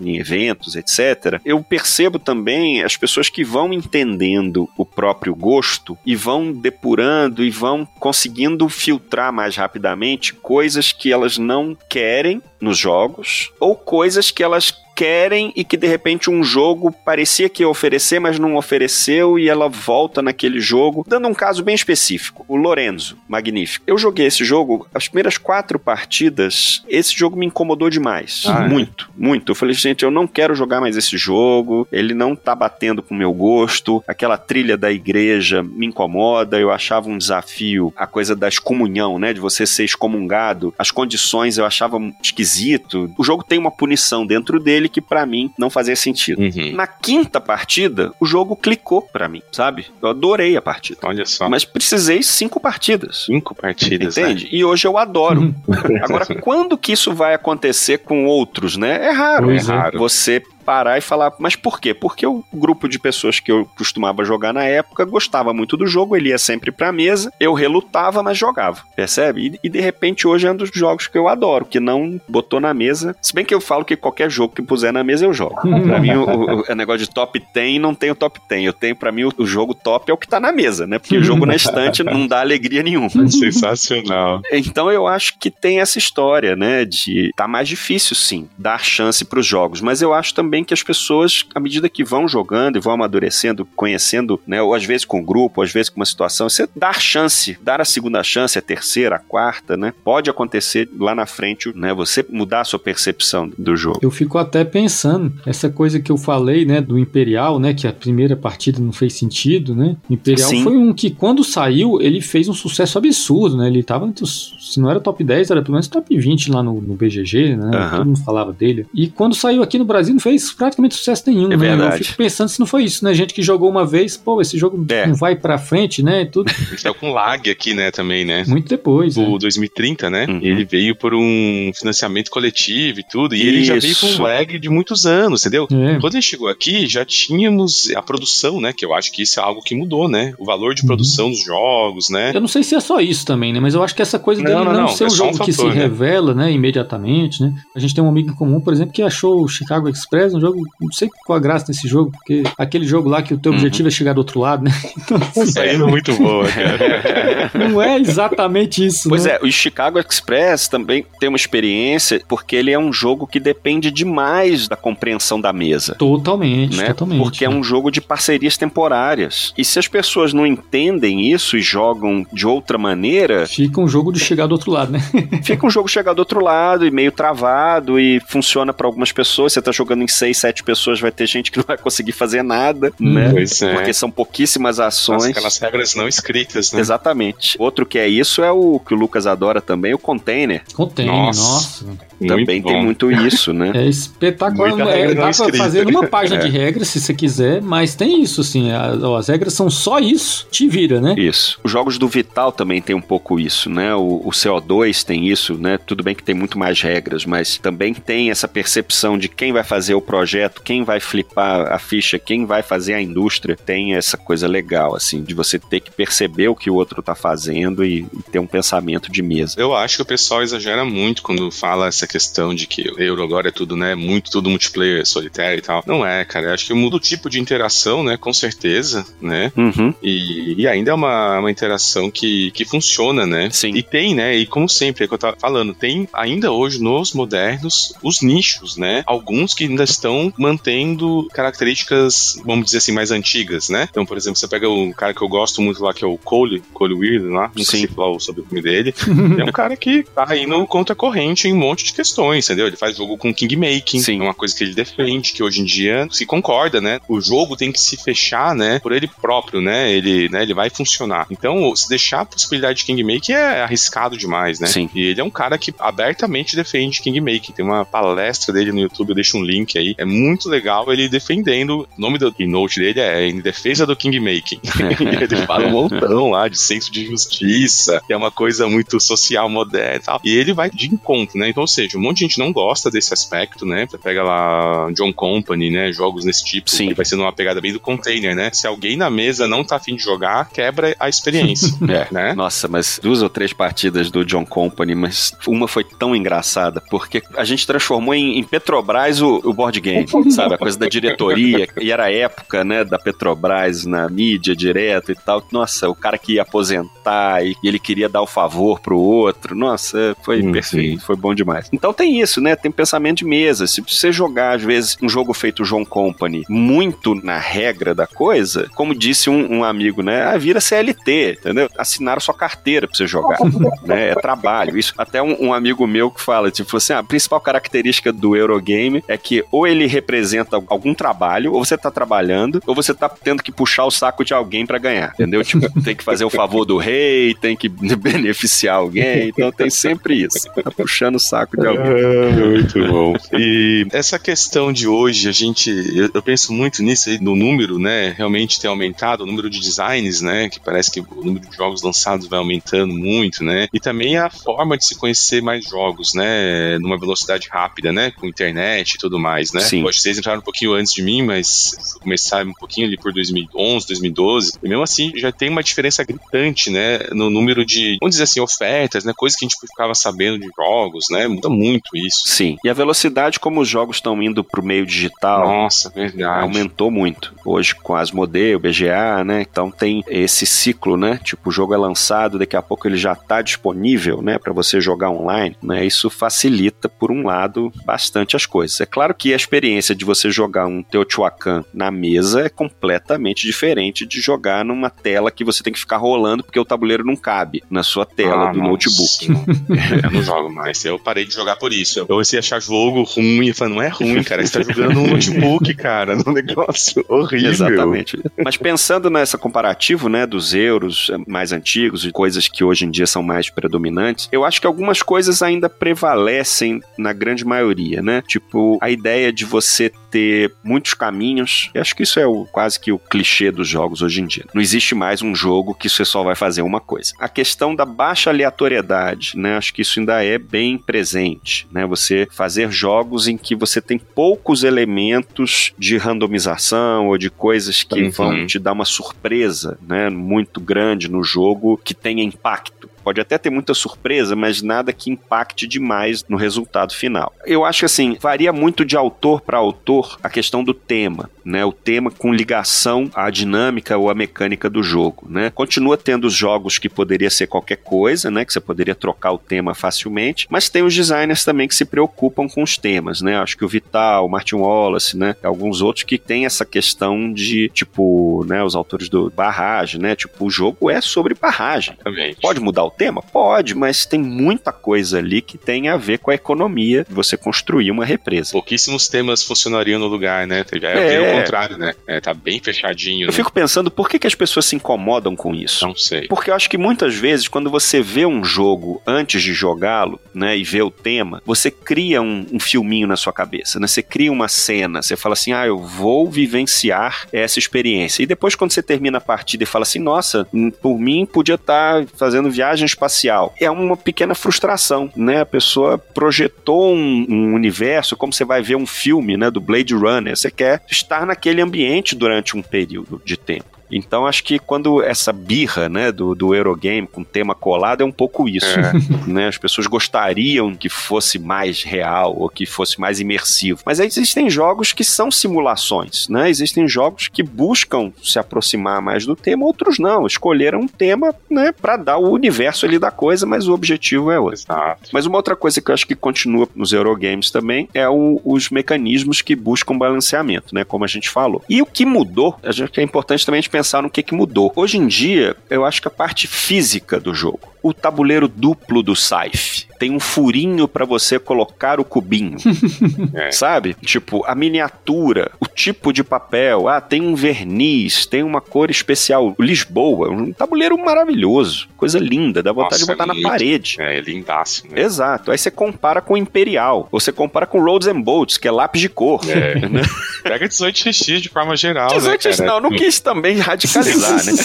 em 0.00 0.18
eventos, 0.18 0.76
etc. 0.76 1.40
Eu 1.44 1.62
percebo 1.62 2.18
também 2.18 2.82
as 2.82 2.96
pessoas 2.96 3.28
que 3.28 3.44
vão 3.44 3.72
entendendo 3.72 4.68
o 4.76 4.84
próprio 4.84 5.34
gosto 5.34 5.96
e 6.04 6.14
vão 6.14 6.52
depurando 6.52 7.44
e 7.44 7.50
vão 7.50 7.86
conseguindo 7.98 8.68
filtrar 8.76 9.32
mais 9.32 9.56
rapidamente 9.56 10.34
coisas 10.34 10.92
que 10.92 11.12
elas 11.12 11.38
não 11.38 11.76
querem 11.88 12.42
nos 12.60 12.76
jogos 12.76 13.50
ou 13.58 13.74
coisas 13.74 14.30
que 14.30 14.42
elas 14.42 14.70
querem 14.96 15.52
e 15.54 15.62
que 15.62 15.76
de 15.76 15.86
repente 15.86 16.30
um 16.30 16.42
jogo 16.42 16.90
parecia 16.90 17.50
que 17.50 17.62
ia 17.62 17.68
oferecer, 17.68 18.18
mas 18.18 18.38
não 18.38 18.56
ofereceu 18.56 19.38
e 19.38 19.48
ela 19.48 19.68
volta 19.68 20.22
naquele 20.22 20.58
jogo. 20.58 21.04
Dando 21.06 21.28
um 21.28 21.34
caso 21.34 21.62
bem 21.62 21.74
específico, 21.74 22.44
o 22.48 22.56
Lorenzo, 22.56 23.18
magnífico. 23.28 23.84
Eu 23.86 23.98
joguei 23.98 24.26
esse 24.26 24.44
jogo, 24.44 24.88
as 24.94 25.06
primeiras 25.06 25.36
quatro 25.36 25.78
partidas, 25.78 26.82
esse 26.88 27.14
jogo 27.14 27.36
me 27.36 27.44
incomodou 27.44 27.90
demais. 27.90 28.44
Ah, 28.46 28.64
é? 28.64 28.68
muito, 28.68 29.10
é? 29.10 29.22
muito. 29.22 29.52
Eu 29.52 29.54
falei, 29.54 29.74
gente, 29.74 30.02
eu 30.02 30.10
não 30.10 30.26
quero 30.26 30.54
jogar 30.54 30.80
mais 30.80 30.96
esse 30.96 31.18
jogo, 31.18 31.86
ele 31.92 32.14
não 32.14 32.34
tá 32.34 32.54
batendo 32.54 33.02
com 33.02 33.14
o 33.14 33.18
meu 33.18 33.32
gosto, 33.34 34.02
aquela 34.08 34.38
trilha 34.38 34.76
da 34.76 34.90
igreja 34.90 35.62
me 35.62 35.86
incomoda, 35.86 36.58
eu 36.58 36.70
achava 36.70 37.10
um 37.10 37.18
desafio 37.18 37.92
a 37.94 38.06
coisa 38.06 38.34
da 38.34 38.48
excomunhão, 38.48 39.18
né, 39.18 39.32
de 39.32 39.40
você 39.40 39.66
ser 39.66 39.84
excomungado, 39.84 40.72
as 40.78 40.90
condições 40.90 41.58
eu 41.58 41.66
achava 41.66 41.98
esquisito. 42.22 43.12
O 43.18 43.24
jogo 43.24 43.44
tem 43.44 43.58
uma 43.58 43.70
punição 43.70 44.26
dentro 44.26 44.58
dele 44.58 44.85
dele 44.86 44.88
que 44.88 45.00
para 45.00 45.26
mim 45.26 45.50
não 45.58 45.68
fazia 45.68 45.96
sentido. 45.96 46.40
Uhum. 46.40 46.72
Na 46.74 46.86
quinta 46.86 47.40
partida, 47.40 48.12
o 48.20 48.24
jogo 48.24 48.56
clicou 48.56 49.02
para 49.02 49.28
mim, 49.28 49.42
sabe? 49.52 49.86
Eu 50.00 50.08
adorei 50.08 50.56
a 50.56 50.62
partida. 50.62 51.00
Olha 51.02 51.26
só. 51.26 51.48
Mas 51.48 51.64
precisei 51.64 52.22
cinco 52.22 52.60
partidas. 52.60 53.24
Cinco 53.26 53.54
partidas. 53.54 54.16
Entende? 54.16 54.44
Né? 54.44 54.50
E 54.52 54.64
hoje 54.64 54.86
eu 54.86 54.96
adoro. 54.96 55.54
Agora, 56.02 56.26
quando 56.40 56.78
que 56.78 56.92
isso 56.92 57.12
vai 57.12 57.34
acontecer 57.34 57.98
com 57.98 58.24
outros, 58.24 58.76
né? 58.76 59.06
É 59.06 59.10
raro. 59.10 59.46
Pois 59.46 59.68
é 59.68 59.72
raro. 59.72 59.98
Você 59.98 60.42
parar 60.66 60.98
e 60.98 61.00
falar, 61.00 61.32
mas 61.38 61.54
por 61.54 61.80
quê? 61.80 61.94
Porque 61.94 62.26
o 62.26 62.44
grupo 62.52 62.88
de 62.88 62.98
pessoas 62.98 63.38
que 63.38 63.52
eu 63.52 63.64
costumava 63.78 64.24
jogar 64.24 64.52
na 64.52 64.64
época 64.64 65.04
gostava 65.04 65.54
muito 65.54 65.76
do 65.76 65.86
jogo, 65.86 66.16
ele 66.16 66.30
ia 66.30 66.38
sempre 66.38 66.72
pra 66.72 66.90
mesa, 66.90 67.32
eu 67.38 67.54
relutava, 67.54 68.20
mas 68.22 68.36
jogava, 68.36 68.82
percebe? 68.96 69.58
E, 69.62 69.66
e 69.66 69.68
de 69.68 69.80
repente 69.80 70.26
hoje 70.26 70.46
é 70.46 70.50
um 70.50 70.56
dos 70.56 70.70
jogos 70.74 71.06
que 71.06 71.16
eu 71.16 71.28
adoro, 71.28 71.64
que 71.64 71.78
não 71.78 72.20
botou 72.28 72.60
na 72.60 72.74
mesa. 72.74 73.14
Se 73.22 73.32
bem 73.32 73.44
que 73.44 73.54
eu 73.54 73.60
falo 73.60 73.84
que 73.84 73.96
qualquer 73.96 74.28
jogo 74.28 74.54
que 74.54 74.62
puser 74.62 74.92
na 74.92 75.04
mesa 75.04 75.24
eu 75.24 75.32
jogo. 75.32 75.60
pra 75.86 76.00
mim, 76.00 76.14
o, 76.14 76.64
o, 76.68 76.74
negócio 76.74 77.06
de 77.06 77.10
top 77.10 77.40
10 77.54 77.80
não 77.80 77.94
tem 77.94 78.10
o 78.10 78.14
top 78.14 78.40
10. 78.48 78.66
Eu 78.66 78.72
tenho, 78.72 78.96
pra 78.96 79.12
mim, 79.12 79.24
o, 79.24 79.32
o 79.38 79.46
jogo 79.46 79.72
top 79.74 80.10
é 80.10 80.14
o 80.14 80.16
que 80.16 80.26
tá 80.26 80.40
na 80.40 80.50
mesa, 80.50 80.86
né? 80.86 80.98
Porque 80.98 81.16
o 81.16 81.22
jogo 81.22 81.46
na 81.46 81.54
estante 81.54 82.02
não 82.02 82.26
dá 82.26 82.40
alegria 82.40 82.82
nenhuma. 82.82 83.08
Sensacional. 83.28 84.40
Então 84.52 84.90
eu 84.90 85.06
acho 85.06 85.38
que 85.38 85.50
tem 85.50 85.80
essa 85.80 85.98
história, 85.98 86.56
né? 86.56 86.84
De 86.84 87.30
tá 87.36 87.46
mais 87.46 87.68
difícil, 87.68 88.16
sim, 88.16 88.48
dar 88.58 88.82
chance 88.84 89.24
pros 89.24 89.46
jogos. 89.46 89.80
Mas 89.80 90.02
eu 90.02 90.12
acho 90.12 90.34
também 90.34 90.55
também 90.56 90.64
que 90.64 90.72
as 90.72 90.82
pessoas, 90.82 91.44
à 91.54 91.60
medida 91.60 91.88
que 91.88 92.02
vão 92.02 92.26
jogando 92.26 92.76
e 92.76 92.80
vão 92.80 92.94
amadurecendo, 92.94 93.66
conhecendo, 93.76 94.40
né, 94.46 94.62
ou 94.62 94.74
às 94.74 94.84
vezes 94.84 95.04
com 95.04 95.20
um 95.20 95.24
grupo, 95.24 95.60
ou 95.60 95.64
às 95.64 95.72
vezes 95.72 95.90
com 95.90 96.00
uma 96.00 96.06
situação, 96.06 96.48
você 96.48 96.66
dar 96.74 96.98
chance, 96.98 97.58
dar 97.62 97.80
a 97.80 97.84
segunda 97.84 98.22
chance, 98.22 98.58
a 98.58 98.62
terceira, 98.62 99.16
a 99.16 99.18
quarta, 99.18 99.76
né? 99.76 99.92
Pode 100.02 100.30
acontecer 100.30 100.88
lá 100.98 101.14
na 101.14 101.26
frente, 101.26 101.72
né? 101.74 101.92
Você 101.92 102.24
mudar 102.30 102.62
a 102.62 102.64
sua 102.64 102.78
percepção 102.78 103.50
do 103.58 103.76
jogo. 103.76 103.98
Eu 104.00 104.10
fico 104.10 104.38
até 104.38 104.64
pensando, 104.64 105.32
essa 105.44 105.68
coisa 105.68 106.00
que 106.00 106.10
eu 106.10 106.16
falei, 106.16 106.64
né, 106.64 106.80
do 106.80 106.98
Imperial, 106.98 107.58
né, 107.58 107.74
que 107.74 107.86
a 107.86 107.92
primeira 107.92 108.36
partida 108.36 108.80
não 108.80 108.92
fez 108.92 109.14
sentido, 109.14 109.74
né? 109.74 109.96
Imperial 110.08 110.48
Sim. 110.48 110.62
foi 110.62 110.76
um 110.76 110.94
que 110.94 111.10
quando 111.10 111.44
saiu, 111.44 112.00
ele 112.00 112.20
fez 112.20 112.48
um 112.48 112.54
sucesso 112.54 112.96
absurdo, 112.96 113.56
né? 113.56 113.66
Ele 113.66 113.82
tava 113.82 114.06
entre 114.06 114.24
os, 114.24 114.56
se 114.60 114.80
não 114.80 114.90
era 114.90 115.00
top 115.00 115.22
10, 115.22 115.50
era 115.50 115.60
pelo 115.60 115.72
menos 115.72 115.88
top 115.88 116.16
20 116.16 116.50
lá 116.50 116.62
no, 116.62 116.80
no 116.80 116.94
BGG, 116.94 117.56
né? 117.56 117.66
Uhum. 117.66 117.90
Todo 117.90 118.06
mundo 118.06 118.20
falava 118.20 118.52
dele. 118.52 118.86
E 118.94 119.08
quando 119.08 119.34
saiu 119.34 119.62
aqui 119.62 119.78
no 119.78 119.84
Brasil 119.84 120.14
não 120.14 120.20
fez 120.20 120.45
praticamente 120.54 120.94
sucesso 120.94 121.24
nenhum, 121.26 121.46
é 121.46 121.48
né? 121.48 121.56
Verdade. 121.56 121.98
Eu 122.00 122.04
fico 122.04 122.16
pensando 122.16 122.48
se 122.48 122.58
não 122.58 122.66
foi 122.66 122.84
isso, 122.84 123.04
né? 123.04 123.14
Gente 123.14 123.34
que 123.34 123.42
jogou 123.42 123.70
uma 123.70 123.86
vez, 123.86 124.16
pô, 124.16 124.40
esse 124.40 124.58
jogo 124.58 124.84
é. 124.88 125.06
não 125.06 125.14
vai 125.14 125.36
pra 125.36 125.58
frente, 125.58 126.02
né? 126.02 126.24
Tudo. 126.24 126.52
Saiu 126.78 126.94
com 126.94 127.12
lag 127.12 127.48
aqui, 127.50 127.74
né, 127.74 127.90
também, 127.90 128.24
né? 128.24 128.44
Muito 128.46 128.68
depois. 128.68 129.16
O 129.16 129.32
né? 129.32 129.38
2030, 129.40 130.10
né? 130.10 130.26
Uhum. 130.28 130.40
Ele 130.42 130.64
veio 130.64 130.94
por 130.96 131.14
um 131.14 131.70
financiamento 131.74 132.30
coletivo 132.30 133.00
e 133.00 133.04
tudo, 133.04 133.34
e 133.34 133.38
isso. 133.38 133.48
ele 133.48 133.64
já 133.64 133.78
veio 133.78 133.96
com 133.96 134.06
um 134.06 134.22
lag 134.22 134.58
de 134.58 134.68
muitos 134.68 135.06
anos, 135.06 135.40
entendeu? 135.40 135.66
É. 135.70 135.98
Quando 136.00 136.14
ele 136.14 136.22
chegou 136.22 136.48
aqui, 136.48 136.86
já 136.86 137.04
tínhamos 137.04 137.90
a 137.94 138.02
produção, 138.02 138.60
né? 138.60 138.72
Que 138.72 138.84
eu 138.84 138.94
acho 138.94 139.12
que 139.12 139.22
isso 139.22 139.40
é 139.40 139.42
algo 139.42 139.62
que 139.62 139.74
mudou, 139.74 140.08
né? 140.08 140.34
O 140.38 140.44
valor 140.44 140.74
de 140.74 140.82
uhum. 140.82 140.88
produção 140.88 141.26
uhum. 141.26 141.32
dos 141.32 141.44
jogos, 141.44 142.06
né? 142.10 142.32
Eu 142.34 142.40
não 142.40 142.48
sei 142.48 142.62
se 142.62 142.74
é 142.74 142.80
só 142.80 143.00
isso 143.00 143.24
também, 143.24 143.52
né? 143.52 143.60
Mas 143.60 143.74
eu 143.74 143.82
acho 143.82 143.94
que 143.94 144.02
essa 144.02 144.18
coisa 144.18 144.42
não, 144.42 144.50
dele 144.50 144.64
não, 144.64 144.72
não, 144.72 144.80
não 144.82 144.88
ser 144.88 145.04
é 145.04 145.06
um 145.06 145.10
jogo 145.10 145.30
um 145.30 145.32
fator, 145.32 145.46
que 145.46 145.52
se 145.52 145.64
né? 145.64 145.72
revela, 145.72 146.34
né? 146.34 146.52
Imediatamente, 146.52 147.42
né? 147.42 147.54
A 147.74 147.78
gente 147.78 147.94
tem 147.94 148.02
um 148.02 148.08
amigo 148.08 148.30
em 148.30 148.34
comum, 148.34 148.60
por 148.60 148.72
exemplo, 148.72 148.92
que 148.92 149.02
achou 149.02 149.42
o 149.42 149.48
Chicago 149.48 149.88
Express 149.88 150.34
Um 150.36 150.40
jogo, 150.40 150.62
não 150.80 150.92
sei 150.92 151.08
qual 151.24 151.36
a 151.36 151.40
graça 151.40 151.66
desse 151.66 151.88
jogo, 151.88 152.12
porque 152.12 152.42
aquele 152.58 152.86
jogo 152.86 153.08
lá 153.08 153.22
que 153.22 153.34
o 153.34 153.38
teu 153.38 153.52
uhum. 153.52 153.58
objetivo 153.58 153.88
é 153.88 153.90
chegar 153.90 154.12
do 154.12 154.18
outro 154.18 154.40
lado, 154.40 154.64
né? 154.64 154.70
Então, 155.06 155.18
assim, 155.18 155.42
isso 155.42 155.60
aí 155.60 155.68
é 155.70 155.78
muito 155.78 156.12
boa, 156.16 156.48
cara. 156.48 157.50
não 157.70 157.80
é 157.80 157.96
exatamente 157.98 158.84
isso. 158.84 159.08
Pois 159.08 159.24
né? 159.24 159.32
é, 159.40 159.44
o 159.44 159.50
Chicago 159.52 160.00
Express 160.00 160.66
também 160.66 161.06
tem 161.20 161.28
uma 161.28 161.36
experiência, 161.36 162.20
porque 162.26 162.56
ele 162.56 162.72
é 162.72 162.78
um 162.78 162.92
jogo 162.92 163.26
que 163.26 163.38
depende 163.38 163.90
demais 163.90 164.66
da 164.66 164.74
compreensão 164.74 165.40
da 165.40 165.52
mesa. 165.52 165.94
Totalmente, 165.94 166.76
né? 166.76 166.86
totalmente. 166.88 167.22
Porque 167.22 167.44
é 167.44 167.48
um 167.48 167.62
jogo 167.62 167.90
de 167.90 168.00
parcerias 168.00 168.56
temporárias. 168.56 169.54
E 169.56 169.64
se 169.64 169.78
as 169.78 169.86
pessoas 169.86 170.32
não 170.32 170.46
entendem 170.46 171.30
isso 171.30 171.56
e 171.56 171.60
jogam 171.60 172.26
de 172.32 172.46
outra 172.46 172.78
maneira. 172.78 173.46
Fica 173.46 173.80
um 173.80 173.88
jogo 173.88 174.12
de 174.12 174.18
chegar 174.18 174.46
do 174.46 174.52
outro 174.52 174.70
lado, 174.70 174.92
né? 174.92 175.00
fica 175.42 175.66
um 175.66 175.70
jogo 175.70 175.88
chegar 175.88 176.12
do 176.14 176.18
outro 176.20 176.42
lado 176.42 176.86
e 176.86 176.90
meio 176.90 177.12
travado 177.12 177.98
e 177.98 178.20
funciona 178.28 178.72
para 178.72 178.86
algumas 178.86 179.12
pessoas. 179.12 179.52
Você 179.52 179.62
tá 179.62 179.72
jogando 179.72 180.02
em 180.02 180.08
seis, 180.16 180.38
sete 180.38 180.62
pessoas, 180.62 181.00
vai 181.00 181.10
ter 181.10 181.26
gente 181.26 181.50
que 181.50 181.58
não 181.58 181.64
vai 181.66 181.78
conseguir 181.78 182.12
fazer 182.12 182.42
nada, 182.42 182.92
hum, 183.00 183.14
né? 183.14 183.30
Pois 183.32 183.62
é. 183.62 183.74
Porque 183.74 183.92
são 183.92 184.10
pouquíssimas 184.10 184.80
ações. 184.80 185.24
Aquelas 185.26 185.58
regras 185.58 185.94
não 185.94 186.08
escritas, 186.08 186.72
né? 186.72 186.80
Exatamente. 186.80 187.56
Outro 187.58 187.86
que 187.86 187.98
é 187.98 188.08
isso 188.08 188.42
é 188.42 188.50
o 188.50 188.80
que 188.80 188.94
o 188.94 188.96
Lucas 188.96 189.26
adora 189.26 189.60
também, 189.60 189.94
o 189.94 189.98
container. 189.98 190.62
Container, 190.74 191.14
nossa. 191.14 191.84
nossa. 191.84 192.06
Também 192.26 192.62
tem 192.62 192.82
muito 192.82 193.10
isso, 193.10 193.52
né? 193.52 193.72
É 193.74 193.86
espetacular. 193.86 194.88
É, 194.88 195.14
dá 195.14 195.30
pra 195.30 195.52
fazer 195.52 195.86
uma 195.86 196.06
página 196.08 196.36
é. 196.36 196.44
de 196.44 196.48
regras, 196.48 196.88
se 196.88 197.00
você 197.00 197.12
quiser, 197.12 197.60
mas 197.60 197.94
tem 197.94 198.22
isso, 198.22 198.40
assim. 198.40 198.70
As 198.72 199.28
regras 199.28 199.52
são 199.52 199.68
só 199.68 199.98
isso, 199.98 200.46
te 200.50 200.66
vira, 200.66 201.00
né? 201.00 201.14
Isso. 201.18 201.60
Os 201.62 201.70
jogos 201.70 201.98
do 201.98 202.08
Vital 202.08 202.52
também 202.52 202.80
tem 202.80 202.96
um 202.96 203.00
pouco 203.00 203.38
isso, 203.38 203.68
né? 203.68 203.94
O, 203.94 204.22
o 204.24 204.30
CO2 204.30 205.04
tem 205.04 205.28
isso, 205.28 205.54
né? 205.54 205.78
Tudo 205.78 206.02
bem 206.02 206.14
que 206.14 206.22
tem 206.22 206.34
muito 206.34 206.58
mais 206.58 206.80
regras, 206.80 207.24
mas 207.26 207.58
também 207.58 207.92
tem 207.92 208.30
essa 208.30 208.48
percepção 208.48 209.18
de 209.18 209.28
quem 209.28 209.52
vai 209.52 209.64
fazer 209.64 209.94
o 209.94 210.00
projeto, 210.06 210.62
quem 210.62 210.84
vai 210.84 211.00
flipar 211.00 211.72
a 211.72 211.78
ficha, 211.78 212.18
quem 212.18 212.46
vai 212.46 212.62
fazer 212.62 212.94
a 212.94 213.02
indústria. 213.02 213.56
Tem 213.56 213.94
essa 213.94 214.16
coisa 214.16 214.46
legal, 214.46 214.94
assim, 214.94 215.22
de 215.22 215.34
você 215.34 215.58
ter 215.58 215.80
que 215.80 215.90
perceber 215.90 216.48
o 216.48 216.54
que 216.54 216.70
o 216.70 216.74
outro 216.74 217.02
tá 217.02 217.14
fazendo 217.14 217.84
e, 217.84 218.06
e 218.12 218.22
ter 218.30 218.38
um 218.38 218.46
pensamento 218.46 219.10
de 219.10 219.22
mesa. 219.22 219.54
Eu 219.58 219.74
acho 219.74 219.96
que 219.96 220.02
o 220.02 220.06
pessoal 220.06 220.42
exagera 220.42 220.84
muito 220.84 221.22
quando 221.22 221.50
fala 221.50 221.88
essa 221.88 222.06
questão 222.06 222.54
de 222.54 222.66
que 222.66 222.88
o 222.88 223.00
Euro 223.00 223.22
agora 223.22 223.48
é 223.48 223.52
tudo, 223.52 223.76
né? 223.76 223.94
Muito 223.94 224.30
tudo 224.30 224.48
multiplayer, 224.48 225.06
solitário 225.06 225.58
e 225.58 225.62
tal. 225.62 225.82
Não 225.86 226.06
é, 226.06 226.24
cara. 226.24 226.46
Eu 226.46 226.54
acho 226.54 226.66
que 226.66 226.74
muda 226.74 226.96
o 226.96 227.00
tipo 227.00 227.28
de 227.28 227.40
interação, 227.40 228.02
né? 228.02 228.16
Com 228.16 228.32
certeza, 228.32 229.04
né? 229.20 229.52
Uhum. 229.56 229.92
E, 230.02 230.54
e, 230.58 230.68
ainda 230.68 230.90
é 230.90 230.94
uma, 230.94 231.40
uma 231.40 231.50
interação 231.50 232.10
que, 232.10 232.50
que 232.52 232.64
funciona, 232.64 233.26
né? 233.26 233.48
Sim. 233.50 233.74
E 233.74 233.82
tem, 233.82 234.14
né? 234.14 234.36
E 234.36 234.46
como 234.46 234.68
sempre, 234.68 235.04
é 235.04 235.08
que 235.08 235.14
eu 235.14 235.18
tava 235.18 235.36
falando, 235.38 235.74
tem 235.74 236.08
ainda 236.12 236.52
hoje 236.52 236.80
nos 236.80 237.12
modernos 237.12 237.94
os 238.02 238.20
nichos, 238.20 238.76
né? 238.76 239.02
Alguns 239.06 239.54
que 239.54 239.64
ainda 239.64 239.84
estão 239.96 240.32
mantendo 240.36 241.28
características, 241.32 242.40
vamos 242.44 242.66
dizer 242.66 242.78
assim, 242.78 242.92
mais 242.92 243.10
antigas, 243.10 243.68
né? 243.68 243.88
Então, 243.90 244.06
por 244.06 244.16
exemplo, 244.16 244.38
você 244.38 244.48
pega 244.48 244.68
um 244.68 244.92
cara 244.92 245.12
que 245.12 245.22
eu 245.22 245.28
gosto 245.28 245.60
muito 245.60 245.82
lá, 245.82 245.92
que 245.92 246.04
é 246.04 246.06
o 246.06 246.18
Cole, 246.18 246.62
Cole 246.72 246.94
Weird 246.94 247.26
lá, 247.26 247.50
não 247.54 247.64
sei 247.64 247.86
falar 247.86 248.10
o 248.10 248.20
sobrenome 248.20 248.62
dele. 248.62 248.94
é 249.38 249.44
um 249.44 249.52
cara 249.52 249.76
que 249.76 250.02
tá 250.02 250.36
indo 250.36 250.66
contra 250.66 250.92
a 250.92 250.96
corrente 250.96 251.48
em 251.48 251.52
um 251.52 251.58
monte 251.58 251.84
de 251.84 251.92
questões, 251.92 252.44
entendeu? 252.44 252.66
Ele 252.66 252.76
faz 252.76 252.96
jogo 252.96 253.16
com 253.16 253.34
kingmaking, 253.34 254.00
Sim. 254.00 254.20
é 254.20 254.22
uma 254.22 254.34
coisa 254.34 254.54
que 254.54 254.64
ele 254.64 254.74
defende, 254.74 255.32
que 255.32 255.42
hoje 255.42 255.60
em 255.60 255.64
dia 255.64 256.06
se 256.10 256.26
concorda, 256.26 256.80
né? 256.80 257.00
O 257.08 257.20
jogo 257.20 257.56
tem 257.56 257.72
que 257.72 257.80
se 257.80 257.96
fechar, 257.96 258.54
né, 258.54 258.78
por 258.78 258.92
ele 258.92 259.08
próprio, 259.08 259.60
né? 259.60 259.92
Ele, 259.92 260.28
né, 260.28 260.42
ele 260.42 260.54
vai 260.54 260.70
funcionar. 260.70 261.26
Então, 261.30 261.74
se 261.74 261.88
deixar 261.88 262.20
a 262.20 262.26
possibilidade 262.26 262.78
de 262.78 262.84
kingmaking 262.84 263.32
é 263.32 263.62
arriscado 263.62 264.16
demais, 264.16 264.60
né? 264.60 264.66
Sim. 264.66 264.88
E 264.94 265.02
ele 265.02 265.20
é 265.20 265.24
um 265.24 265.30
cara 265.30 265.58
que 265.58 265.74
abertamente 265.78 266.56
defende 266.56 267.00
kingmaking. 267.00 267.52
Tem 267.52 267.64
uma 267.64 267.84
palestra 267.84 268.52
dele 268.52 268.72
no 268.72 268.80
YouTube, 268.80 269.10
eu 269.10 269.14
deixo 269.14 269.38
um 269.38 269.44
link 269.44 269.78
aí. 269.78 269.85
É 269.98 270.04
muito 270.04 270.48
legal 270.48 270.90
ele 270.92 271.08
defendendo. 271.08 271.88
O 271.96 272.00
nome 272.00 272.18
do 272.18 272.32
keynote 272.32 272.80
dele 272.80 273.00
é 273.00 273.28
Em 273.28 273.40
Defesa 273.40 273.86
do 273.86 273.96
Kingmaking. 273.96 274.60
ele 275.20 275.36
fala 275.46 275.66
um 275.66 275.70
montão 275.70 276.30
lá 276.30 276.48
de 276.48 276.58
senso 276.58 276.90
de 276.90 277.06
justiça, 277.06 278.02
que 278.06 278.12
é 278.12 278.16
uma 278.16 278.30
coisa 278.30 278.68
muito 278.68 279.00
social, 279.00 279.48
moderna 279.48 279.96
e 279.96 280.00
tal. 280.00 280.20
E 280.24 280.34
ele 280.34 280.52
vai 280.52 280.70
de 280.70 280.86
encontro, 280.92 281.38
né? 281.38 281.48
Então, 281.48 281.62
ou 281.62 281.66
seja, 281.66 281.98
um 281.98 282.00
monte 282.00 282.18
de 282.18 282.24
gente 282.24 282.38
não 282.38 282.52
gosta 282.52 282.90
desse 282.90 283.12
aspecto, 283.12 283.64
né? 283.64 283.86
Você 283.88 283.98
pega 283.98 284.22
lá 284.22 284.90
John 284.92 285.12
Company, 285.12 285.70
né? 285.70 285.92
Jogos 285.92 286.24
nesse 286.24 286.44
tipo. 286.44 286.70
Sim. 286.70 286.92
Vai 286.94 287.04
sendo 287.04 287.22
uma 287.22 287.32
pegada 287.32 287.60
bem 287.60 287.72
do 287.72 287.80
container, 287.80 288.34
né? 288.34 288.50
Se 288.52 288.66
alguém 288.66 288.96
na 288.96 289.10
mesa 289.10 289.46
não 289.46 289.64
tá 289.64 289.76
afim 289.76 289.96
de 289.96 290.02
jogar, 290.02 290.48
quebra 290.50 290.94
a 290.98 291.08
experiência. 291.08 291.74
é, 291.88 292.12
né? 292.12 292.34
Nossa, 292.34 292.68
mas 292.68 292.98
duas 293.02 293.22
ou 293.22 293.28
três 293.28 293.52
partidas 293.52 294.10
do 294.10 294.24
John 294.24 294.44
Company, 294.44 294.94
mas 294.94 295.32
uma 295.46 295.68
foi 295.68 295.84
tão 295.84 296.14
engraçada, 296.14 296.82
porque 296.90 297.22
a 297.36 297.44
gente 297.44 297.66
transformou 297.66 298.14
em, 298.14 298.38
em 298.38 298.42
Petrobras 298.42 299.20
o, 299.20 299.40
o, 299.44 299.52
board 299.52 299.75
game, 299.80 300.06
sabe? 300.30 300.54
A 300.54 300.58
coisa 300.58 300.78
da 300.78 300.86
diretoria, 300.86 301.68
e 301.80 301.90
era 301.90 302.04
a 302.04 302.12
época, 302.12 302.64
né, 302.64 302.84
da 302.84 302.98
Petrobras 302.98 303.84
na 303.84 304.08
mídia 304.08 304.54
direto 304.54 305.12
e 305.12 305.14
tal. 305.14 305.46
Nossa, 305.52 305.88
o 305.88 305.94
cara 305.94 306.18
que 306.18 306.34
ia 306.34 306.42
aposentar 306.42 307.44
e, 307.44 307.56
e 307.62 307.68
ele 307.68 307.78
queria 307.78 308.08
dar 308.08 308.22
o 308.22 308.26
favor 308.26 308.80
pro 308.80 308.98
outro. 308.98 309.54
Nossa, 309.54 310.16
foi 310.22 310.42
hum, 310.42 310.52
perfeito, 310.52 311.00
sim. 311.00 311.06
foi 311.06 311.16
bom 311.16 311.34
demais. 311.34 311.68
Então 311.72 311.92
tem 311.92 312.20
isso, 312.20 312.40
né? 312.40 312.56
Tem 312.56 312.70
pensamento 312.70 313.18
de 313.18 313.24
mesa. 313.24 313.66
Se 313.66 313.80
você 313.80 314.12
jogar, 314.12 314.56
às 314.56 314.62
vezes, 314.62 314.96
um 315.02 315.08
jogo 315.08 315.32
feito 315.32 315.64
John 315.64 315.84
Company 315.84 316.44
muito 316.48 317.14
na 317.14 317.38
regra 317.38 317.94
da 317.94 318.06
coisa, 318.06 318.68
como 318.74 318.94
disse 318.94 319.30
um, 319.30 319.58
um 319.58 319.64
amigo, 319.64 320.02
né? 320.02 320.24
Ah, 320.24 320.36
vira 320.36 320.60
CLT, 320.60 321.38
entendeu? 321.40 321.68
Assinaram 321.76 322.20
sua 322.20 322.34
carteira 322.34 322.86
pra 322.86 322.96
você 322.96 323.06
jogar, 323.06 323.38
né? 323.84 324.10
É 324.10 324.14
trabalho. 324.14 324.78
Isso 324.78 324.94
até 324.96 325.22
um, 325.22 325.46
um, 325.46 325.54
amigo 325.54 325.86
meu 325.86 326.10
que 326.10 326.20
fala, 326.20 326.50
tipo 326.50 326.76
assim, 326.76 326.92
ah, 326.92 326.98
a 326.98 327.04
principal 327.04 327.40
característica 327.40 328.12
do 328.12 328.36
Eurogame 328.36 329.02
é 329.08 329.16
que 329.16 329.44
ou 329.50 329.65
ele 329.66 329.86
representa 329.86 330.56
algum 330.68 330.94
trabalho, 330.94 331.52
ou 331.52 331.64
você 331.64 331.76
tá 331.76 331.90
trabalhando, 331.90 332.62
ou 332.66 332.74
você 332.74 332.94
tá 332.94 333.08
tendo 333.08 333.42
que 333.42 333.52
puxar 333.52 333.84
o 333.84 333.90
saco 333.90 334.24
de 334.24 334.34
alguém 334.34 334.66
para 334.66 334.78
ganhar, 334.78 335.12
entendeu? 335.14 335.44
Tipo, 335.44 335.68
tem 335.82 335.94
que 335.94 336.04
fazer 336.04 336.24
o 336.24 336.30
favor 336.30 336.64
do 336.64 336.76
rei, 336.76 337.34
tem 337.34 337.56
que 337.56 337.68
beneficiar 337.96 338.76
alguém, 338.76 339.28
então 339.28 339.50
tem 339.52 339.70
sempre 339.70 340.22
isso. 340.22 340.48
Tá 340.62 340.70
puxando 340.70 341.16
o 341.16 341.20
saco 341.20 341.56
de 341.58 341.66
alguém. 341.66 341.84
É, 341.84 342.30
muito 342.32 342.78
bom. 342.86 343.14
E 343.32 343.86
essa 343.92 344.18
questão 344.18 344.72
de 344.72 344.88
hoje, 344.88 345.28
a 345.28 345.32
gente, 345.32 345.70
eu, 345.70 346.10
eu 346.12 346.22
penso 346.22 346.52
muito 346.52 346.82
nisso 346.82 347.08
aí, 347.08 347.20
no 347.20 347.34
número, 347.36 347.78
né? 347.78 348.14
Realmente 348.16 348.60
tem 348.60 348.68
aumentado 348.68 349.22
o 349.22 349.26
número 349.26 349.48
de 349.48 349.60
designs, 349.60 350.20
né? 350.20 350.48
Que 350.48 350.60
parece 350.60 350.90
que 350.90 351.00
o 351.00 351.24
número 351.24 351.48
de 351.48 351.56
jogos 351.56 351.82
lançados 351.82 352.26
vai 352.26 352.38
aumentando 352.38 352.94
muito, 352.94 353.44
né? 353.44 353.68
E 353.72 353.80
também 353.80 354.16
a 354.16 354.30
forma 354.30 354.76
de 354.76 354.86
se 354.86 354.96
conhecer 354.96 355.42
mais 355.42 355.64
jogos, 355.64 356.14
né? 356.14 356.78
Numa 356.78 356.98
velocidade 356.98 357.48
rápida, 357.50 357.92
né? 357.92 358.10
Com 358.10 358.26
internet 358.26 358.94
e 358.94 358.98
tudo 358.98 359.18
mais, 359.18 359.52
né? 359.56 359.68
Sim. 359.68 359.86
Acho 359.86 359.98
que 359.98 360.02
vocês 360.02 360.18
entraram 360.18 360.40
um 360.40 360.44
pouquinho 360.44 360.72
antes 360.72 360.92
de 360.92 361.02
mim, 361.02 361.22
mas 361.22 361.76
começaram 362.00 362.50
um 362.50 362.54
pouquinho 362.54 362.86
ali 362.86 362.96
por 362.96 363.12
2011, 363.12 363.86
2012. 363.86 364.52
E 364.62 364.68
mesmo 364.68 364.82
assim, 364.82 365.12
já 365.16 365.30
tem 365.30 365.48
uma 365.48 365.62
diferença 365.62 366.02
gritante, 366.04 366.70
né? 366.70 366.98
No 367.12 367.30
número 367.30 367.64
de, 367.64 367.96
vamos 368.00 368.14
dizer 368.14 368.24
assim, 368.24 368.40
ofertas, 368.40 369.04
né? 369.04 369.12
Coisas 369.16 369.38
que 369.38 369.44
a 369.44 369.48
gente 369.48 369.58
ficava 369.60 369.94
sabendo 369.94 370.38
de 370.38 370.48
jogos, 370.56 371.06
né? 371.10 371.28
Muda 371.28 371.48
muito 371.48 371.96
isso. 371.96 372.22
Sim. 372.24 372.56
E 372.64 372.68
a 372.68 372.74
velocidade 372.74 373.38
como 373.38 373.60
os 373.60 373.68
jogos 373.68 373.96
estão 373.96 374.20
indo 374.22 374.42
pro 374.42 374.64
meio 374.64 374.86
digital. 374.86 375.46
Nossa, 375.46 375.90
verdade. 375.90 376.42
Aumentou 376.42 376.90
muito. 376.90 377.34
Hoje 377.44 377.74
com 377.74 377.94
as 377.94 378.06
Asmodee, 378.06 378.54
o 378.54 378.60
BGA, 378.60 379.24
né? 379.24 379.42
Então 379.42 379.70
tem 379.70 380.02
esse 380.08 380.46
ciclo, 380.46 380.96
né? 380.96 381.20
Tipo, 381.22 381.50
o 381.50 381.52
jogo 381.52 381.74
é 381.74 381.76
lançado, 381.76 382.38
daqui 382.38 382.56
a 382.56 382.62
pouco 382.62 382.88
ele 382.88 382.96
já 382.96 383.14
tá 383.14 383.42
disponível, 383.42 384.22
né? 384.22 384.38
Para 384.38 384.52
você 384.52 384.80
jogar 384.80 385.10
online, 385.10 385.56
né? 385.62 385.84
Isso 385.84 386.08
facilita, 386.08 386.88
por 386.88 387.10
um 387.10 387.26
lado, 387.26 387.72
bastante 387.84 388.36
as 388.36 388.46
coisas. 388.46 388.80
É 388.80 388.86
claro 388.86 389.14
que 389.14 389.32
a 389.32 389.36
experiência 389.46 389.94
de 389.94 390.04
você 390.04 390.28
jogar 390.28 390.66
um 390.66 390.82
Teotihuacan 390.82 391.64
na 391.72 391.90
mesa 391.90 392.42
é 392.42 392.48
completamente 392.48 393.46
diferente 393.46 394.04
de 394.04 394.20
jogar 394.20 394.64
numa 394.64 394.90
tela 394.90 395.30
que 395.30 395.44
você 395.44 395.62
tem 395.62 395.72
que 395.72 395.78
ficar 395.78 395.98
rolando 395.98 396.42
porque 396.42 396.58
o 396.58 396.64
tabuleiro 396.64 397.04
não 397.04 397.14
cabe 397.14 397.62
na 397.70 397.84
sua 397.84 398.04
tela 398.04 398.48
ah, 398.48 398.52
do 398.52 398.58
nossa, 398.58 398.70
notebook. 398.70 399.28
eu 400.02 400.10
não 400.10 400.22
jogo 400.22 400.52
mais. 400.52 400.84
Eu 400.84 400.98
parei 400.98 401.24
de 401.24 401.32
jogar 401.32 401.56
por 401.56 401.72
isso. 401.72 402.00
Eu 402.00 402.06
comecei 402.06 402.38
a 402.38 402.40
achar 402.40 402.60
jogo 402.60 403.04
ruim 403.04 403.48
e 403.48 403.52
falei, 403.52 403.74
não 403.74 403.82
é 403.82 403.88
ruim, 403.88 404.22
cara. 404.24 404.44
Você 404.44 404.64
tá 404.64 404.72
jogando 404.72 404.94
no 404.94 405.06
notebook, 405.06 405.74
cara, 405.74 406.16
num 406.16 406.32
negócio 406.32 407.04
horrível. 407.08 407.50
Exatamente. 407.50 408.18
Mas 408.44 408.56
pensando 408.56 409.08
nessa 409.08 409.38
comparativo, 409.38 410.08
né, 410.08 410.26
dos 410.26 410.54
euros 410.54 411.10
mais 411.26 411.52
antigos 411.52 412.04
e 412.04 412.10
coisas 412.10 412.48
que 412.48 412.64
hoje 412.64 412.84
em 412.84 412.90
dia 412.90 413.06
são 413.06 413.22
mais 413.22 413.48
predominantes, 413.48 414.28
eu 414.32 414.44
acho 414.44 414.60
que 414.60 414.66
algumas 414.66 415.02
coisas 415.02 415.40
ainda 415.40 415.68
prevalecem 415.68 416.80
na 416.98 417.12
grande 417.12 417.44
maioria, 417.44 418.02
né? 418.02 418.22
Tipo, 418.26 418.78
a 418.80 418.90
ideia 418.90 419.25
de 419.32 419.44
você 419.44 419.90
ter 420.10 420.52
muitos 420.62 420.94
caminhos. 420.94 421.70
Eu 421.74 421.80
acho 421.80 421.94
que 421.94 422.02
isso 422.02 422.18
é 422.18 422.26
o, 422.26 422.44
quase 422.46 422.78
que 422.80 422.92
o 422.92 422.98
clichê 422.98 423.50
dos 423.50 423.68
jogos 423.68 424.02
hoje 424.02 424.20
em 424.20 424.26
dia. 424.26 424.44
Não 424.54 424.62
existe 424.62 424.94
mais 424.94 425.22
um 425.22 425.34
jogo 425.34 425.74
que 425.74 425.88
você 425.88 426.04
só 426.04 426.22
vai 426.22 426.34
fazer 426.34 426.62
uma 426.62 426.80
coisa. 426.80 427.12
A 427.18 427.28
questão 427.28 427.74
da 427.74 427.84
baixa 427.84 428.30
aleatoriedade, 428.30 429.32
né? 429.36 429.56
Acho 429.56 429.74
que 429.74 429.82
isso 429.82 430.00
ainda 430.00 430.24
é 430.24 430.38
bem 430.38 430.78
presente, 430.78 431.66
né? 431.70 431.86
Você 431.86 432.26
fazer 432.30 432.70
jogos 432.70 433.28
em 433.28 433.36
que 433.36 433.54
você 433.54 433.80
tem 433.80 433.98
poucos 433.98 434.64
elementos 434.64 435.72
de 435.78 435.96
randomização 435.96 437.08
ou 437.08 437.18
de 437.18 437.30
coisas 437.30 437.82
que 437.82 438.02
uhum. 438.02 438.10
vão 438.10 438.46
te 438.46 438.58
dar 438.58 438.72
uma 438.72 438.84
surpresa, 438.84 439.78
né? 439.86 440.08
Muito 440.08 440.60
grande 440.60 441.10
no 441.10 441.22
jogo 441.22 441.80
que 441.82 441.94
tenha 441.94 442.22
impacto 442.22 442.88
Pode 443.06 443.20
até 443.20 443.38
ter 443.38 443.50
muita 443.50 443.72
surpresa, 443.72 444.34
mas 444.34 444.62
nada 444.62 444.92
que 444.92 445.12
impacte 445.12 445.64
demais 445.64 446.24
no 446.28 446.36
resultado 446.36 446.92
final. 446.92 447.32
Eu 447.44 447.64
acho 447.64 447.78
que 447.78 447.84
assim, 447.84 448.18
varia 448.20 448.52
muito 448.52 448.84
de 448.84 448.96
autor 448.96 449.40
para 449.42 449.56
autor 449.56 450.18
a 450.24 450.28
questão 450.28 450.64
do 450.64 450.74
tema, 450.74 451.30
né? 451.46 451.64
O 451.64 451.72
tema 451.72 452.10
com 452.10 452.34
ligação 452.34 453.08
à 453.14 453.30
dinâmica 453.30 453.96
ou 453.96 454.10
à 454.10 454.14
mecânica 454.14 454.68
do 454.68 454.82
jogo, 454.82 455.26
né? 455.30 455.50
Continua 455.54 455.96
tendo 455.96 456.26
os 456.26 456.34
jogos 456.34 456.78
que 456.78 456.88
poderia 456.88 457.30
ser 457.30 457.46
qualquer 457.46 457.76
coisa, 457.76 458.30
né? 458.30 458.44
Que 458.44 458.52
você 458.52 458.60
poderia 458.60 458.94
trocar 458.94 459.32
o 459.32 459.38
tema 459.38 459.74
facilmente, 459.74 460.46
mas 460.50 460.68
tem 460.68 460.82
os 460.82 460.94
designers 460.94 461.44
também 461.44 461.68
que 461.68 461.74
se 461.74 461.84
preocupam 461.84 462.48
com 462.48 462.62
os 462.62 462.76
temas, 462.76 463.22
né? 463.22 463.38
Acho 463.38 463.56
que 463.56 463.64
o 463.64 463.68
Vital, 463.68 464.26
o 464.26 464.28
Martin 464.28 464.56
Wallace, 464.56 465.16
né? 465.16 465.36
Alguns 465.42 465.80
outros 465.80 466.04
que 466.04 466.18
tem 466.18 466.44
essa 466.44 466.64
questão 466.64 467.32
de, 467.32 467.68
tipo, 467.68 468.44
né? 468.48 468.62
Os 468.64 468.74
autores 468.74 469.08
do 469.08 469.30
barragem, 469.30 470.00
né? 470.00 470.16
Tipo, 470.16 470.46
o 470.46 470.50
jogo 470.50 470.90
é 470.90 471.00
sobre 471.00 471.34
barragem. 471.34 471.94
Exatamente. 471.94 472.40
Pode 472.40 472.58
mudar 472.58 472.84
o 472.84 472.90
tema? 472.90 473.22
Pode, 473.22 473.74
mas 473.74 474.04
tem 474.04 474.20
muita 474.20 474.72
coisa 474.72 475.18
ali 475.18 475.40
que 475.40 475.56
tem 475.56 475.88
a 475.88 475.96
ver 475.96 476.18
com 476.18 476.30
a 476.30 476.34
economia 476.34 477.06
de 477.08 477.14
você 477.14 477.36
construir 477.36 477.90
uma 477.90 478.04
represa. 478.04 478.50
Pouquíssimos 478.50 479.08
temas 479.08 479.42
funcionariam 479.42 480.00
no 480.00 480.06
lugar, 480.06 480.46
né? 480.46 480.64
É, 480.72 481.14
é. 481.14 481.35
O 481.36 481.42
contrário, 481.42 481.78
né? 481.78 481.94
É, 482.06 482.20
tá 482.20 482.34
bem 482.34 482.60
fechadinho. 482.60 483.24
Eu 483.24 483.28
né? 483.28 483.32
fico 483.32 483.52
pensando 483.52 483.90
por 483.90 484.08
que, 484.08 484.18
que 484.18 484.26
as 484.26 484.34
pessoas 484.34 484.66
se 484.66 484.76
incomodam 484.76 485.34
com 485.36 485.54
isso. 485.54 485.86
Não 485.86 485.96
sei. 485.96 486.26
Porque 486.28 486.50
eu 486.50 486.54
acho 486.54 486.68
que 486.68 486.78
muitas 486.78 487.14
vezes, 487.14 487.48
quando 487.48 487.70
você 487.70 488.00
vê 488.00 488.26
um 488.26 488.44
jogo 488.44 489.02
antes 489.06 489.42
de 489.42 489.52
jogá-lo, 489.52 490.20
né, 490.34 490.56
e 490.56 490.62
vê 490.62 490.82
o 490.82 490.90
tema, 490.90 491.42
você 491.44 491.70
cria 491.70 492.20
um, 492.20 492.46
um 492.52 492.60
filminho 492.60 493.06
na 493.06 493.16
sua 493.16 493.32
cabeça, 493.32 493.80
né? 493.80 493.86
Você 493.86 494.02
cria 494.02 494.30
uma 494.30 494.48
cena, 494.48 495.02
você 495.02 495.16
fala 495.16 495.32
assim, 495.32 495.52
ah, 495.52 495.66
eu 495.66 495.78
vou 495.78 496.30
vivenciar 496.30 497.26
essa 497.32 497.58
experiência. 497.58 498.22
E 498.22 498.26
depois, 498.26 498.54
quando 498.54 498.72
você 498.72 498.82
termina 498.82 499.18
a 499.18 499.20
partida 499.20 499.62
e 499.62 499.66
fala 499.66 499.82
assim, 499.82 499.98
nossa, 499.98 500.46
hum, 500.52 500.70
por 500.70 500.98
mim 500.98 501.26
podia 501.26 501.54
estar 501.54 502.02
tá 502.02 502.08
fazendo 502.16 502.50
viagem 502.50 502.86
espacial. 502.86 503.54
É 503.60 503.70
uma 503.70 503.96
pequena 503.96 504.34
frustração, 504.34 505.10
né? 505.16 505.40
A 505.40 505.46
pessoa 505.46 505.98
projetou 505.98 506.94
um, 506.94 507.26
um 507.28 507.54
universo, 507.54 508.16
como 508.16 508.32
você 508.32 508.44
vai 508.44 508.62
ver 508.62 508.76
um 508.76 508.86
filme, 508.86 509.36
né, 509.36 509.50
do 509.50 509.60
Blade 509.60 509.94
Runner. 509.94 510.36
Você 510.36 510.50
quer 510.50 510.82
estar 510.90 511.25
naquele 511.26 511.60
ambiente 511.60 512.14
durante 512.14 512.56
um 512.56 512.62
período 512.62 513.20
de 513.24 513.36
tempo. 513.36 513.75
Então 513.90 514.26
acho 514.26 514.42
que 514.42 514.58
quando 514.58 515.02
essa 515.02 515.32
birra, 515.32 515.88
né, 515.88 516.10
do, 516.12 516.34
do 516.34 516.54
Eurogame 516.54 517.06
com 517.06 517.22
tema 517.24 517.54
colado 517.54 518.02
é 518.02 518.04
um 518.04 518.12
pouco 518.12 518.48
isso, 518.48 518.66
é. 518.66 518.92
né? 519.26 519.48
As 519.48 519.58
pessoas 519.58 519.86
gostariam 519.86 520.74
que 520.74 520.88
fosse 520.88 521.38
mais 521.38 521.82
real 521.82 522.34
ou 522.36 522.48
que 522.48 522.66
fosse 522.66 523.00
mais 523.00 523.20
imersivo. 523.20 523.80
Mas 523.84 524.00
existem 524.00 524.50
jogos 524.50 524.92
que 524.92 525.04
são 525.04 525.30
simulações, 525.30 526.28
né? 526.28 526.48
Existem 526.48 526.88
jogos 526.88 527.28
que 527.28 527.42
buscam 527.42 528.12
se 528.22 528.38
aproximar 528.38 529.00
mais 529.00 529.24
do 529.26 529.36
tema, 529.36 529.64
outros 529.64 529.98
não, 529.98 530.26
escolheram 530.26 530.80
um 530.80 530.88
tema, 530.88 531.34
né, 531.50 531.72
para 531.72 531.96
dar 531.96 532.18
o 532.18 532.30
universo 532.30 532.86
ali 532.86 532.98
da 532.98 533.10
coisa, 533.10 533.46
mas 533.46 533.68
o 533.68 533.74
objetivo 533.74 534.30
é 534.30 534.38
outro. 534.38 534.54
Exato. 534.54 535.10
Mas 535.12 535.26
uma 535.26 535.36
outra 535.36 535.56
coisa 535.56 535.80
que 535.80 535.90
eu 535.90 535.94
acho 535.94 536.06
que 536.06 536.14
continua 536.14 536.68
nos 536.74 536.92
Eurogames 536.92 537.50
também 537.50 537.88
é 537.94 538.08
o, 538.08 538.40
os 538.44 538.70
mecanismos 538.70 539.42
que 539.42 539.54
buscam 539.54 539.96
balanceamento, 539.96 540.74
né, 540.74 540.84
como 540.84 541.04
a 541.04 541.08
gente 541.08 541.28
falou. 541.28 541.62
E 541.68 541.82
o 541.82 541.86
que 541.86 542.04
mudou, 542.04 542.56
a 542.62 542.72
gente 542.72 543.00
é 543.00 543.02
importante 543.02 543.44
também 543.44 543.58
a 543.58 543.62
gente 543.62 543.70
pensar 543.76 544.02
no 544.02 544.08
que, 544.08 544.22
que 544.22 544.34
mudou. 544.34 544.72
Hoje 544.74 544.96
em 544.96 545.06
dia, 545.06 545.54
eu 545.68 545.84
acho 545.84 546.00
que 546.00 546.08
a 546.08 546.10
parte 546.10 546.46
física 546.46 547.20
do 547.20 547.34
jogo, 547.34 547.60
o 547.82 547.92
tabuleiro 547.92 548.48
duplo 548.48 549.02
do 549.02 549.14
Scythe, 549.14 549.86
tem 549.98 550.10
um 550.10 550.20
furinho 550.20 550.88
para 550.88 551.04
você 551.04 551.38
colocar 551.38 552.00
o 552.00 552.04
cubinho. 552.04 552.56
é. 553.34 553.50
Sabe? 553.50 553.94
Tipo, 553.94 554.44
a 554.46 554.54
miniatura, 554.54 555.50
o 555.60 555.66
tipo 555.66 556.12
de 556.12 556.22
papel, 556.24 556.88
ah, 556.88 557.00
tem 557.00 557.22
um 557.22 557.34
verniz, 557.34 558.26
tem 558.26 558.42
uma 558.42 558.60
cor 558.60 558.90
especial. 558.90 559.54
Lisboa, 559.58 560.30
um 560.30 560.52
tabuleiro 560.52 560.98
maravilhoso, 560.98 561.88
coisa 561.96 562.18
linda, 562.18 562.62
dá 562.62 562.72
vontade 562.72 563.02
Nossa, 563.02 563.04
de 563.04 563.12
botar 563.12 563.24
é 563.24 563.26
na 563.26 563.34
lindo. 563.34 563.48
parede. 563.48 563.96
É, 563.98 564.18
é 564.18 564.20
lindaço, 564.20 564.84
né? 564.88 565.00
Exato. 565.00 565.50
Aí 565.50 565.58
você 565.58 565.70
compara 565.70 566.20
com 566.20 566.34
o 566.34 566.36
Imperial, 566.36 567.08
você 567.10 567.32
compara 567.32 567.66
com 567.66 567.82
Roads 567.82 568.08
and 568.08 568.20
Bolts, 568.20 568.58
que 568.58 568.68
é 568.68 568.70
lápis 568.70 569.00
de 569.00 569.08
cor. 569.08 569.40
É. 569.48 569.76
Né? 569.86 570.02
Pega 570.42 570.68
18x 570.68 571.40
de 571.40 571.48
forma 571.48 571.76
geral, 571.76 572.08
18x, 572.10 572.60
né, 572.60 572.66
não, 572.66 572.80
não 572.80 572.90
quis 572.90 573.20
também 573.20 573.60
radicalizar, 573.66 574.44
né? 574.44 574.52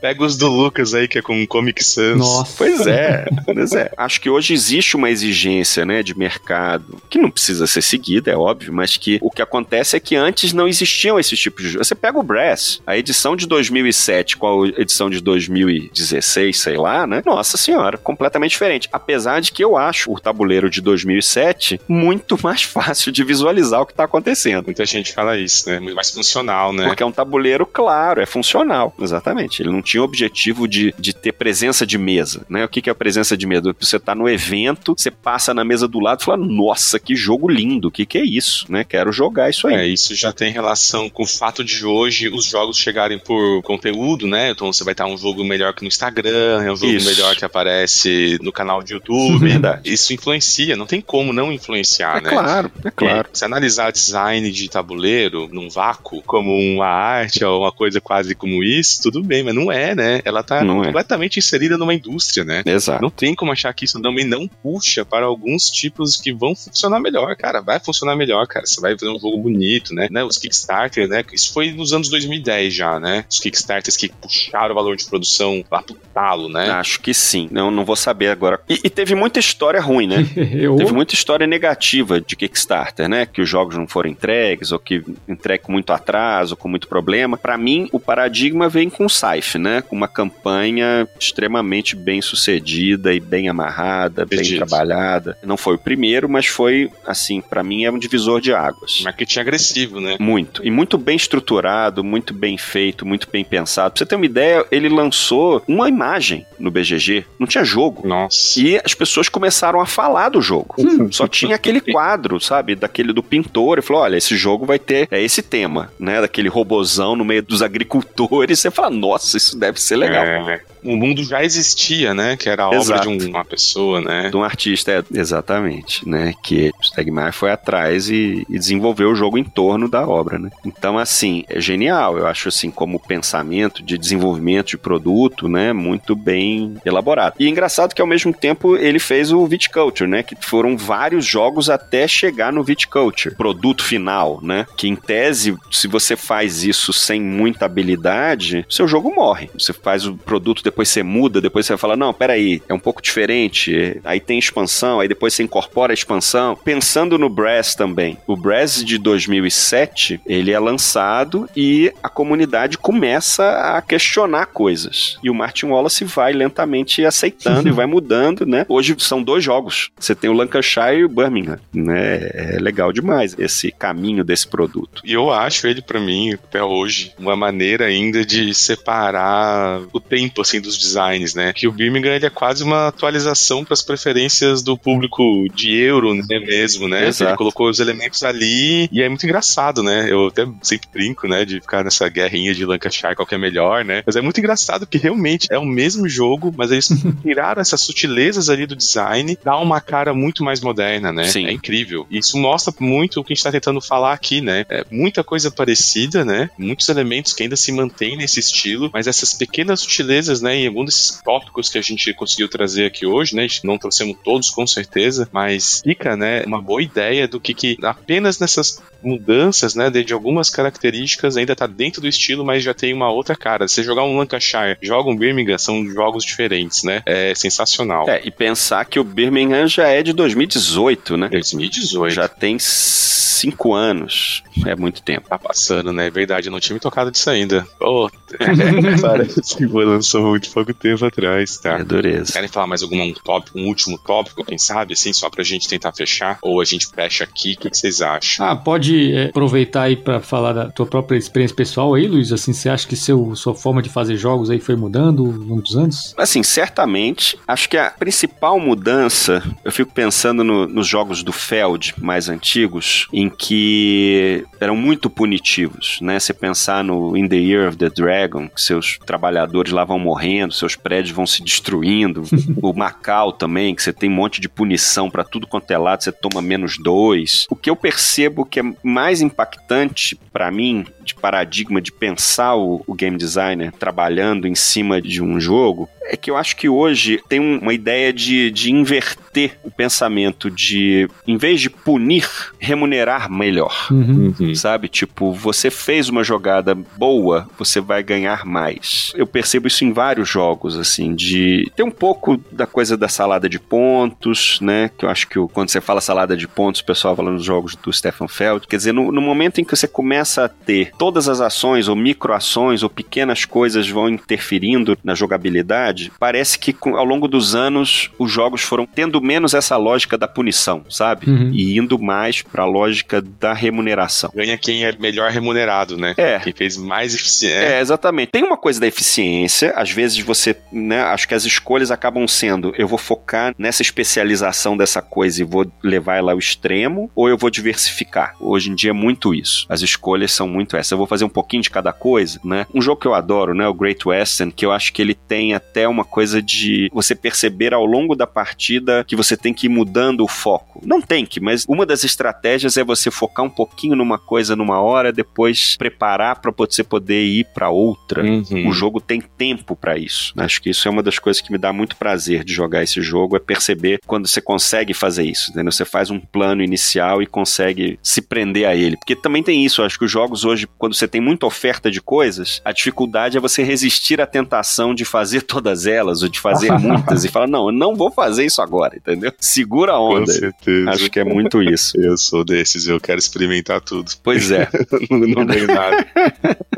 Pega 0.00 0.24
os 0.24 0.36
do 0.36 0.48
Lucas 0.48 0.94
aí, 0.94 1.08
que 1.08 1.18
é 1.18 1.22
com 1.22 1.46
Comic 1.46 1.84
Sans. 1.84 2.18
Nossa. 2.18 2.54
Pois 2.56 2.86
é, 2.86 3.26
pois 3.44 3.72
é. 3.72 3.90
Acho 3.96 4.20
que 4.20 4.30
hoje 4.30 4.54
existe 4.54 4.96
uma 4.96 5.10
exigência, 5.10 5.84
né, 5.84 6.02
de 6.02 6.16
mercado, 6.16 7.00
que 7.10 7.18
não 7.18 7.30
precisa 7.30 7.66
ser 7.66 7.82
seguida, 7.82 8.30
é 8.30 8.36
óbvio, 8.36 8.72
mas 8.72 8.96
que 8.96 9.18
o 9.20 9.30
que 9.30 9.42
acontece 9.42 9.96
é 9.96 10.00
que 10.00 10.16
antes 10.16 10.52
não 10.52 10.68
existiam 10.68 11.18
esses 11.18 11.38
tipos 11.38 11.64
de 11.64 11.70
jogos. 11.70 11.88
Você 11.88 11.94
pega 11.94 12.18
o 12.18 12.22
Brass, 12.22 12.80
a 12.86 12.96
edição 12.96 13.36
de 13.36 13.46
2007 13.46 14.36
com 14.36 14.64
a 14.64 14.68
edição 14.80 15.10
de 15.10 15.20
2016, 15.20 16.58
sei 16.58 16.76
lá, 16.76 17.06
né? 17.06 17.22
Nossa 17.24 17.56
senhora, 17.56 17.98
completamente 17.98 18.52
diferente. 18.52 18.88
Apesar 18.92 19.40
de 19.40 19.52
que 19.52 19.62
eu 19.62 19.76
acho 19.76 20.12
o 20.12 20.20
tabuleiro 20.20 20.70
de 20.70 20.80
2007 20.80 21.80
muito 21.88 22.38
mais 22.42 22.62
fácil 22.62 23.12
de 23.12 23.24
visualizar 23.24 23.80
o 23.80 23.86
que 23.86 23.94
tá 23.94 24.04
acontecendo. 24.04 24.66
Muita 24.66 24.86
gente 24.86 25.12
fala 25.12 25.36
isso, 25.36 25.68
né? 25.68 25.80
Muito 25.80 25.96
mais 25.96 26.10
funcional, 26.10 26.72
né? 26.72 26.85
Porque 26.88 27.02
é 27.02 27.06
um 27.06 27.12
tabuleiro 27.12 27.66
claro, 27.66 28.20
é 28.20 28.26
funcional. 28.26 28.94
Exatamente. 29.00 29.62
Ele 29.62 29.70
não 29.70 29.82
tinha 29.82 30.02
objetivo 30.02 30.66
de, 30.66 30.94
de 30.98 31.12
ter 31.12 31.32
presença 31.32 31.86
de 31.86 31.98
mesa, 31.98 32.44
né? 32.48 32.64
O 32.64 32.68
que, 32.68 32.80
que 32.82 32.90
é 32.90 32.92
a 32.92 32.94
presença 32.94 33.36
de 33.36 33.46
mesa? 33.46 33.74
Você 33.78 33.98
tá 33.98 34.14
no 34.14 34.28
evento, 34.28 34.94
você 34.96 35.10
passa 35.10 35.52
na 35.52 35.64
mesa 35.64 35.88
do 35.88 36.00
lado 36.00 36.20
e 36.20 36.24
fala, 36.24 36.38
nossa, 36.38 36.98
que 36.98 37.14
jogo 37.14 37.48
lindo, 37.48 37.88
o 37.88 37.90
que, 37.90 38.06
que 38.06 38.18
é 38.18 38.24
isso, 38.24 38.66
né? 38.68 38.84
Quero 38.84 39.12
jogar 39.12 39.50
isso 39.50 39.66
aí. 39.68 39.74
É, 39.74 39.86
isso 39.86 40.14
já 40.14 40.32
tem 40.32 40.52
relação 40.52 41.08
com 41.08 41.22
o 41.22 41.26
fato 41.26 41.64
de 41.64 41.84
hoje 41.84 42.28
os 42.28 42.44
jogos 42.44 42.78
chegarem 42.78 43.18
por 43.18 43.62
conteúdo, 43.62 44.26
né? 44.26 44.50
Então 44.50 44.72
você 44.72 44.84
vai 44.84 44.92
estar 44.92 45.06
um 45.06 45.16
jogo 45.16 45.44
melhor 45.44 45.74
que 45.74 45.82
no 45.82 45.88
Instagram, 45.88 46.62
é 46.62 46.72
um 46.72 46.76
jogo 46.76 46.92
isso. 46.92 47.08
melhor 47.08 47.34
que 47.36 47.44
aparece 47.44 48.38
no 48.42 48.52
canal 48.52 48.82
de 48.82 48.94
YouTube. 48.94 49.38
Verdade. 49.38 49.82
Isso 49.96 50.12
influencia, 50.12 50.76
não 50.76 50.86
tem 50.86 51.00
como 51.00 51.32
não 51.32 51.52
influenciar, 51.52 52.18
é 52.18 52.20
né? 52.20 52.30
Claro, 52.30 52.70
é 52.84 52.90
claro. 52.90 53.28
Se 53.32 53.44
analisar 53.44 53.90
design 53.90 54.50
de 54.50 54.68
tabuleiro 54.68 55.48
num 55.50 55.68
vácuo, 55.68 56.22
como 56.22 56.75
uma 56.76 56.86
arte 56.86 57.44
ou 57.44 57.60
uma 57.60 57.72
coisa 57.72 58.00
quase 58.00 58.34
como 58.34 58.62
isso, 58.62 59.02
tudo 59.02 59.22
bem, 59.22 59.42
mas 59.42 59.54
não 59.54 59.70
é, 59.70 59.94
né? 59.94 60.20
Ela 60.24 60.42
tá 60.42 60.62
não 60.62 60.82
é. 60.82 60.86
completamente 60.86 61.38
é. 61.38 61.40
inserida 61.40 61.76
numa 61.76 61.94
indústria, 61.94 62.44
né? 62.44 62.62
Exato. 62.64 63.02
Não 63.02 63.10
tem 63.10 63.34
como 63.34 63.52
achar 63.52 63.72
que 63.72 63.84
isso 63.84 64.00
também 64.00 64.24
não 64.24 64.48
puxa 64.48 65.04
para 65.04 65.26
alguns 65.26 65.70
tipos 65.70 66.16
que 66.16 66.32
vão 66.32 66.54
funcionar 66.54 67.00
melhor, 67.00 67.34
cara. 67.36 67.60
Vai 67.60 67.78
funcionar 67.80 68.16
melhor, 68.16 68.46
cara. 68.46 68.66
Você 68.66 68.80
vai 68.80 68.96
fazer 68.98 69.10
um 69.10 69.18
jogo 69.18 69.38
bonito, 69.38 69.94
né? 69.94 70.08
né? 70.10 70.24
Os 70.24 70.38
Kickstarter, 70.38 71.08
né? 71.08 71.24
Isso 71.32 71.52
foi 71.52 71.72
nos 71.72 71.92
anos 71.92 72.08
2010 72.08 72.74
já, 72.74 73.00
né? 73.00 73.24
Os 73.30 73.38
Kickstarters 73.38 73.96
que 73.96 74.08
puxaram 74.08 74.72
o 74.72 74.74
valor 74.74 74.96
de 74.96 75.06
produção 75.06 75.64
lá 75.70 75.82
pro 75.82 75.96
talo, 76.14 76.48
né? 76.48 76.70
Acho 76.70 77.00
que 77.00 77.12
sim. 77.12 77.48
Não, 77.50 77.70
não 77.70 77.84
vou 77.84 77.96
saber 77.96 78.28
agora. 78.28 78.60
E, 78.68 78.80
e 78.84 78.90
teve 78.90 79.14
muita 79.14 79.38
história 79.40 79.80
ruim, 79.80 80.06
né? 80.06 80.26
Eu... 80.56 80.76
Teve 80.76 80.92
muita 80.92 81.14
história 81.14 81.46
negativa 81.46 82.20
de 82.20 82.36
Kickstarter, 82.36 83.08
né? 83.08 83.26
Que 83.26 83.40
os 83.40 83.48
jogos 83.48 83.76
não 83.76 83.86
foram 83.86 84.10
entregues 84.10 84.72
ou 84.72 84.78
que 84.78 85.02
entregue 85.28 85.64
com 85.64 85.72
muito 85.72 85.92
atraso, 85.92 86.56
com 86.56 86.65
muito 86.68 86.88
problema. 86.88 87.36
Para 87.36 87.56
mim, 87.56 87.88
o 87.92 88.00
paradigma 88.00 88.68
vem 88.68 88.88
com 88.90 89.06
o 89.06 89.10
Scythe, 89.10 89.58
né? 89.58 89.82
Com 89.82 89.96
uma 89.96 90.08
campanha 90.08 91.08
extremamente 91.18 91.96
bem 91.96 92.20
sucedida 92.20 93.14
e 93.14 93.20
bem 93.20 93.48
amarrada, 93.48 94.24
bem 94.24 94.56
trabalhada. 94.56 95.36
Não 95.42 95.56
foi 95.56 95.74
o 95.74 95.78
primeiro, 95.78 96.28
mas 96.28 96.46
foi, 96.46 96.90
assim, 97.06 97.40
para 97.40 97.62
mim 97.62 97.84
é 97.84 97.90
um 97.90 97.98
divisor 97.98 98.40
de 98.40 98.52
águas. 98.52 99.00
Marketing 99.02 99.40
agressivo, 99.40 100.00
né? 100.00 100.16
Muito. 100.18 100.66
E 100.66 100.70
muito 100.70 100.98
bem 100.98 101.16
estruturado, 101.16 102.02
muito 102.02 102.34
bem 102.34 102.56
feito, 102.58 103.06
muito 103.06 103.28
bem 103.30 103.44
pensado. 103.44 103.92
Pra 103.92 103.98
você 103.98 104.06
ter 104.06 104.16
uma 104.16 104.26
ideia, 104.26 104.64
ele 104.70 104.88
lançou 104.88 105.62
uma 105.66 105.88
imagem 105.88 106.46
no 106.58 106.70
BGG, 106.70 107.24
não 107.38 107.46
tinha 107.46 107.64
jogo. 107.64 108.06
Nossa. 108.06 108.60
E 108.60 108.80
as 108.84 108.94
pessoas 108.94 109.28
começaram 109.28 109.80
a 109.80 109.86
falar 109.86 110.28
do 110.30 110.40
jogo. 110.40 110.76
Só 111.10 111.26
tinha 111.26 111.56
aquele 111.56 111.80
quadro, 111.80 112.40
sabe, 112.40 112.74
daquele 112.74 113.12
do 113.12 113.22
pintor, 113.22 113.78
e 113.78 113.82
falou: 113.82 114.02
olha, 114.02 114.16
esse 114.16 114.36
jogo 114.36 114.66
vai 114.66 114.78
ter 114.78 115.08
é 115.10 115.22
esse 115.22 115.42
tema, 115.42 115.90
né? 115.98 116.20
Daquele 116.20 116.48
robozão 116.56 117.14
no 117.14 117.24
meio 117.24 117.42
dos 117.42 117.62
agricultores. 117.62 118.58
Você 118.60 118.70
fala, 118.70 118.90
nossa, 118.90 119.36
isso 119.36 119.58
deve 119.58 119.80
ser 119.80 119.96
legal. 119.96 120.24
É, 120.24 120.60
o 120.82 120.96
mundo 120.96 121.22
já 121.24 121.44
existia, 121.44 122.14
né? 122.14 122.36
Que 122.36 122.48
era 122.48 122.64
a 122.64 122.70
obra 122.70 123.00
de 123.00 123.08
um, 123.08 123.18
uma 123.28 123.44
pessoa, 123.44 124.00
né? 124.00 124.30
De 124.30 124.36
um 124.36 124.44
artista, 124.44 124.92
é, 124.92 125.18
exatamente, 125.18 126.08
né? 126.08 126.34
Que 126.42 126.70
o 126.78 126.84
Stegmaier 126.84 127.32
foi 127.32 127.50
atrás 127.50 128.08
e, 128.08 128.46
e, 128.48 128.58
desenvolveu 128.58 129.10
o 129.10 129.14
jogo 129.14 129.38
em 129.38 129.44
torno 129.44 129.88
da 129.88 130.06
obra, 130.06 130.38
né? 130.38 130.50
Então, 130.64 130.98
assim, 130.98 131.44
é 131.48 131.60
genial. 131.60 132.18
Eu 132.18 132.26
acho, 132.26 132.48
assim, 132.48 132.70
como 132.70 133.00
pensamento 133.00 133.82
de 133.82 133.98
desenvolvimento 133.98 134.68
de 134.68 134.78
produto, 134.78 135.48
né? 135.48 135.72
Muito 135.72 136.14
bem 136.14 136.76
elaborado. 136.84 137.34
E 137.38 137.46
é 137.46 137.48
engraçado 137.48 137.94
que, 137.94 138.00
ao 138.00 138.06
mesmo 138.06 138.32
tempo, 138.32 138.76
ele 138.76 138.98
fez 138.98 139.32
o 139.32 139.46
Viticulture, 139.46 140.08
né? 140.08 140.22
Que 140.22 140.36
foram 140.40 140.76
vários 140.76 141.24
jogos 141.24 141.70
até 141.70 142.06
chegar 142.06 142.52
no 142.52 142.64
Viticulture. 142.64 143.34
Produto 143.34 143.82
final, 143.82 144.40
né? 144.42 144.66
Que, 144.76 144.88
em 144.88 144.96
tese, 144.96 145.56
se 145.70 145.88
você 145.88 146.16
faz 146.16 146.64
isso 146.64 146.92
sem 146.92 147.20
muita 147.20 147.64
habilidade, 147.66 148.64
seu 148.68 148.86
jogo 148.86 149.14
morre. 149.14 149.50
Você 149.58 149.72
faz 149.72 150.06
o 150.06 150.14
produto 150.14 150.62
depois 150.66 150.88
você 150.88 151.02
muda, 151.02 151.40
depois 151.40 151.66
você 151.66 151.76
fala, 151.76 151.96
não, 151.96 152.12
peraí, 152.12 152.62
é 152.68 152.74
um 152.74 152.78
pouco 152.78 153.00
diferente. 153.00 154.00
Aí 154.04 154.20
tem 154.20 154.38
expansão, 154.38 155.00
aí 155.00 155.08
depois 155.08 155.34
você 155.34 155.42
incorpora 155.42 155.92
a 155.92 155.94
expansão. 155.94 156.56
Pensando 156.56 157.18
no 157.18 157.28
Brass 157.28 157.74
também. 157.74 158.18
O 158.26 158.36
Brass 158.36 158.84
de 158.84 158.98
2007, 158.98 160.20
ele 160.26 160.52
é 160.52 160.58
lançado 160.58 161.48
e 161.56 161.92
a 162.02 162.08
comunidade 162.08 162.78
começa 162.78 163.76
a 163.76 163.80
questionar 163.80 164.46
coisas. 164.46 165.18
E 165.22 165.30
o 165.30 165.34
Martin 165.34 165.66
Wallace 165.66 166.04
vai 166.04 166.32
lentamente 166.32 167.04
aceitando 167.04 167.68
e 167.68 167.72
vai 167.72 167.86
mudando, 167.86 168.44
né? 168.44 168.66
Hoje 168.68 168.96
são 168.98 169.22
dois 169.22 169.44
jogos. 169.44 169.90
Você 169.98 170.14
tem 170.14 170.28
o 170.28 170.32
Lancashire 170.32 170.98
e 170.98 171.04
o 171.04 171.08
Birmingham, 171.08 171.58
né? 171.72 172.28
É 172.32 172.58
legal 172.60 172.92
demais 172.92 173.36
esse 173.38 173.70
caminho 173.70 174.24
desse 174.24 174.46
produto. 174.48 175.02
E 175.04 175.12
eu 175.12 175.30
acho 175.30 175.66
ele, 175.66 175.80
para 175.80 176.00
mim, 176.00 176.34
até 176.34 176.62
hoje, 176.62 177.12
uma 177.18 177.36
maneira 177.36 177.86
ainda 177.86 178.24
de 178.24 178.52
separar 178.54 179.82
o 179.92 180.00
tempo, 180.00 180.40
assim, 180.40 180.55
dos 180.60 180.78
designs, 180.78 181.34
né? 181.34 181.52
Que 181.52 181.68
o 181.68 181.72
Birmingham, 181.72 182.14
ele 182.14 182.26
é 182.26 182.30
quase 182.30 182.62
uma 182.62 182.88
atualização 182.88 183.64
para 183.64 183.74
as 183.74 183.82
preferências 183.82 184.62
do 184.62 184.76
público 184.76 185.46
de 185.54 185.74
euro, 185.76 186.14
né, 186.14 186.38
mesmo, 186.38 186.88
né? 186.88 187.08
Exato. 187.08 187.30
Ele 187.30 187.36
colocou 187.36 187.68
os 187.68 187.80
elementos 187.80 188.22
ali 188.22 188.88
e 188.92 189.02
é 189.02 189.08
muito 189.08 189.24
engraçado, 189.24 189.82
né? 189.82 190.10
Eu 190.10 190.28
até 190.28 190.46
sempre 190.62 190.88
brinco, 190.92 191.28
né, 191.28 191.44
de 191.44 191.60
ficar 191.60 191.84
nessa 191.84 192.08
guerrinha 192.08 192.54
de 192.54 192.64
Lancashire, 192.64 193.14
qual 193.14 193.26
que 193.26 193.34
é 193.34 193.38
melhor, 193.38 193.84
né? 193.84 194.02
Mas 194.04 194.16
é 194.16 194.20
muito 194.20 194.38
engraçado 194.38 194.86
que 194.86 194.98
realmente 194.98 195.46
é 195.50 195.58
o 195.58 195.64
mesmo 195.64 196.08
jogo, 196.08 196.54
mas 196.56 196.70
eles 196.70 196.88
tiraram 197.22 197.60
essas 197.60 197.80
sutilezas 197.80 198.48
ali 198.48 198.66
do 198.66 198.76
design, 198.76 199.38
dá 199.44 199.56
uma 199.58 199.80
cara 199.80 200.14
muito 200.14 200.44
mais 200.44 200.60
moderna, 200.60 201.12
né? 201.12 201.24
Sim. 201.24 201.46
É 201.46 201.52
incrível. 201.52 202.06
Isso 202.10 202.36
mostra 202.38 202.72
muito 202.78 203.20
o 203.20 203.24
que 203.24 203.32
a 203.32 203.34
gente 203.34 203.44
tá 203.44 203.52
tentando 203.52 203.80
falar 203.80 204.12
aqui, 204.12 204.40
né? 204.40 204.64
É 204.68 204.84
muita 204.90 205.22
coisa 205.22 205.50
parecida, 205.50 206.24
né? 206.24 206.50
Muitos 206.58 206.88
elementos 206.88 207.32
que 207.32 207.42
ainda 207.42 207.56
se 207.56 207.72
mantêm 207.72 208.16
nesse 208.16 208.40
estilo, 208.40 208.90
mas 208.92 209.06
essas 209.06 209.32
pequenas 209.32 209.80
sutilezas, 209.80 210.40
né, 210.40 210.45
em 210.54 210.66
alguns 210.66 210.86
desses 210.86 211.22
tópicos 211.22 211.68
que 211.68 211.78
a 211.78 211.82
gente 211.82 212.12
conseguiu 212.14 212.48
trazer 212.48 212.86
aqui 212.86 213.06
hoje, 213.06 213.34
né? 213.34 213.46
Não 213.64 213.78
trouxemos 213.78 214.16
todos 214.24 214.50
com 214.50 214.66
certeza, 214.66 215.28
mas 215.32 215.80
fica, 215.82 216.16
né, 216.16 216.42
uma 216.46 216.60
boa 216.60 216.82
ideia 216.82 217.26
do 217.26 217.40
que, 217.40 217.54
que 217.54 217.76
apenas 217.82 218.38
nessas 218.38 218.82
mudanças, 219.02 219.74
né, 219.74 219.88
de, 219.90 220.04
de 220.04 220.12
algumas 220.12 220.50
características 220.50 221.36
ainda 221.36 221.54
tá 221.54 221.66
dentro 221.66 222.00
do 222.00 222.08
estilo, 222.08 222.44
mas 222.44 222.62
já 222.62 222.74
tem 222.74 222.92
uma 222.92 223.10
outra 223.10 223.36
cara. 223.36 223.68
Você 223.68 223.82
jogar 223.82 224.04
um 224.04 224.16
Lancashire, 224.16 224.78
joga 224.82 225.10
um 225.10 225.16
Birmingham, 225.16 225.58
são 225.58 225.86
jogos 225.86 226.24
diferentes, 226.24 226.82
né? 226.82 227.02
É 227.06 227.34
sensacional. 227.34 228.08
É, 228.08 228.20
e 228.24 228.30
pensar 228.30 228.84
que 228.84 228.98
o 228.98 229.04
Birmingham 229.04 229.66
já 229.68 229.88
é 229.88 230.02
de 230.02 230.12
2018, 230.12 231.16
né? 231.16 231.28
2018. 231.28 232.14
Já 232.14 232.28
tem 232.28 232.58
cinco 232.58 233.74
anos. 233.74 234.42
É 234.64 234.74
muito 234.76 235.02
tempo. 235.02 235.28
Tá 235.28 235.38
passando, 235.38 235.92
né? 235.92 236.06
É 236.06 236.10
verdade, 236.10 236.48
eu 236.48 236.52
não 236.52 236.60
tinha 236.60 236.74
me 236.74 236.80
tocado 236.80 237.10
disso 237.10 237.28
ainda. 237.28 237.66
Pô, 237.78 238.10
parece 239.00 239.56
que 239.56 239.68
foi 239.68 239.84
lançou 239.84 240.22
muito 240.22 240.50
pouco 240.50 240.72
tempo 240.72 241.04
atrás, 241.04 241.58
tá? 241.58 241.78
É 241.78 241.84
dureza. 241.84 242.32
Querem 242.32 242.48
falar 242.48 242.66
mais 242.66 242.82
algum 242.82 243.12
tópico, 243.12 243.58
um 243.58 243.66
último 243.66 243.98
tópico, 243.98 244.44
quem 244.44 244.58
sabe, 244.58 244.94
assim, 244.94 245.12
só 245.12 245.28
pra 245.30 245.42
gente 245.44 245.68
tentar 245.68 245.92
fechar? 245.92 246.38
Ou 246.42 246.60
a 246.60 246.64
gente 246.64 246.86
fecha 246.86 247.24
aqui? 247.24 247.54
O 247.54 247.56
que, 247.60 247.70
que 247.70 247.76
vocês 247.76 248.00
acham? 248.00 248.46
Ah, 248.46 248.56
pode 248.56 249.12
é, 249.12 249.26
aproveitar 249.26 249.82
aí 249.82 249.96
pra 249.96 250.20
falar 250.20 250.52
da 250.52 250.70
tua 250.70 250.86
própria 250.86 251.16
experiência 251.16 251.56
pessoal 251.56 251.94
aí, 251.94 252.06
Luiz. 252.06 252.32
Assim, 252.32 252.52
você 252.52 252.68
acha 252.68 252.86
que 252.86 252.96
seu, 252.96 253.34
sua 253.36 253.54
forma 253.54 253.82
de 253.82 253.88
fazer 253.88 254.16
jogos 254.16 254.50
aí 254.50 254.60
foi 254.60 254.76
mudando 254.76 255.24
ao 255.24 255.32
longo 255.32 255.62
dos 255.62 255.76
anos? 255.76 256.14
Assim, 256.16 256.42
certamente, 256.42 257.38
acho 257.46 257.68
que 257.68 257.76
a 257.76 257.90
principal 257.90 258.58
mudança, 258.58 259.42
eu 259.64 259.72
fico 259.72 259.92
pensando 259.92 260.42
no- 260.42 260.66
nos 260.66 260.86
jogos 260.86 261.22
do 261.22 261.32
Feld 261.32 261.94
mais 261.98 262.28
antigos, 262.28 263.06
em 263.12 263.28
que 263.28 264.44
eram 264.60 264.76
muito 264.76 265.10
punitivos, 265.10 265.98
né? 266.00 266.18
Você 266.18 266.32
pensar 266.32 266.82
no 266.82 267.16
In 267.16 267.28
the 267.28 267.36
Year 267.36 267.68
of 267.68 267.76
the 267.76 267.90
Dragon, 267.90 268.48
que 268.48 268.60
seus 268.60 268.98
trabalhadores 269.04 269.72
lá 269.72 269.84
vão 269.84 269.98
morrendo, 269.98 270.54
seus 270.54 270.76
prédios 270.76 271.14
vão 271.14 271.26
se 271.26 271.42
destruindo. 271.42 272.22
o 272.62 272.72
Macau 272.72 273.32
também, 273.32 273.74
que 273.74 273.82
você 273.82 273.92
tem 273.92 274.10
um 274.10 274.14
monte 274.14 274.40
de 274.40 274.48
punição 274.48 275.10
pra 275.10 275.24
tudo 275.24 275.46
quanto 275.46 275.70
é 275.70 275.78
lado, 275.78 276.02
você 276.02 276.12
toma 276.12 276.40
menos 276.40 276.78
dois. 276.78 277.46
O 277.50 277.56
que 277.56 277.70
eu 277.70 277.76
percebo 277.76 278.44
que 278.44 278.60
é 278.60 278.62
mais 278.82 279.20
impactante 279.20 280.18
pra 280.32 280.50
mim, 280.50 280.86
de 281.06 281.14
paradigma 281.14 281.80
de 281.80 281.90
pensar 281.92 282.56
o, 282.56 282.82
o 282.86 282.94
game 282.94 283.16
designer 283.16 283.72
trabalhando 283.72 284.46
em 284.46 284.54
cima 284.54 285.00
de 285.00 285.22
um 285.22 285.40
jogo, 285.40 285.88
é 286.08 286.16
que 286.16 286.30
eu 286.30 286.36
acho 286.36 286.54
que 286.56 286.68
hoje 286.68 287.20
tem 287.28 287.40
um- 287.40 287.58
uma 287.58 287.72
ideia 287.74 288.12
de, 288.12 288.50
de 288.50 288.70
inverter 288.72 289.56
o 289.64 289.70
pensamento 289.70 290.48
de, 290.50 291.08
em 291.26 291.36
vez 291.36 291.60
de 291.60 291.68
punir, 291.68 292.28
remunerar 292.58 293.30
melhor. 293.30 293.88
Uhum. 293.90 294.54
Sabe? 294.54 294.88
Tipo, 294.88 295.32
você 295.32 295.68
fez 295.70 296.08
uma 296.08 296.22
jogada 296.22 296.74
boa, 296.74 297.48
você 297.58 297.80
vai 297.80 298.02
ganhar 298.02 298.44
mais. 298.46 299.12
Eu 299.16 299.26
percebo 299.26 299.66
isso 299.66 299.84
em 299.84 299.92
vários 299.92 300.28
jogos, 300.28 300.78
assim, 300.78 301.14
de 301.14 301.70
ter 301.74 301.82
um 301.82 301.90
pouco 301.90 302.36
da 302.52 302.66
coisa 302.66 302.96
da 302.96 303.08
salada 303.08 303.48
de 303.48 303.58
pontos, 303.58 304.60
né? 304.60 304.90
Que 304.96 305.04
eu 305.04 305.10
acho 305.10 305.28
que 305.28 305.38
quando 305.52 305.68
você 305.70 305.80
fala 305.80 306.00
salada 306.00 306.36
de 306.36 306.46
pontos, 306.46 306.80
o 306.80 306.84
pessoal 306.84 307.16
fala 307.16 307.30
nos 307.30 307.44
jogos 307.44 307.74
do 307.76 307.92
Stefan 307.92 308.28
Feld. 308.28 308.66
Quer 308.66 308.76
dizer, 308.76 308.92
no, 308.92 309.10
no 309.12 309.20
momento 309.20 309.60
em 309.60 309.64
que 309.64 309.74
você 309.76 309.88
começa 309.88 310.44
a 310.44 310.48
ter 310.48 310.92
todas 310.98 311.28
as 311.28 311.40
ações, 311.40 311.88
ou 311.88 311.96
microações, 311.96 312.82
ou 312.82 312.90
pequenas 312.90 313.44
coisas 313.44 313.88
vão 313.88 314.08
interferindo 314.08 314.96
na 315.02 315.14
jogabilidade, 315.14 316.12
parece 316.18 316.58
que 316.58 316.74
ao 316.82 317.04
longo 317.04 317.28
dos 317.28 317.54
anos 317.54 318.10
os 318.18 318.30
jogos 318.30 318.62
foram 318.62 318.86
tendo 318.86 319.20
menos 319.20 319.54
essa 319.54 319.76
lógica 319.76 320.16
da 320.18 320.28
punição, 320.28 320.84
sabe? 320.88 321.28
Uhum. 321.28 321.50
E 321.52 321.78
indo 321.78 321.98
mais 321.98 322.42
pra 322.42 322.64
lógica 322.64 323.20
da 323.20 323.52
remuneração. 323.52 324.30
Ganha 324.34 324.58
quem 324.58 324.84
é 324.84 324.92
melhor 324.98 325.30
remunerado, 325.30 325.96
né? 325.96 326.14
É. 326.16 326.38
Quem 326.40 326.52
fez 326.52 326.76
mais 326.76 327.14
eficiente. 327.14 327.56
É, 327.56 327.80
exatamente. 327.80 328.30
Tem 328.30 328.44
uma 328.44 328.56
coisa 328.56 328.80
da 328.80 328.86
eficiência, 328.86 329.72
às 329.76 329.90
vezes 329.90 330.18
você, 330.20 330.56
né, 330.72 331.02
acho 331.02 331.28
que 331.28 331.34
as 331.34 331.44
escolhas 331.44 331.90
acabam 331.90 332.26
sendo, 332.26 332.72
eu 332.76 332.88
vou 332.88 332.98
focar 332.98 333.54
nessa 333.58 333.82
especialização 333.82 334.76
dessa 334.76 335.02
coisa 335.02 335.40
e 335.40 335.44
vou 335.44 335.70
levar 335.82 336.16
ela 336.16 336.32
ao 336.32 336.38
extremo, 336.38 337.10
ou 337.14 337.28
eu 337.28 337.36
vou 337.36 337.50
diversificar. 337.50 338.34
Hoje 338.40 338.70
em 338.70 338.74
dia 338.74 338.90
é 338.90 338.92
muito 338.92 339.34
isso. 339.34 339.66
As 339.68 339.82
escolhas 339.82 340.32
são 340.32 340.48
muito 340.48 340.76
Eu 340.94 340.98
vou 340.98 341.06
fazer 341.06 341.24
um 341.24 341.28
pouquinho 341.28 341.62
de 341.62 341.70
cada 341.70 341.92
coisa, 341.92 342.40
né? 342.44 342.66
Um 342.74 342.80
jogo 342.80 343.00
que 343.00 343.06
eu 343.06 343.14
adoro, 343.14 343.54
né, 343.54 343.66
o 343.66 343.74
Great 343.74 344.06
Western, 344.06 344.52
que 344.52 344.64
eu 344.64 344.72
acho 344.72 344.92
que 344.92 345.02
ele 345.02 345.14
tem 345.14 345.54
até 345.54 345.86
uma 345.88 346.04
coisa 346.04 346.42
de 346.42 346.90
você 346.92 347.14
perceber 347.14 347.74
ao 347.74 347.84
longo 347.84 348.14
da 348.14 348.26
partida 348.26 349.04
que 349.06 349.16
você 349.16 349.36
tem 349.36 349.52
que 349.52 349.66
ir 349.66 349.70
mudando 349.70 350.22
o 350.22 350.28
foco. 350.28 350.80
Não 350.84 351.00
tem 351.00 351.24
que, 351.24 351.40
mas 351.40 351.64
uma 351.68 351.86
das 351.86 352.04
estratégias 352.04 352.76
é 352.76 352.84
você 352.84 353.10
focar 353.10 353.44
um 353.44 353.50
pouquinho 353.50 353.96
numa 353.96 354.18
coisa 354.18 354.56
numa 354.56 354.80
hora, 354.80 355.12
depois 355.12 355.76
preparar 355.76 356.40
para 356.40 356.52
você 356.56 356.82
poder 356.82 357.24
ir 357.24 357.46
para 357.54 357.70
outra. 357.70 358.24
Uhum. 358.24 358.68
O 358.68 358.72
jogo 358.72 359.00
tem 359.00 359.20
tempo 359.20 359.76
pra 359.76 359.96
isso. 359.96 360.32
Acho 360.36 360.60
que 360.60 360.70
isso 360.70 360.86
é 360.88 360.90
uma 360.90 361.02
das 361.02 361.18
coisas 361.18 361.40
que 361.40 361.52
me 361.52 361.58
dá 361.58 361.72
muito 361.72 361.96
prazer 361.96 362.44
de 362.44 362.52
jogar 362.52 362.82
esse 362.82 363.00
jogo, 363.00 363.36
é 363.36 363.40
perceber 363.40 364.00
quando 364.06 364.26
você 364.26 364.40
consegue 364.40 364.94
fazer 364.94 365.24
isso. 365.24 365.50
Entendeu? 365.50 365.72
Você 365.72 365.84
faz 365.84 366.10
um 366.10 366.20
plano 366.20 366.62
inicial 366.62 367.22
e 367.22 367.26
consegue 367.26 367.98
se 368.02 368.20
prender 368.20 368.66
a 368.66 368.74
ele. 368.74 368.96
Porque 368.96 369.16
também 369.16 369.42
tem 369.42 369.64
isso, 369.64 369.82
acho 369.82 369.98
que 369.98 370.04
os 370.04 370.10
jogos 370.10 370.44
hoje, 370.44 370.66
quando 370.78 370.94
você 370.94 371.08
tem 371.08 371.20
muita 371.20 371.46
oferta 371.46 371.90
de 371.90 372.00
coisas, 372.00 372.60
a 372.64 372.72
dificuldade 372.72 373.36
é 373.36 373.40
você 373.40 373.62
resistir 373.62 374.20
à 374.20 374.26
tentação 374.26 374.94
de 374.94 375.04
fazer 375.04 375.42
todas 375.46 375.86
elas, 375.86 376.22
ou 376.22 376.28
de 376.28 376.40
fazer 376.40 376.72
muitas, 376.78 377.24
e 377.24 377.28
falar, 377.28 377.46
não, 377.46 377.66
eu 377.66 377.72
não 377.72 377.94
vou 377.94 378.10
fazer 378.10 378.44
isso 378.44 378.60
agora, 378.62 378.96
entendeu? 378.96 379.32
Segura 379.38 379.92
a 379.92 379.96
Com 379.96 380.16
onda. 380.16 380.32
certeza. 380.32 380.90
Acho 380.90 381.10
que 381.10 381.20
é 381.20 381.24
muito 381.24 381.62
isso. 381.62 381.96
Eu 382.06 382.16
sou 382.16 382.44
desses, 382.44 382.86
eu 382.86 383.00
quero 383.00 383.18
experimentar 383.18 383.80
tudo. 383.80 384.12
Pois 384.22 384.50
é. 384.50 384.68
não, 385.10 385.18
não 385.18 385.46
ganho 385.46 385.66
nada. 385.66 386.06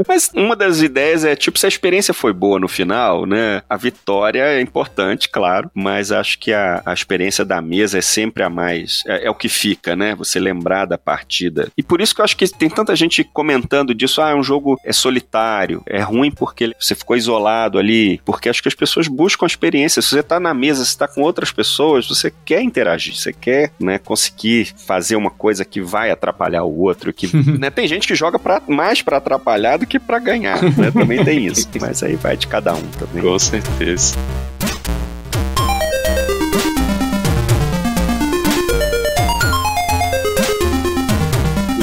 Mas 0.06 0.30
uma 0.34 0.56
das 0.56 0.80
ideias 0.80 1.24
é, 1.24 1.36
tipo, 1.36 1.58
se 1.58 1.66
a 1.66 1.68
experiência 1.68 2.14
foi 2.14 2.32
boa 2.32 2.58
no 2.58 2.68
final, 2.68 3.26
né? 3.26 3.62
A 3.68 3.76
vitória 3.76 4.42
é 4.42 4.60
importante, 4.60 5.28
claro, 5.28 5.70
mas 5.74 6.12
acho 6.12 6.38
que 6.38 6.52
a, 6.52 6.82
a 6.84 6.94
experiência 6.94 7.44
da 7.44 7.60
mesa 7.60 7.98
é 7.98 8.00
sempre 8.00 8.42
a 8.42 8.48
mais. 8.48 9.02
É, 9.06 9.26
é 9.26 9.30
o 9.30 9.34
que 9.34 9.48
fica, 9.48 9.94
né? 9.94 10.14
Você 10.14 10.38
lembrar 10.38 10.86
da 10.86 10.96
partida. 10.96 11.70
E 11.76 11.82
por 11.82 12.00
isso 12.00 12.14
que 12.14 12.20
eu 12.20 12.24
acho 12.24 12.36
que 12.36 12.48
tem 12.48 12.70
tanta 12.70 12.94
gente 12.94 13.24
comentando 13.24 13.87
disso. 13.94 14.20
Ah, 14.20 14.30
é 14.30 14.34
um 14.34 14.42
jogo 14.42 14.78
é 14.84 14.92
solitário, 14.92 15.82
é 15.86 16.00
ruim 16.00 16.30
porque 16.30 16.74
você 16.78 16.94
ficou 16.94 17.16
isolado 17.16 17.78
ali. 17.78 18.20
Porque 18.24 18.48
acho 18.48 18.62
que 18.62 18.68
as 18.68 18.74
pessoas 18.74 19.08
buscam 19.08 19.44
a 19.44 19.46
experiência. 19.46 20.02
Se 20.02 20.08
você 20.08 20.22
tá 20.22 20.38
na 20.40 20.54
mesa, 20.54 20.84
se 20.84 20.96
tá 20.96 21.06
com 21.06 21.22
outras 21.22 21.52
pessoas, 21.52 22.08
você 22.08 22.32
quer 22.44 22.62
interagir, 22.62 23.14
você 23.14 23.32
quer, 23.32 23.72
né, 23.78 23.98
conseguir 23.98 24.72
fazer 24.86 25.16
uma 25.16 25.30
coisa 25.30 25.64
que 25.64 25.80
vai 25.80 26.10
atrapalhar 26.10 26.64
o 26.64 26.80
outro. 26.80 27.12
Que, 27.12 27.28
né, 27.58 27.70
tem 27.70 27.86
gente 27.86 28.06
que 28.06 28.14
joga 28.14 28.38
pra, 28.38 28.62
mais 28.66 29.02
pra 29.02 29.18
atrapalhar 29.18 29.78
do 29.78 29.86
que 29.86 29.98
pra 29.98 30.18
ganhar, 30.18 30.62
né? 30.62 30.90
Também 30.90 31.24
tem 31.24 31.46
isso. 31.46 31.68
Mas 31.80 32.02
aí 32.02 32.16
vai 32.16 32.36
de 32.36 32.46
cada 32.46 32.74
um 32.74 32.86
também. 32.98 33.22
Com 33.22 33.38
certeza. 33.38 34.16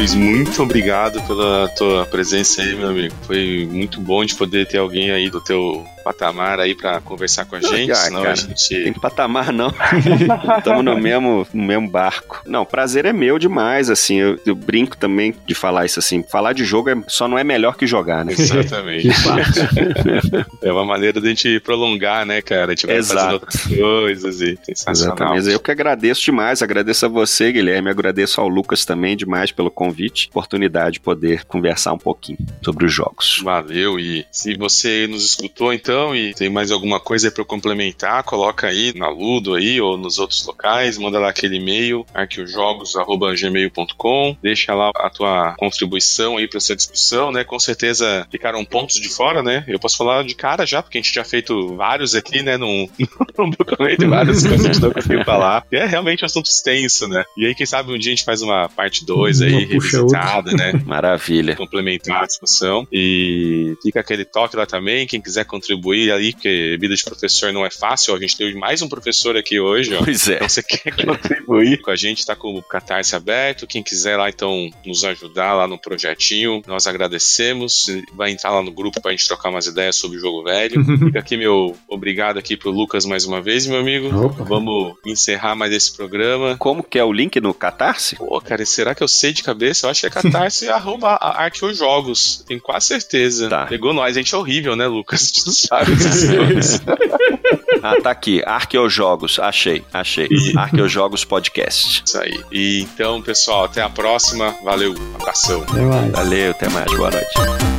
Luiz, 0.06 0.14
muito 0.14 0.62
obrigado 0.62 1.20
pela 1.24 1.68
tua 1.70 2.06
presença 2.06 2.62
aí, 2.62 2.76
meu 2.76 2.89
amigo. 2.89 3.16
Foi 3.24 3.68
muito 3.72 3.99
bom 3.99 4.24
de 4.24 4.36
poder 4.36 4.68
ter 4.68 4.78
alguém 4.78 5.10
aí 5.10 5.32
do 5.32 5.41
teu 5.41 5.84
patamar 6.06 6.60
aí 6.60 6.76
pra 6.76 7.01
conversar 7.01 7.45
com 7.45 7.56
a 7.56 7.60
gente, 7.60 7.91
ah, 7.91 7.95
senão 7.95 8.22
cara, 8.22 8.34
a 8.34 8.36
gente... 8.36 8.84
Tem 8.84 8.93
patamar 8.93 9.51
não. 9.51 9.74
Estamos 10.60 10.86
no 10.86 10.95
mesmo, 10.95 11.47
no 11.51 11.64
mesmo 11.64 11.89
barco. 11.89 12.43
Não, 12.45 12.64
prazer 12.64 13.06
é 13.06 13.12
meu 13.12 13.39
demais, 13.39 13.89
assim, 13.89 14.18
eu, 14.18 14.39
eu, 14.45 14.53
brinco 14.53 14.95
também 14.95 15.34
de 15.47 15.56
falar 15.56 15.84
isso 15.84 15.97
assim, 15.97 16.22
falar 16.22 16.53
de 16.53 16.64
jogo 16.64 16.91
é, 16.91 16.95
só 17.08 17.28
não 17.28 17.39
é 17.39 17.43
melhor 17.43 17.76
que 17.76 17.88
jogar, 17.88 18.24
né? 18.24 18.34
Exatamente. 18.34 19.08
é 20.62 20.72
uma 20.72 20.86
maneira 20.86 21.20
de 21.20 21.26
a 21.26 21.30
gente 21.30 21.60
prolongar, 21.62 22.24
né, 22.24 22.39
cara? 22.39 22.74
A 22.74 22.76
gente 22.76 22.86
vai 22.86 22.97
Exato. 22.97 23.16
fazendo 23.16 23.34
outras 23.34 23.66
coisas 23.66 24.41
e 24.41 24.60
sensacional. 24.64 25.16
Exatamente. 25.16 25.49
Eu 25.49 25.60
que 25.60 25.72
agradeço 25.72 26.22
demais, 26.22 26.62
agradeço 26.62 27.08
a 27.08 27.10
você, 27.10 27.51
Guilherme, 27.51 27.89
agradeço 27.89 28.39
ao 28.39 28.47
Lucas 28.47 28.86
também 28.86 29.18
demais 29.18 29.51
pelo 29.51 29.72
convite, 29.72 30.28
oportunidade 30.30 30.93
de 30.93 30.99
poder 30.99 31.45
conversar 31.45 31.93
um 31.93 31.97
pouquinho 31.97 32.38
sobre 32.64 32.86
os 32.86 32.93
jogos. 32.93 33.41
Valeu, 33.43 33.99
e 33.99 34.24
se 34.32 34.56
você 34.56 35.08
nos 35.08 35.26
escutou 35.26 35.74
então 35.74 35.95
e 36.16 36.34
tem 36.34 36.50
mais 36.50 36.72
alguma 36.72 37.00
coisa 37.00 37.32
para 37.32 37.46
complementar, 37.46 38.24
coloca 38.24 38.68
aí 38.68 38.91
na 38.96 39.08
Ludo 39.08 39.54
aí 39.56 39.80
ou 39.80 39.98
nos 39.98 40.20
outros 40.20 40.46
locais, 40.46 40.98
manda 40.98 41.20
lá 41.20 41.30
aquele 41.30 41.56
e-mail, 41.58 42.06
arqueojogos.gmail.com, 42.14 44.38
deixa 44.41 44.74
lá 44.74 44.91
a 44.96 45.10
tua 45.10 45.56
contribuição 45.58 46.38
aí 46.38 46.48
para 46.48 46.58
essa 46.58 46.76
discussão, 46.76 47.32
né? 47.32 47.43
Com 47.43 47.60
certeza 47.60 48.28
ficaram 48.32 48.64
pontos 48.66 49.00
de 49.00 49.10
fora, 49.10 49.41
né? 49.41 49.64
Eu 49.68 49.80
posso 49.80 49.98
falar 49.98 50.24
de 50.24 50.36
cara 50.36 50.66
já, 50.66 50.82
porque 50.82 50.98
a 50.98 51.02
gente 51.02 51.14
já 51.14 51.24
feito 51.24 51.76
vários 51.76 52.16
aqui, 52.16 52.41
né? 52.41 52.58
Num, 52.58 52.89
num 53.38 53.50
documento, 53.50 54.10
várias 54.10 54.41
coisas 54.41 54.62
que 54.62 54.68
a 54.68 54.74
gente 54.74 54.82
não 54.82 54.91
conseguiu 54.91 55.24
falar. 55.24 55.66
E 55.72 55.78
é 55.78 55.86
realmente 55.86 56.24
um 56.24 56.26
assunto 56.26 56.50
extenso, 56.50 57.08
né? 57.08 57.24
E 57.38 57.46
aí, 57.46 57.56
quem 57.56 57.66
sabe 57.66 57.91
um 57.91 57.98
dia 57.98 58.12
a 58.12 58.16
gente 58.16 58.26
faz 58.26 58.41
uma 58.41 58.70
parte 58.70 59.06
2 59.06 59.41
aí, 59.41 59.66
revisitada, 59.66 60.52
né? 60.52 60.74
Maravilha. 60.86 61.56
Complementar 61.56 62.24
a 62.24 62.28
discussão. 62.28 62.88
E 62.91 63.76
fica 63.82 64.00
aquele 64.00 64.26
toque 64.26 64.56
lá 64.56 64.66
também, 64.66 65.08
quem 65.08 65.22
quiser 65.22 65.46
contribuir 65.46 65.85
ali, 65.92 66.34
porque 66.34 66.78
vida 66.80 66.96
de 66.96 67.04
professor 67.04 67.52
não 67.54 67.66
é 67.66 67.72
fácil. 67.72 68.16
A 68.16 68.20
gente 68.20 68.38
teve 68.38 68.58
mais 68.58 68.82
um 68.82 68.88
professor 68.88 69.38
aqui 69.38 69.60
hoje, 69.60 69.94
ó. 69.94 70.04
Pois 70.04 70.28
é. 70.28 70.36
Então, 70.36 70.50
você 70.50 70.64
quer 70.64 70.96
contribuir 71.06 71.82
com 71.82 71.92
a 71.92 71.96
gente, 71.96 72.26
tá 72.26 72.36
com 72.36 72.56
o 72.56 72.64
Catarse 72.64 73.16
aberto. 73.16 73.68
Quem 73.68 73.84
quiser 73.84 74.18
lá, 74.18 74.30
então, 74.30 74.70
nos 74.86 75.04
ajudar 75.04 75.54
lá 75.54 75.68
no 75.68 75.78
projetinho, 75.78 76.62
nós 76.68 76.88
agradecemos. 76.88 77.86
Vai 78.14 78.32
entrar 78.32 78.52
lá 78.52 78.62
no 78.62 78.72
grupo 78.72 79.02
pra 79.02 79.12
gente 79.12 79.28
trocar 79.28 79.50
umas 79.50 79.68
ideias 79.68 79.96
sobre 79.96 80.18
o 80.18 80.20
jogo 80.20 80.44
velho. 80.44 80.84
Fica 80.98 81.20
aqui 81.20 81.38
meu 81.38 81.76
obrigado 81.88 82.38
aqui 82.38 82.58
pro 82.58 82.72
Lucas 82.72 83.06
mais 83.06 83.26
uma 83.26 83.42
vez, 83.42 83.68
meu 83.68 83.80
amigo. 83.80 84.08
Opa. 84.26 84.44
Vamos 84.44 84.96
encerrar 85.06 85.56
mais 85.56 85.72
esse 85.74 85.96
programa. 85.96 86.56
Como 86.58 86.84
que 86.84 86.98
é 86.98 87.04
o 87.04 87.12
link 87.12 87.40
no 87.40 87.54
Catarse? 87.54 88.16
Pô, 88.16 88.40
cara, 88.42 88.66
será 88.66 88.96
que 88.96 89.04
eu 89.04 89.08
sei 89.08 89.34
de 89.34 89.44
cabeça? 89.44 89.86
Eu 89.86 89.92
acho 89.92 90.02
que 90.02 90.08
é 90.08 90.10
catarse 90.10 90.70
arroba 90.70 91.16
arqueojogos. 91.16 92.44
Tenho 92.48 92.62
quase 92.62 92.88
certeza. 92.88 93.50
Tá. 93.50 93.66
Pegou 93.66 93.94
nós. 93.94 94.16
A 94.16 94.20
gente 94.20 94.34
é 94.34 94.38
horrível, 94.38 94.76
né, 94.76 94.88
Lucas? 94.88 95.34
Sabe 95.76 95.92
ah, 97.84 98.02
tá 98.02 98.12
aqui. 98.12 98.42
Arqueojogos. 98.46 99.40
Achei, 99.40 99.84
achei. 99.94 100.30
Arqueojogos 100.56 101.26
Podcast. 101.26 102.04
Isso 102.06 102.18
aí. 102.18 102.44
E 102.52 102.82
então, 102.82 103.22
pessoal, 103.22 103.66
até 103.66 103.82
a 103.82 103.90
próxima. 103.90 104.56
Valeu. 104.64 104.94
Um 104.94 105.16
abração. 105.16 105.66
Valeu, 106.12 106.52
até 106.52 106.70
mais. 106.70 106.92
Boa 106.96 107.12
noite. 107.12 107.75